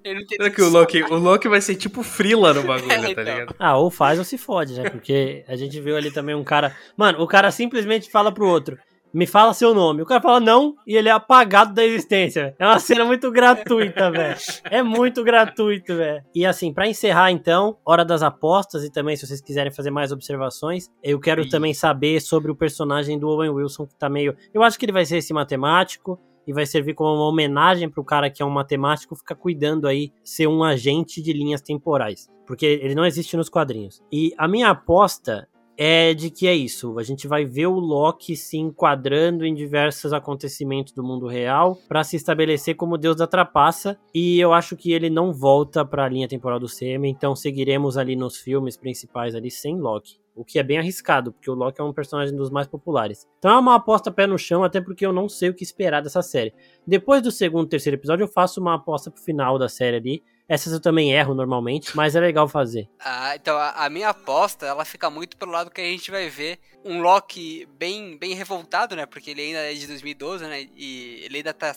Ele 0.03 0.19
não 0.21 0.27
tem 0.27 0.37
Será 0.37 0.49
que 0.49 0.61
o 0.61 0.69
Loki, 0.69 1.03
o 1.03 1.15
Loki 1.17 1.47
vai 1.49 1.61
ser 1.61 1.75
tipo 1.75 2.03
Frila 2.03 2.53
no 2.53 2.63
bagulho, 2.67 2.91
É, 2.91 3.01
tá 3.01 3.09
então. 3.09 3.23
ligado? 3.23 3.55
ah, 3.59 3.77
ou 3.77 3.89
faz 3.91 4.19
ou 4.19 4.25
se 4.25 4.37
fode, 4.37 4.73
né? 4.73 4.89
Porque 4.89 5.43
a 5.47 5.55
gente 5.55 5.79
viu 5.81 5.95
ali 5.97 6.11
também 6.11 6.35
um 6.35 6.43
cara. 6.43 6.75
Mano, 6.97 7.21
o 7.21 7.27
cara 7.27 7.51
simplesmente 7.51 8.09
fala 8.11 8.31
pro 8.33 8.47
outro. 8.47 8.77
Me 9.13 9.27
fala 9.27 9.53
seu 9.53 9.75
nome. 9.75 10.01
O 10.01 10.05
cara 10.05 10.21
fala 10.21 10.39
não 10.39 10.75
e 10.87 10.95
ele 10.95 11.07
é 11.07 11.11
apagado 11.11 11.73
da 11.73 11.85
existência. 11.85 12.55
É 12.57 12.65
uma 12.65 12.79
cena 12.79 13.05
muito 13.05 13.29
gratuita, 13.31 14.09
velho. 14.09 14.35
É 14.71 14.81
muito 14.81 15.23
gratuito, 15.23 15.95
velho. 15.95 16.23
E 16.33 16.45
assim, 16.45 16.73
pra 16.73 16.87
encerrar 16.87 17.31
então, 17.31 17.77
hora 17.85 18.03
das 18.03 18.23
apostas 18.23 18.83
e 18.83 18.91
também 18.91 19.15
se 19.15 19.27
vocês 19.27 19.39
quiserem 19.39 19.71
fazer 19.71 19.91
mais 19.91 20.11
observações, 20.11 20.89
eu 21.03 21.19
quero 21.19 21.43
Ih. 21.43 21.49
também 21.49 21.73
saber 21.73 22.19
sobre 22.21 22.51
o 22.51 22.55
personagem 22.55 23.19
do 23.19 23.27
Owen 23.27 23.51
Wilson 23.51 23.85
que 23.85 23.95
tá 23.95 24.09
meio, 24.09 24.35
eu 24.51 24.63
acho 24.63 24.79
que 24.79 24.85
ele 24.85 24.91
vai 24.91 25.05
ser 25.05 25.17
esse 25.17 25.31
matemático 25.31 26.19
e 26.47 26.53
vai 26.53 26.65
servir 26.65 26.93
como 26.93 27.13
uma 27.13 27.27
homenagem 27.27 27.89
pro 27.89 28.03
cara 28.03 28.29
que 28.29 28.41
é 28.41 28.45
um 28.45 28.49
matemático 28.49 29.15
ficar 29.15 29.35
cuidando 29.35 29.87
aí 29.87 30.11
ser 30.23 30.47
um 30.47 30.63
agente 30.63 31.21
de 31.21 31.31
linhas 31.33 31.61
temporais, 31.61 32.27
porque 32.45 32.65
ele 32.65 32.95
não 32.95 33.05
existe 33.05 33.37
nos 33.37 33.49
quadrinhos. 33.49 34.01
E 34.11 34.33
a 34.37 34.47
minha 34.47 34.69
aposta 34.69 35.47
é 35.77 36.13
de 36.13 36.29
que 36.29 36.47
é 36.47 36.55
isso. 36.55 36.97
A 36.99 37.03
gente 37.03 37.27
vai 37.27 37.45
ver 37.45 37.67
o 37.67 37.79
Loki 37.79 38.35
se 38.35 38.57
enquadrando 38.57 39.45
em 39.45 39.53
diversos 39.53 40.13
acontecimentos 40.13 40.93
do 40.93 41.03
mundo 41.03 41.27
real 41.27 41.77
para 41.87 42.03
se 42.03 42.15
estabelecer 42.15 42.75
como 42.75 42.97
deus 42.97 43.15
da 43.15 43.27
trapaça. 43.27 43.97
E 44.13 44.39
eu 44.39 44.53
acho 44.53 44.75
que 44.75 44.91
ele 44.91 45.09
não 45.09 45.33
volta 45.33 45.85
para 45.85 46.05
a 46.05 46.09
linha 46.09 46.27
temporal 46.27 46.59
do 46.59 46.67
CM, 46.67 47.07
então 47.07 47.35
seguiremos 47.35 47.97
ali 47.97 48.15
nos 48.15 48.37
filmes 48.37 48.77
principais 48.77 49.35
ali 49.35 49.49
sem 49.49 49.79
Loki. 49.79 50.21
O 50.35 50.43
que 50.43 50.57
é 50.57 50.63
bem 50.63 50.79
arriscado, 50.79 51.31
porque 51.31 51.49
o 51.49 51.53
Loki 51.53 51.79
é 51.79 51.83
um 51.83 51.93
personagem 51.93 52.35
dos 52.35 52.49
mais 52.49 52.65
populares. 52.65 53.27
Então 53.37 53.51
é 53.51 53.59
uma 53.59 53.75
aposta 53.75 54.11
pé 54.11 54.25
no 54.25 54.37
chão, 54.37 54.63
até 54.63 54.81
porque 54.81 55.05
eu 55.05 55.13
não 55.13 55.29
sei 55.29 55.49
o 55.49 55.53
que 55.53 55.63
esperar 55.63 56.01
dessa 56.01 56.23
série. 56.23 56.53
Depois 56.87 57.21
do 57.21 57.31
segundo 57.31 57.67
e 57.67 57.69
terceiro 57.69 57.97
episódio, 57.97 58.23
eu 58.23 58.27
faço 58.27 58.59
uma 58.59 58.75
aposta 58.75 59.11
pro 59.11 59.21
final 59.21 59.59
da 59.59 59.69
série 59.69 59.97
ali, 59.97 60.23
Essas 60.47 60.73
eu 60.73 60.79
também 60.79 61.13
erro 61.13 61.33
normalmente, 61.33 61.95
mas 61.95 62.15
é 62.15 62.19
legal 62.19 62.47
fazer. 62.47 62.89
Ah, 62.99 63.35
então 63.35 63.57
a, 63.57 63.85
a, 63.85 63.89
minha 63.89 64.09
aposta, 64.09 64.65
ela 64.65 64.83
fica 64.83 65.09
muito 65.09 65.37
pelo 65.37 65.51
lado 65.51 65.71
que 65.71 65.81
a 65.81 65.85
gente 65.85 66.11
vai 66.11 66.29
ver 66.29 66.59
um 66.83 67.01
Loki 67.01 67.67
bem, 67.77 68.17
bem 68.17 68.33
revoltado, 68.33 68.95
né? 68.95 69.05
Porque 69.05 69.31
ele 69.31 69.41
ainda 69.41 69.59
é 69.59 69.73
de 69.73 69.87
2012, 69.87 70.45
né? 70.45 70.67
E 70.75 71.21
ele 71.23 71.37
ainda 71.37 71.53
tá 71.53 71.73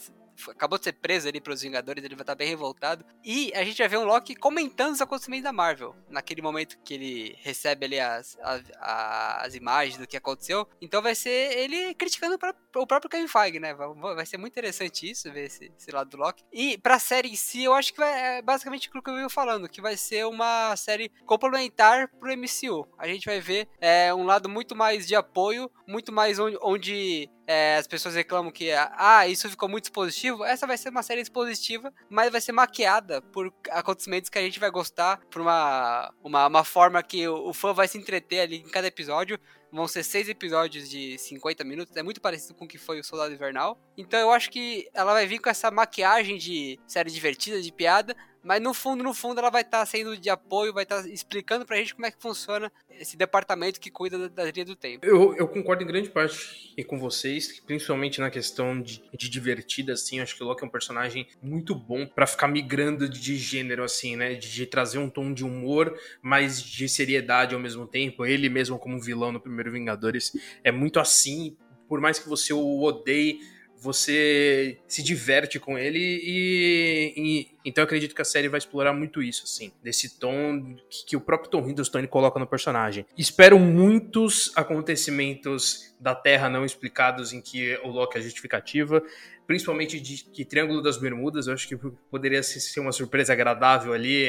acabou 0.51 0.79
de 0.79 0.85
ser 0.85 0.93
preso 0.93 1.29
ali 1.29 1.41
pelos 1.41 1.63
Vingadores, 1.63 2.05
ele 2.05 2.15
vai 2.15 2.23
estar 2.23 2.35
bem 2.35 2.49
revoltado. 2.49 3.05
E 3.25 3.53
a 3.55 3.65
gente 3.65 3.79
vai 3.79 3.89
ver 3.89 3.99
um 3.99 4.05
Loki 4.05 4.35
comentando 4.35 4.93
os 4.93 5.01
acontecimentos 5.01 5.45
da 5.45 5.53
Marvel. 5.53 5.95
Naquele 6.09 6.43
momento 6.43 6.79
que 6.85 6.95
ele 6.95 7.39
recebe 7.41 7.87
ali 7.87 7.99
as, 7.99 8.37
as, 8.43 8.63
as 8.79 9.55
imagens 9.55 9.97
do 9.97 10.07
que 10.07 10.17
aconteceu. 10.17 10.69
Então 10.81 11.01
vai 11.01 11.15
ser 11.15 11.57
ele 11.59 11.95
criticando 11.95 12.39
o 12.77 12.87
próprio 12.87 13.11
Kevin 13.11 13.29
Feige, 13.29 13.59
né? 13.61 13.75
Vai 13.75 14.27
ser 14.27 14.37
muito 14.37 14.53
interessante 14.53 15.11
isso, 15.11 15.33
ver 15.33 15.45
esse, 15.45 15.73
esse 15.77 15.91
lado 15.91 16.11
do 16.11 16.17
Loki. 16.17 16.45
E 16.53 16.79
pra 16.79 16.99
série 16.99 17.29
em 17.29 17.37
si, 17.37 17.65
eu 17.65 17.73
acho 17.73 17.93
que 17.93 17.99
vai, 17.99 18.39
é 18.39 18.43
basicamente 18.43 18.89
aquilo 18.89 19.03
que 19.03 19.11
eu 19.11 19.15
venho 19.15 19.31
falando, 19.31 19.69
que 19.69 19.81
vai 19.81 19.97
ser 19.97 20.27
uma 20.27 20.77
série 20.77 21.11
complementar 21.25 22.09
pro 22.09 22.37
MCU. 22.37 22.87
A 22.99 23.07
gente 23.07 23.27
vai 23.27 23.41
ver 23.41 23.69
é, 23.81 24.13
um 24.15 24.25
lado 24.25 24.49
muito 24.49 24.75
mais 24.75 25.07
de 25.07 25.15
apoio, 25.15 25.71
muito 25.87 26.13
mais 26.13 26.39
onde, 26.39 26.59
onde 26.63 27.31
é, 27.47 27.77
as 27.77 27.87
pessoas 27.87 28.15
reclamam 28.15 28.51
que 28.51 28.71
ah, 28.73 29.27
isso 29.29 29.49
ficou 29.49 29.69
muito 29.69 29.85
expositivo. 29.85 30.45
Essa 30.45 30.67
vai 30.67 30.77
ser 30.77 30.89
uma 30.89 31.03
série 31.03 31.21
expositiva, 31.21 31.93
mas 32.11 32.31
vai 32.31 32.41
ser 32.41 32.53
maquiada 32.53 33.23
por 33.23 33.53
acontecimentos 33.71 34.29
que 34.29 34.39
a 34.39 34.43
gente 34.43 34.59
vai 34.59 34.71
gostar, 34.71 35.21
por 35.31 35.41
uma, 35.41 36.13
uma, 36.23 36.47
uma 36.49 36.65
forma 36.65 37.03
que 37.03 37.27
o, 37.29 37.49
o 37.49 37.55
fã 37.55 37.73
vai 37.73 37.87
se 37.87 37.99
entreter 37.99 38.41
ali 38.41 38.57
em 38.57 38.69
cada 38.69 38.89
episódio. 38.89 39.39
Vão 39.77 39.87
ser 39.87 40.03
seis 40.05 40.27
episódios 40.27 40.89
de 40.89 41.19
50 41.19 41.63
minutos, 41.63 41.95
é 41.99 42.03
muito 42.03 42.19
parecido 42.19 42.55
com 42.55 42.65
o 42.65 42.69
que 42.69 42.79
foi 42.79 42.99
o 42.99 43.05
Soldado 43.05 43.35
Invernal. 43.35 43.79
Então 43.97 44.19
eu 44.21 44.31
acho 44.31 44.51
que 44.51 44.89
ela 44.93 45.13
vai 45.13 45.27
vir 45.27 45.39
com 45.39 45.49
essa 45.49 45.71
maquiagem 45.71 46.37
de 46.37 46.79
série 46.87 47.11
divertida, 47.11 47.61
de 47.63 47.73
piada, 47.73 48.15
mas 48.47 48.63
no 48.63 48.73
fundo, 48.73 49.03
no 49.03 49.13
fundo, 49.13 49.41
ela 49.41 49.51
vai 49.51 49.63
estar 49.63 49.81
tá 49.81 49.87
sendo 49.87 50.17
de 50.17 50.31
apoio, 50.31 50.73
vai 50.73 50.85
estar 50.85 51.03
tá 51.03 51.09
explicando 51.09 51.67
pra 51.67 51.79
gente 51.79 51.93
como 51.93 52.07
é 52.07 52.13
que 52.13 52.23
funciona 52.23 52.71
esse 52.89 53.17
departamento 53.17 53.81
que 53.81 53.91
cuida 53.91 54.17
da, 54.17 54.29
da 54.29 54.51
linha 54.53 54.65
do 54.65 54.77
tempo. 54.77 55.05
Eu, 55.05 55.35
eu, 55.35 55.49
concordo 55.49 55.83
em 55.83 55.87
grande 55.87 56.11
parte 56.11 56.73
com 56.87 56.97
vocês, 56.97 57.59
principalmente 57.59 58.21
na 58.21 58.31
questão 58.31 58.81
de, 58.81 59.03
de 59.13 59.29
divertida, 59.29 59.95
assim. 59.95 60.21
Acho 60.21 60.37
que 60.37 60.45
o 60.45 60.47
Loki 60.47 60.63
é 60.63 60.67
um 60.69 60.71
personagem 60.71 61.27
muito 61.43 61.75
bom 61.75 62.07
para 62.07 62.25
ficar 62.25 62.47
migrando 62.47 63.09
de 63.09 63.37
gênero, 63.37 63.83
assim, 63.83 64.15
né? 64.15 64.35
De, 64.35 64.49
de, 64.49 64.65
trazer 64.65 64.99
um 64.99 65.11
tom 65.11 65.33
de 65.33 65.45
humor, 65.45 65.99
mas 66.23 66.63
de 66.63 66.89
seriedade 66.89 67.53
ao 67.53 67.61
mesmo 67.61 67.85
tempo. 67.85 68.25
Ele 68.25 68.49
mesmo, 68.49 68.79
como 68.79 69.01
vilão 69.01 69.33
no 69.33 69.41
primeiro 69.41 69.73
Vingadores, 69.73 70.33
é 70.63 70.71
muito 70.71 71.01
assim. 71.01 71.57
Por 71.89 72.01
mais 72.01 72.21
que 72.21 72.29
você 72.29 72.53
o 72.53 72.83
odeie 72.83 73.41
você 73.81 74.79
se 74.89 75.03
diverte 75.03 75.59
com 75.59 75.79
ele 75.79 75.99
e, 75.99 77.15
e, 77.17 77.49
então 77.65 77.83
eu 77.83 77.87
acredito 77.87 78.15
que 78.15 78.23
a 78.23 78.25
série 78.25 78.49
vai 78.49 78.59
explorar 78.59 78.93
muito 78.93 79.23
isso, 79.23 79.45
assim, 79.45 79.73
desse 79.83 80.19
tom 80.19 80.77
que, 80.89 81.07
que 81.07 81.17
o 81.17 81.21
próprio 81.21 81.51
Tom 81.51 81.69
Hiddleston 81.69 82.07
coloca 82.07 82.39
no 82.39 82.47
personagem. 82.47 83.07
Espero 83.17 83.59
muitos 83.59 84.53
acontecimentos 84.57 85.96
da 85.99 86.15
Terra 86.15 86.49
não 86.49 86.65
explicados 86.65 87.33
em 87.33 87.41
que 87.41 87.77
o 87.83 87.89
Loki 87.89 88.19
é 88.19 88.21
justificativa 88.21 89.03
principalmente 89.47 90.01
de 90.01 90.25
que 90.25 90.45
Triângulo 90.45 90.83
das 90.83 90.99
Bermudas, 90.99 91.47
eu 91.47 91.55
acho 91.55 91.69
que 91.69 91.77
poderia 92.11 92.43
ser 92.43 92.81
uma 92.81 92.93
surpresa 92.93 93.33
agradável 93.33 93.93
ali, 93.93 94.29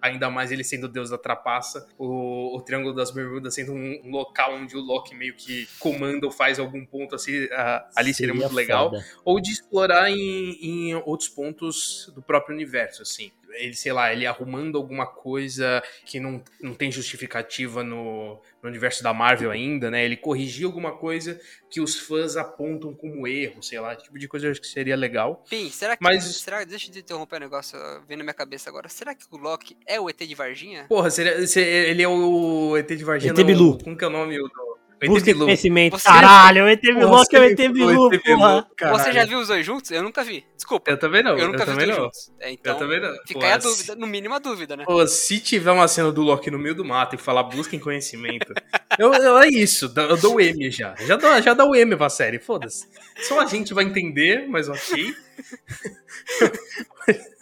ainda 0.00 0.30
mais 0.30 0.52
ele 0.52 0.62
sendo 0.62 0.84
o 0.84 0.88
deus 0.88 1.10
da 1.10 1.18
trapaça, 1.18 1.86
o, 1.98 2.56
o 2.56 2.60
Triângulo 2.62 2.94
das 2.94 3.10
Bermudas 3.10 3.54
sendo 3.54 3.72
um, 3.72 4.00
um, 4.04 4.10
local 4.10 4.54
onde 4.54 4.76
o 4.76 4.80
Loki 4.80 5.14
meio 5.14 5.34
que 5.34 5.68
comanda 5.78 6.24
ou 6.24 6.32
faz 6.32 6.58
algum 6.58 6.86
ponto 6.86 7.14
assim, 7.14 7.48
ali 7.96 8.14
seria, 8.14 8.32
seria 8.32 8.34
muito 8.34 8.54
legal, 8.54 8.90
foda. 8.90 9.04
ou 9.24 9.40
de 9.40 9.50
explorar 9.50 10.10
em, 10.10 10.58
em 10.62 10.94
outros 10.94 11.28
pontos 11.28 12.12
do 12.14 12.22
próprio 12.22 12.54
universo, 12.54 13.02
assim 13.02 13.32
ele, 13.54 13.74
sei 13.74 13.92
lá, 13.92 14.12
ele 14.12 14.26
arrumando 14.26 14.76
alguma 14.76 15.06
coisa 15.06 15.82
que 16.04 16.20
não, 16.20 16.42
não 16.60 16.74
tem 16.74 16.90
justificativa 16.90 17.82
no, 17.82 18.40
no 18.62 18.68
universo 18.68 19.02
da 19.02 19.12
Marvel 19.12 19.50
ainda, 19.50 19.90
né? 19.90 20.04
Ele 20.04 20.16
corrigir 20.16 20.66
alguma 20.66 20.92
coisa 20.92 21.40
que 21.70 21.80
os 21.80 21.98
fãs 21.98 22.36
apontam 22.36 22.94
como 22.94 23.26
erro, 23.26 23.62
sei 23.62 23.80
lá, 23.80 23.96
tipo 23.96 24.18
de 24.18 24.28
coisa 24.28 24.46
eu 24.46 24.50
acho 24.50 24.60
que 24.60 24.66
seria 24.66 24.96
legal. 24.96 25.44
Sim, 25.46 25.70
será 25.70 25.96
que. 25.96 26.02
Mas... 26.02 26.24
Será, 26.24 26.64
deixa 26.64 26.90
eu 26.90 26.98
interromper 26.98 27.36
o 27.36 27.38
um 27.38 27.40
negócio, 27.40 27.78
vem 28.06 28.16
na 28.16 28.24
minha 28.24 28.34
cabeça 28.34 28.70
agora. 28.70 28.88
Será 28.88 29.14
que 29.14 29.24
o 29.30 29.36
Loki 29.36 29.76
é 29.86 30.00
o 30.00 30.08
ET 30.08 30.18
de 30.18 30.34
Varginha? 30.34 30.86
Porra, 30.88 31.10
seria, 31.10 31.34
ele 31.60 32.02
é 32.02 32.08
o 32.08 32.76
ET 32.76 32.88
de 32.88 33.04
Varginha. 33.04 33.32
ET 33.32 33.44
Bilu. 33.44 33.78
Como 33.82 33.96
que 33.96 34.04
é 34.04 34.06
o 34.06 34.10
nome 34.10 34.36
do. 34.36 34.63
Busca 35.06 35.34
conhecimento. 35.34 35.98
Você... 35.98 36.08
Caralho, 36.08 36.64
o 36.64 36.68
ET 36.68 36.80
Bilu 36.80 37.00
é 37.00 37.38
o 37.38 37.44
ET 37.44 37.72
Bilu, 37.72 38.10
porra. 38.20 38.66
Você 38.92 39.12
já 39.12 39.24
viu 39.24 39.38
os 39.38 39.48
dois 39.48 39.64
juntos? 39.64 39.90
Eu 39.90 40.02
nunca 40.02 40.22
vi. 40.22 40.44
Desculpa. 40.56 40.90
Eu 40.90 40.98
também 40.98 41.22
não. 41.22 41.36
Eu 41.36 41.48
nunca 41.48 41.62
eu 41.62 41.66
vi 41.66 41.72
os 41.72 41.76
dois 41.76 41.88
não. 41.88 42.04
juntos. 42.04 42.32
É, 42.40 42.50
então, 42.52 42.72
eu 42.72 42.78
também 42.78 43.00
não. 43.00 43.12
Fica 43.26 43.40
Pô, 43.40 43.46
aí 43.46 43.52
a 43.52 43.56
dúvida, 43.58 43.96
no 43.96 44.06
mínimo 44.06 44.34
a 44.34 44.38
dúvida, 44.38 44.76
né? 44.76 44.84
Pô, 44.84 45.06
se 45.06 45.40
tiver 45.40 45.70
uma 45.70 45.88
cena 45.88 46.10
do 46.12 46.22
Loki 46.22 46.50
no 46.50 46.58
meio 46.58 46.74
do 46.74 46.84
mato 46.84 47.14
e 47.14 47.18
falar 47.18 47.44
busquem 47.44 47.78
conhecimento, 47.78 48.52
eu, 48.98 49.12
eu, 49.12 49.38
é 49.38 49.48
isso. 49.48 49.92
Eu 49.96 50.16
dou 50.16 50.36
o 50.36 50.40
M 50.40 50.70
já. 50.70 50.94
Já 51.00 51.16
dá, 51.16 51.40
já 51.40 51.54
dá 51.54 51.64
o 51.64 51.74
M 51.74 51.96
pra 51.96 52.08
série. 52.08 52.38
Foda-se. 52.38 52.86
Só 53.22 53.40
a 53.40 53.46
gente 53.46 53.74
vai 53.74 53.84
entender, 53.84 54.46
mas 54.48 54.68
ok. 54.68 55.14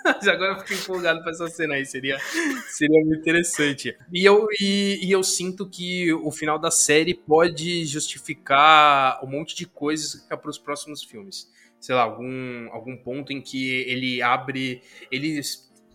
Mas 0.05 0.27
agora 0.27 0.55
eu 0.55 0.59
fiquei 0.61 0.77
empolgado 0.77 1.23
pra 1.23 1.31
essa 1.31 1.49
cena 1.49 1.75
aí, 1.75 1.87
seria, 1.87 2.19
seria 2.69 3.01
muito 3.05 3.21
interessante. 3.21 3.97
E 4.13 4.25
eu, 4.25 4.49
e, 4.61 5.01
e, 5.03 5.13
eu 5.13 5.23
sinto 5.23 5.69
que 5.69 6.13
o 6.13 6.31
final 6.31 6.59
da 6.59 6.71
série 6.71 7.15
pode 7.15 7.85
justificar 7.87 9.25
um 9.25 9.29
monte 9.29 9.55
de 9.55 9.67
coisas 9.67 10.27
para 10.29 10.51
os 10.51 10.59
próximos 10.59 11.03
filmes. 11.03 11.51
Sei 11.79 11.95
lá, 11.95 12.03
algum, 12.03 12.69
algum 12.73 12.97
ponto 12.97 13.33
em 13.33 13.41
que 13.41 13.83
ele 13.89 14.23
abre. 14.23 14.83
Ele, 15.11 15.41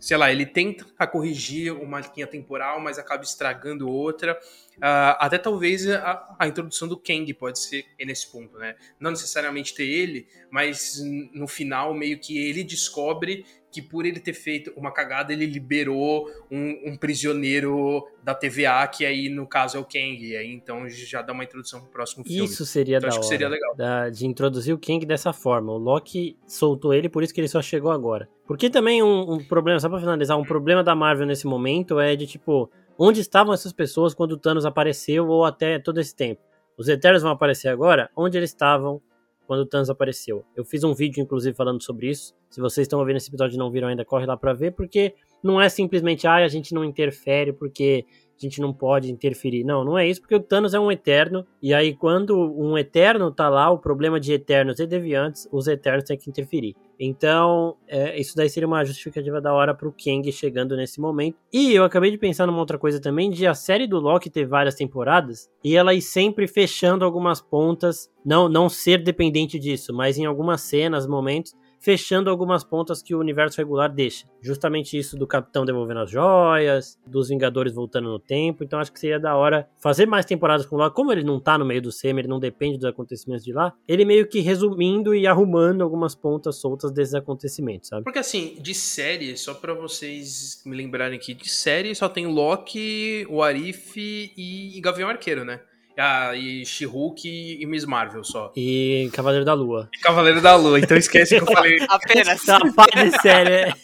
sei 0.00 0.16
lá, 0.16 0.30
ele 0.30 0.46
tenta 0.46 0.84
corrigir 1.06 1.72
uma 1.72 2.00
linha 2.00 2.26
temporal, 2.26 2.80
mas 2.80 2.98
acaba 2.98 3.22
estragando 3.22 3.88
outra. 3.88 4.38
Uh, 4.78 5.18
até 5.18 5.38
talvez 5.38 5.88
a, 5.88 6.36
a, 6.38 6.46
introdução 6.46 6.86
do 6.86 6.96
Kang 6.96 7.32
pode 7.34 7.58
ser 7.58 7.84
nesse 8.00 8.30
ponto, 8.30 8.56
né? 8.58 8.76
Não 9.00 9.10
necessariamente 9.10 9.74
ter 9.74 9.84
ele, 9.84 10.28
mas 10.50 11.02
no 11.34 11.48
final 11.48 11.92
meio 11.92 12.18
que 12.20 12.38
ele 12.38 12.62
descobre 12.62 13.44
que 13.70 13.82
por 13.82 14.06
ele 14.06 14.18
ter 14.18 14.32
feito 14.32 14.72
uma 14.76 14.92
cagada, 14.92 15.32
ele 15.32 15.46
liberou 15.46 16.30
um, 16.50 16.90
um, 16.92 16.96
prisioneiro 16.96 18.06
da 18.22 18.34
TVA, 18.34 18.86
que 18.86 19.04
aí 19.04 19.28
no 19.28 19.46
caso 19.46 19.76
é 19.76 19.80
o 19.80 19.84
Kang, 19.84 20.24
e 20.24 20.36
aí 20.36 20.50
então 20.52 20.88
já 20.88 21.22
dá 21.22 21.32
uma 21.32 21.44
introdução 21.44 21.80
pro 21.80 21.90
próximo 21.90 22.24
filme. 22.24 22.44
Isso 22.44 22.64
seria 22.64 22.98
então, 22.98 23.08
da 23.08 23.08
acho 23.08 23.18
hora, 23.18 23.24
que 23.24 23.28
seria 23.28 23.48
legal. 23.48 23.76
Da, 23.76 24.08
de 24.08 24.26
introduzir 24.26 24.74
o 24.74 24.78
Kang 24.78 25.04
dessa 25.04 25.32
forma. 25.32 25.72
O 25.72 25.76
Loki 25.76 26.36
soltou 26.46 26.94
ele, 26.94 27.08
por 27.08 27.22
isso 27.22 27.34
que 27.34 27.40
ele 27.40 27.48
só 27.48 27.60
chegou 27.60 27.90
agora. 27.90 28.28
Porque 28.46 28.70
também 28.70 29.02
um, 29.02 29.34
um 29.34 29.44
problema, 29.44 29.78
só 29.78 29.88
pra 29.88 30.00
finalizar, 30.00 30.38
um 30.38 30.44
problema 30.44 30.82
da 30.82 30.94
Marvel 30.94 31.26
nesse 31.26 31.46
momento 31.46 32.00
é 32.00 32.16
de 32.16 32.26
tipo 32.26 32.70
Onde 33.00 33.20
estavam 33.20 33.54
essas 33.54 33.72
pessoas 33.72 34.12
quando 34.12 34.32
o 34.32 34.36
Thanos 34.36 34.66
apareceu 34.66 35.28
ou 35.28 35.44
até 35.44 35.78
todo 35.78 36.00
esse 36.00 36.16
tempo? 36.16 36.42
Os 36.76 36.88
Eternos 36.88 37.22
vão 37.22 37.30
aparecer 37.30 37.68
agora? 37.68 38.10
Onde 38.16 38.36
eles 38.36 38.50
estavam 38.50 39.00
quando 39.46 39.60
o 39.60 39.66
Thanos 39.66 39.88
apareceu? 39.88 40.44
Eu 40.56 40.64
fiz 40.64 40.82
um 40.82 40.92
vídeo, 40.92 41.22
inclusive, 41.22 41.56
falando 41.56 41.80
sobre 41.80 42.10
isso. 42.10 42.34
Se 42.50 42.60
vocês 42.60 42.86
estão 42.86 42.98
ouvindo 42.98 43.18
esse 43.18 43.28
episódio 43.30 43.54
e 43.54 43.58
não 43.58 43.70
viram 43.70 43.86
ainda, 43.86 44.04
corre 44.04 44.26
lá 44.26 44.36
para 44.36 44.52
ver, 44.52 44.72
porque 44.72 45.14
não 45.44 45.60
é 45.60 45.68
simplesmente, 45.68 46.26
ah, 46.26 46.34
a 46.34 46.48
gente 46.48 46.74
não 46.74 46.84
interfere 46.84 47.52
porque 47.52 48.04
a 48.38 48.48
gente 48.48 48.60
não 48.60 48.72
pode 48.72 49.10
interferir. 49.10 49.64
Não, 49.64 49.84
não 49.84 49.98
é 49.98 50.06
isso, 50.06 50.20
porque 50.20 50.34
o 50.34 50.40
Thanos 50.40 50.74
é 50.74 50.80
um 50.80 50.90
eterno, 50.90 51.46
e 51.62 51.74
aí 51.74 51.94
quando 51.94 52.36
um 52.36 52.76
eterno 52.76 53.30
tá 53.30 53.48
lá, 53.48 53.70
o 53.70 53.78
problema 53.78 54.20
de 54.20 54.32
eternos 54.32 54.78
e 54.78 54.86
deviantes, 54.86 55.48
os 55.50 55.66
eternos 55.66 56.04
têm 56.04 56.16
que 56.16 56.30
interferir. 56.30 56.76
Então, 57.00 57.76
é, 57.86 58.18
isso 58.18 58.34
daí 58.34 58.48
seria 58.50 58.66
uma 58.66 58.84
justificativa 58.84 59.40
da 59.40 59.52
hora 59.52 59.72
pro 59.72 59.92
Kang 59.92 60.30
chegando 60.32 60.76
nesse 60.76 61.00
momento. 61.00 61.36
E 61.52 61.72
eu 61.72 61.84
acabei 61.84 62.10
de 62.10 62.18
pensar 62.18 62.46
numa 62.46 62.58
outra 62.58 62.76
coisa 62.76 63.00
também, 63.00 63.30
de 63.30 63.46
a 63.46 63.54
série 63.54 63.86
do 63.86 64.00
Loki 64.00 64.28
ter 64.28 64.46
várias 64.46 64.74
temporadas, 64.74 65.48
e 65.62 65.76
ela 65.76 65.94
ir 65.94 66.02
sempre 66.02 66.48
fechando 66.48 67.04
algumas 67.04 67.40
pontas, 67.40 68.10
não, 68.24 68.48
não 68.48 68.68
ser 68.68 69.02
dependente 69.02 69.58
disso, 69.58 69.94
mas 69.94 70.18
em 70.18 70.24
algumas 70.24 70.60
cenas, 70.62 71.06
momentos, 71.06 71.54
fechando 71.80 72.30
algumas 72.30 72.64
pontas 72.64 73.02
que 73.02 73.14
o 73.14 73.20
universo 73.20 73.58
regular 73.58 73.92
deixa. 73.92 74.26
Justamente 74.40 74.98
isso 74.98 75.16
do 75.16 75.26
Capitão 75.26 75.64
devolvendo 75.64 76.00
as 76.00 76.10
joias, 76.10 76.98
dos 77.06 77.28
Vingadores 77.28 77.74
voltando 77.74 78.08
no 78.08 78.18
tempo. 78.18 78.64
Então 78.64 78.78
acho 78.78 78.92
que 78.92 79.00
seria 79.00 79.18
da 79.18 79.36
hora 79.36 79.68
fazer 79.80 80.06
mais 80.06 80.24
temporadas 80.24 80.66
com 80.66 80.76
o 80.76 80.78
Loki. 80.78 80.94
Como 80.94 81.12
ele 81.12 81.22
não 81.22 81.40
tá 81.40 81.56
no 81.58 81.64
meio 81.64 81.82
do 81.82 81.92
SEMI, 81.92 82.20
ele 82.20 82.28
não 82.28 82.40
depende 82.40 82.76
dos 82.76 82.84
acontecimentos 82.84 83.44
de 83.44 83.52
lá, 83.52 83.72
ele 83.86 84.04
meio 84.04 84.26
que 84.26 84.40
resumindo 84.40 85.14
e 85.14 85.26
arrumando 85.26 85.82
algumas 85.82 86.14
pontas 86.14 86.56
soltas 86.56 86.90
desses 86.92 87.14
acontecimentos, 87.14 87.88
sabe? 87.88 88.04
Porque 88.04 88.18
assim, 88.18 88.56
de 88.60 88.74
série, 88.74 89.36
só 89.36 89.54
para 89.54 89.74
vocês 89.74 90.62
me 90.64 90.76
lembrarem 90.76 91.16
aqui, 91.16 91.34
de 91.34 91.48
série 91.48 91.94
só 91.94 92.08
tem 92.08 92.26
Loki, 92.26 93.26
o 93.28 93.42
Arif 93.42 93.96
e 93.96 94.80
Gavião 94.82 95.08
Arqueiro, 95.08 95.44
né? 95.44 95.60
Ah, 96.00 96.32
e 96.32 96.64
She-Hulk 96.64 97.58
e 97.60 97.66
Miss 97.66 97.84
Marvel 97.84 98.22
só. 98.22 98.52
E 98.56 99.10
Cavaleiro 99.12 99.44
da 99.44 99.52
Lua. 99.52 99.88
E 99.92 99.98
Cavaleiro 99.98 100.40
da 100.40 100.54
Lua, 100.54 100.78
então 100.78 100.96
esquece 100.96 101.34
que 101.34 101.42
eu 101.42 101.46
falei. 101.46 101.76
Apenas. 101.90 102.40
Tá, 102.44 102.58
de 102.58 103.20
série. 103.20 103.74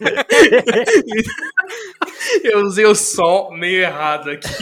eu 2.44 2.60
usei 2.60 2.84
o 2.84 2.94
sol 2.94 3.56
meio 3.56 3.80
errado 3.80 4.30
aqui. 4.30 4.48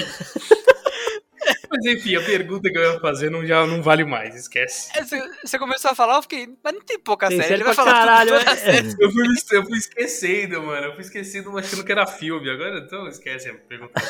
Mas 1.69 1.85
enfim, 1.87 2.15
a 2.15 2.23
pergunta 2.23 2.71
que 2.71 2.79
eu 2.79 2.93
ia 2.93 3.01
fazer 3.01 3.29
não, 3.31 3.45
já 3.45 3.67
não 3.67 3.83
vale 3.83 4.05
mais, 4.05 4.37
esquece. 4.37 4.97
É, 4.97 5.03
você, 5.03 5.59
começou 5.59 5.91
a 5.91 5.95
falar, 5.95 6.15
eu 6.17 6.23
fiquei, 6.23 6.47
mas 6.63 6.75
não 6.75 6.83
tem 6.83 6.99
pouca 6.99 7.29
Tem 7.29 7.39
série, 7.39 7.49
série 7.49 7.61
ele 7.61 7.65
vai 7.65 7.75
falar 7.75 7.93
caralho, 7.93 8.39
tudo, 8.39 8.51
é. 8.51 8.57
série. 8.57 8.95
Eu 9.01 9.11
fui, 9.11 9.27
eu 9.53 9.65
fui 9.65 9.79
esquecendo, 9.79 10.63
mano. 10.63 10.89
Eu 10.89 10.93
fui 10.93 11.01
esquecendo 11.01 11.57
achando 11.59 11.83
que 11.83 11.91
era 11.91 12.07
filme. 12.07 12.51
Agora 12.51 12.79
então 12.79 13.09
esquece 13.09 13.49
a 13.49 13.55
pergunta. 13.55 14.01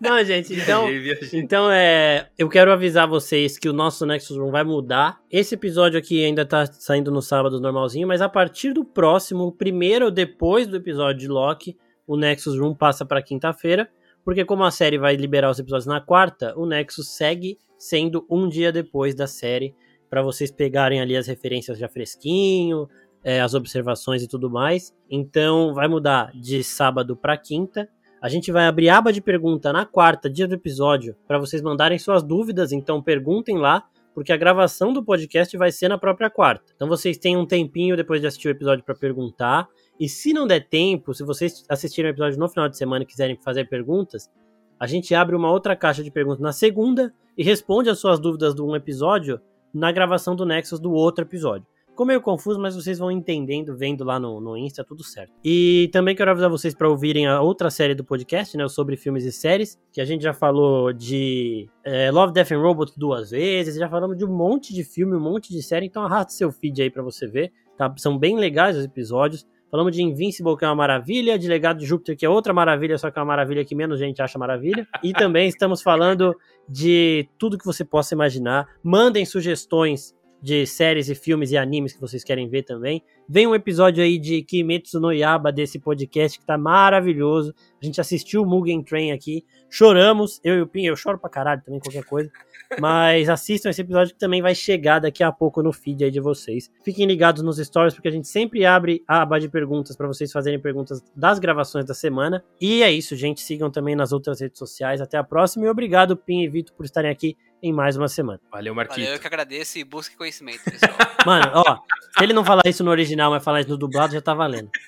Não, 0.00 0.22
gente, 0.24 0.52
então. 0.60 0.86
Então, 1.32 1.70
é, 1.70 2.28
eu 2.38 2.48
quero 2.48 2.70
avisar 2.72 3.08
vocês 3.08 3.58
que 3.58 3.68
o 3.68 3.72
nosso 3.72 4.04
Nexus 4.04 4.36
Room 4.36 4.50
vai 4.50 4.64
mudar. 4.64 5.20
Esse 5.30 5.54
episódio 5.54 5.98
aqui 5.98 6.24
ainda 6.24 6.44
tá 6.44 6.66
saindo 6.66 7.10
no 7.10 7.22
sábado 7.22 7.60
normalzinho, 7.60 8.06
mas 8.06 8.20
a 8.20 8.28
partir 8.28 8.72
do 8.72 8.84
próximo, 8.84 9.52
primeiro 9.52 10.06
ou 10.06 10.10
depois 10.10 10.66
do 10.66 10.76
episódio 10.76 11.20
de 11.20 11.28
Loki, 11.28 11.76
o 12.06 12.16
Nexus 12.16 12.58
Room 12.58 12.74
passa 12.74 13.04
pra 13.04 13.22
quinta-feira, 13.22 13.88
porque 14.24 14.44
como 14.44 14.64
a 14.64 14.70
série 14.70 14.98
vai 14.98 15.16
liberar 15.16 15.50
os 15.50 15.58
episódios 15.58 15.86
na 15.86 16.00
quarta, 16.00 16.54
o 16.56 16.66
Nexus 16.66 17.16
segue 17.16 17.58
sendo 17.78 18.26
um 18.30 18.48
dia 18.48 18.72
depois 18.72 19.14
da 19.14 19.26
série, 19.26 19.74
pra 20.08 20.22
vocês 20.22 20.50
pegarem 20.50 21.00
ali 21.00 21.16
as 21.16 21.26
referências 21.26 21.78
já 21.78 21.88
fresquinho, 21.88 22.88
é, 23.24 23.40
as 23.40 23.54
observações 23.54 24.22
e 24.22 24.28
tudo 24.28 24.48
mais. 24.48 24.94
Então, 25.10 25.74
vai 25.74 25.88
mudar 25.88 26.30
de 26.32 26.62
sábado 26.62 27.16
pra 27.16 27.36
quinta. 27.36 27.88
A 28.26 28.28
gente 28.28 28.50
vai 28.50 28.66
abrir 28.66 28.88
aba 28.88 29.12
de 29.12 29.20
pergunta 29.20 29.72
na 29.72 29.86
quarta, 29.86 30.28
dia 30.28 30.48
do 30.48 30.54
episódio, 30.56 31.14
para 31.28 31.38
vocês 31.38 31.62
mandarem 31.62 31.96
suas 31.96 32.24
dúvidas, 32.24 32.72
então 32.72 33.00
perguntem 33.00 33.56
lá, 33.56 33.84
porque 34.12 34.32
a 34.32 34.36
gravação 34.36 34.92
do 34.92 35.00
podcast 35.00 35.56
vai 35.56 35.70
ser 35.70 35.86
na 35.86 35.96
própria 35.96 36.28
quarta. 36.28 36.72
Então 36.74 36.88
vocês 36.88 37.16
têm 37.18 37.36
um 37.36 37.46
tempinho 37.46 37.96
depois 37.96 38.20
de 38.20 38.26
assistir 38.26 38.48
o 38.48 38.50
episódio 38.50 38.84
para 38.84 38.96
perguntar. 38.96 39.68
E 40.00 40.08
se 40.08 40.32
não 40.32 40.44
der 40.44 40.66
tempo, 40.66 41.14
se 41.14 41.22
vocês 41.22 41.64
assistirem 41.68 42.10
o 42.10 42.14
episódio 42.14 42.36
no 42.36 42.48
final 42.48 42.68
de 42.68 42.76
semana 42.76 43.04
e 43.04 43.06
quiserem 43.06 43.38
fazer 43.44 43.68
perguntas, 43.68 44.28
a 44.76 44.88
gente 44.88 45.14
abre 45.14 45.36
uma 45.36 45.52
outra 45.52 45.76
caixa 45.76 46.02
de 46.02 46.10
perguntas 46.10 46.40
na 46.40 46.52
segunda 46.52 47.14
e 47.38 47.44
responde 47.44 47.90
as 47.90 48.00
suas 48.00 48.18
dúvidas 48.18 48.56
do 48.56 48.66
um 48.66 48.74
episódio 48.74 49.40
na 49.72 49.92
gravação 49.92 50.34
do 50.34 50.44
Nexus 50.44 50.80
do 50.80 50.90
outro 50.90 51.24
episódio. 51.24 51.64
Ficou 51.96 52.04
meio 52.04 52.20
confuso, 52.20 52.60
mas 52.60 52.76
vocês 52.76 52.98
vão 52.98 53.10
entendendo, 53.10 53.74
vendo 53.74 54.04
lá 54.04 54.20
no, 54.20 54.38
no 54.38 54.54
Insta, 54.54 54.84
tudo 54.84 55.02
certo. 55.02 55.32
E 55.42 55.88
também 55.94 56.14
quero 56.14 56.30
avisar 56.30 56.50
vocês 56.50 56.74
para 56.74 56.86
ouvirem 56.86 57.26
a 57.26 57.40
outra 57.40 57.70
série 57.70 57.94
do 57.94 58.04
podcast, 58.04 58.54
né? 58.54 58.68
Sobre 58.68 58.98
filmes 58.98 59.24
e 59.24 59.32
séries, 59.32 59.80
que 59.90 59.98
a 59.98 60.04
gente 60.04 60.20
já 60.20 60.34
falou 60.34 60.92
de 60.92 61.70
é, 61.82 62.10
Love, 62.10 62.34
Death 62.34 62.52
and 62.52 62.60
Robots 62.60 62.94
duas 62.98 63.30
vezes, 63.30 63.76
já 63.76 63.88
falamos 63.88 64.18
de 64.18 64.26
um 64.26 64.28
monte 64.30 64.74
de 64.74 64.84
filme, 64.84 65.16
um 65.16 65.20
monte 65.20 65.50
de 65.50 65.62
série, 65.62 65.86
então 65.86 66.02
arrasta 66.02 66.32
seu 66.32 66.52
feed 66.52 66.82
aí 66.82 66.90
para 66.90 67.02
você 67.02 67.26
ver. 67.26 67.50
Tá? 67.78 67.90
São 67.96 68.18
bem 68.18 68.36
legais 68.36 68.76
os 68.76 68.84
episódios. 68.84 69.46
Falamos 69.70 69.96
de 69.96 70.02
Invincible, 70.02 70.54
que 70.54 70.66
é 70.66 70.68
uma 70.68 70.74
maravilha, 70.74 71.38
de 71.38 71.48
Legado 71.48 71.78
de 71.78 71.86
Júpiter, 71.86 72.14
que 72.14 72.26
é 72.26 72.28
outra 72.28 72.52
maravilha, 72.52 72.98
só 72.98 73.10
que 73.10 73.18
é 73.18 73.22
uma 73.22 73.28
maravilha 73.28 73.64
que 73.64 73.74
menos 73.74 73.98
gente 73.98 74.20
acha 74.20 74.38
maravilha. 74.38 74.86
E 75.02 75.14
também 75.14 75.48
estamos 75.48 75.80
falando 75.80 76.36
de 76.68 77.26
tudo 77.38 77.56
que 77.56 77.64
você 77.64 77.86
possa 77.86 78.14
imaginar. 78.14 78.68
Mandem 78.84 79.24
sugestões 79.24 80.14
de 80.46 80.64
séries 80.64 81.08
e 81.08 81.14
filmes 81.16 81.50
e 81.50 81.56
animes 81.56 81.92
que 81.92 82.00
vocês 82.00 82.22
querem 82.22 82.48
ver 82.48 82.62
também. 82.62 83.02
Vem 83.28 83.48
um 83.48 83.54
episódio 83.56 84.00
aí 84.00 84.16
de 84.16 84.42
Kimetsu 84.42 85.00
no 85.00 85.10
Yaba 85.10 85.50
desse 85.50 85.76
podcast 85.76 86.38
que 86.38 86.46
tá 86.46 86.56
maravilhoso. 86.56 87.52
A 87.82 87.84
gente 87.84 88.00
assistiu 88.00 88.42
o 88.42 88.46
Mugen 88.46 88.80
Train 88.80 89.10
aqui, 89.10 89.44
choramos, 89.68 90.40
eu 90.44 90.54
e 90.54 90.60
o 90.60 90.66
Pin, 90.68 90.84
eu 90.84 90.94
choro 90.94 91.18
pra 91.18 91.28
caralho 91.28 91.60
também, 91.64 91.80
qualquer 91.80 92.04
coisa. 92.04 92.30
Mas 92.80 93.28
assistam 93.28 93.70
esse 93.70 93.80
episódio 93.80 94.14
que 94.14 94.20
também 94.20 94.40
vai 94.40 94.54
chegar 94.54 95.00
daqui 95.00 95.24
a 95.24 95.32
pouco 95.32 95.60
no 95.64 95.72
feed 95.72 96.04
aí 96.04 96.12
de 96.12 96.20
vocês. 96.20 96.70
Fiquem 96.84 97.06
ligados 97.06 97.42
nos 97.42 97.58
stories, 97.58 97.94
porque 97.94 98.06
a 98.06 98.12
gente 98.12 98.28
sempre 98.28 98.64
abre 98.64 99.02
a 99.08 99.22
aba 99.22 99.40
de 99.40 99.48
perguntas 99.48 99.96
para 99.96 100.06
vocês 100.06 100.30
fazerem 100.30 100.60
perguntas 100.60 101.02
das 101.14 101.40
gravações 101.40 101.84
da 101.84 101.94
semana. 101.94 102.44
E 102.60 102.84
é 102.84 102.92
isso, 102.92 103.16
gente. 103.16 103.40
Sigam 103.40 103.68
também 103.68 103.96
nas 103.96 104.12
outras 104.12 104.40
redes 104.40 104.60
sociais. 104.60 105.00
Até 105.00 105.18
a 105.18 105.24
próxima 105.24 105.66
e 105.66 105.68
obrigado, 105.68 106.16
Pin 106.16 106.42
e 106.42 106.48
Vitor, 106.48 106.72
por 106.76 106.86
estarem 106.86 107.10
aqui 107.10 107.36
em 107.66 107.72
mais 107.72 107.96
uma 107.96 108.08
semana. 108.08 108.40
Valeu, 108.50 108.74
Valeu, 108.74 108.74
Marquito. 108.74 109.08
eu 109.08 109.18
que 109.18 109.26
agradeço 109.26 109.78
e 109.78 109.84
busque 109.84 110.16
conhecimento, 110.16 110.62
pessoal. 110.64 110.92
Mano, 111.26 111.52
ó, 111.54 111.78
se 112.16 112.24
ele 112.24 112.32
não 112.32 112.44
falar 112.44 112.62
isso 112.66 112.84
no 112.84 112.90
original, 112.90 113.30
mas 113.30 113.42
falar 113.44 113.60
isso 113.60 113.70
no 113.70 113.76
dublado, 113.76 114.12
já 114.12 114.20
tá 114.20 114.34
valendo. 114.34 114.70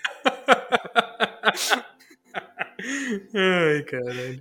Ai, 3.35 3.83
caralho. 3.83 4.37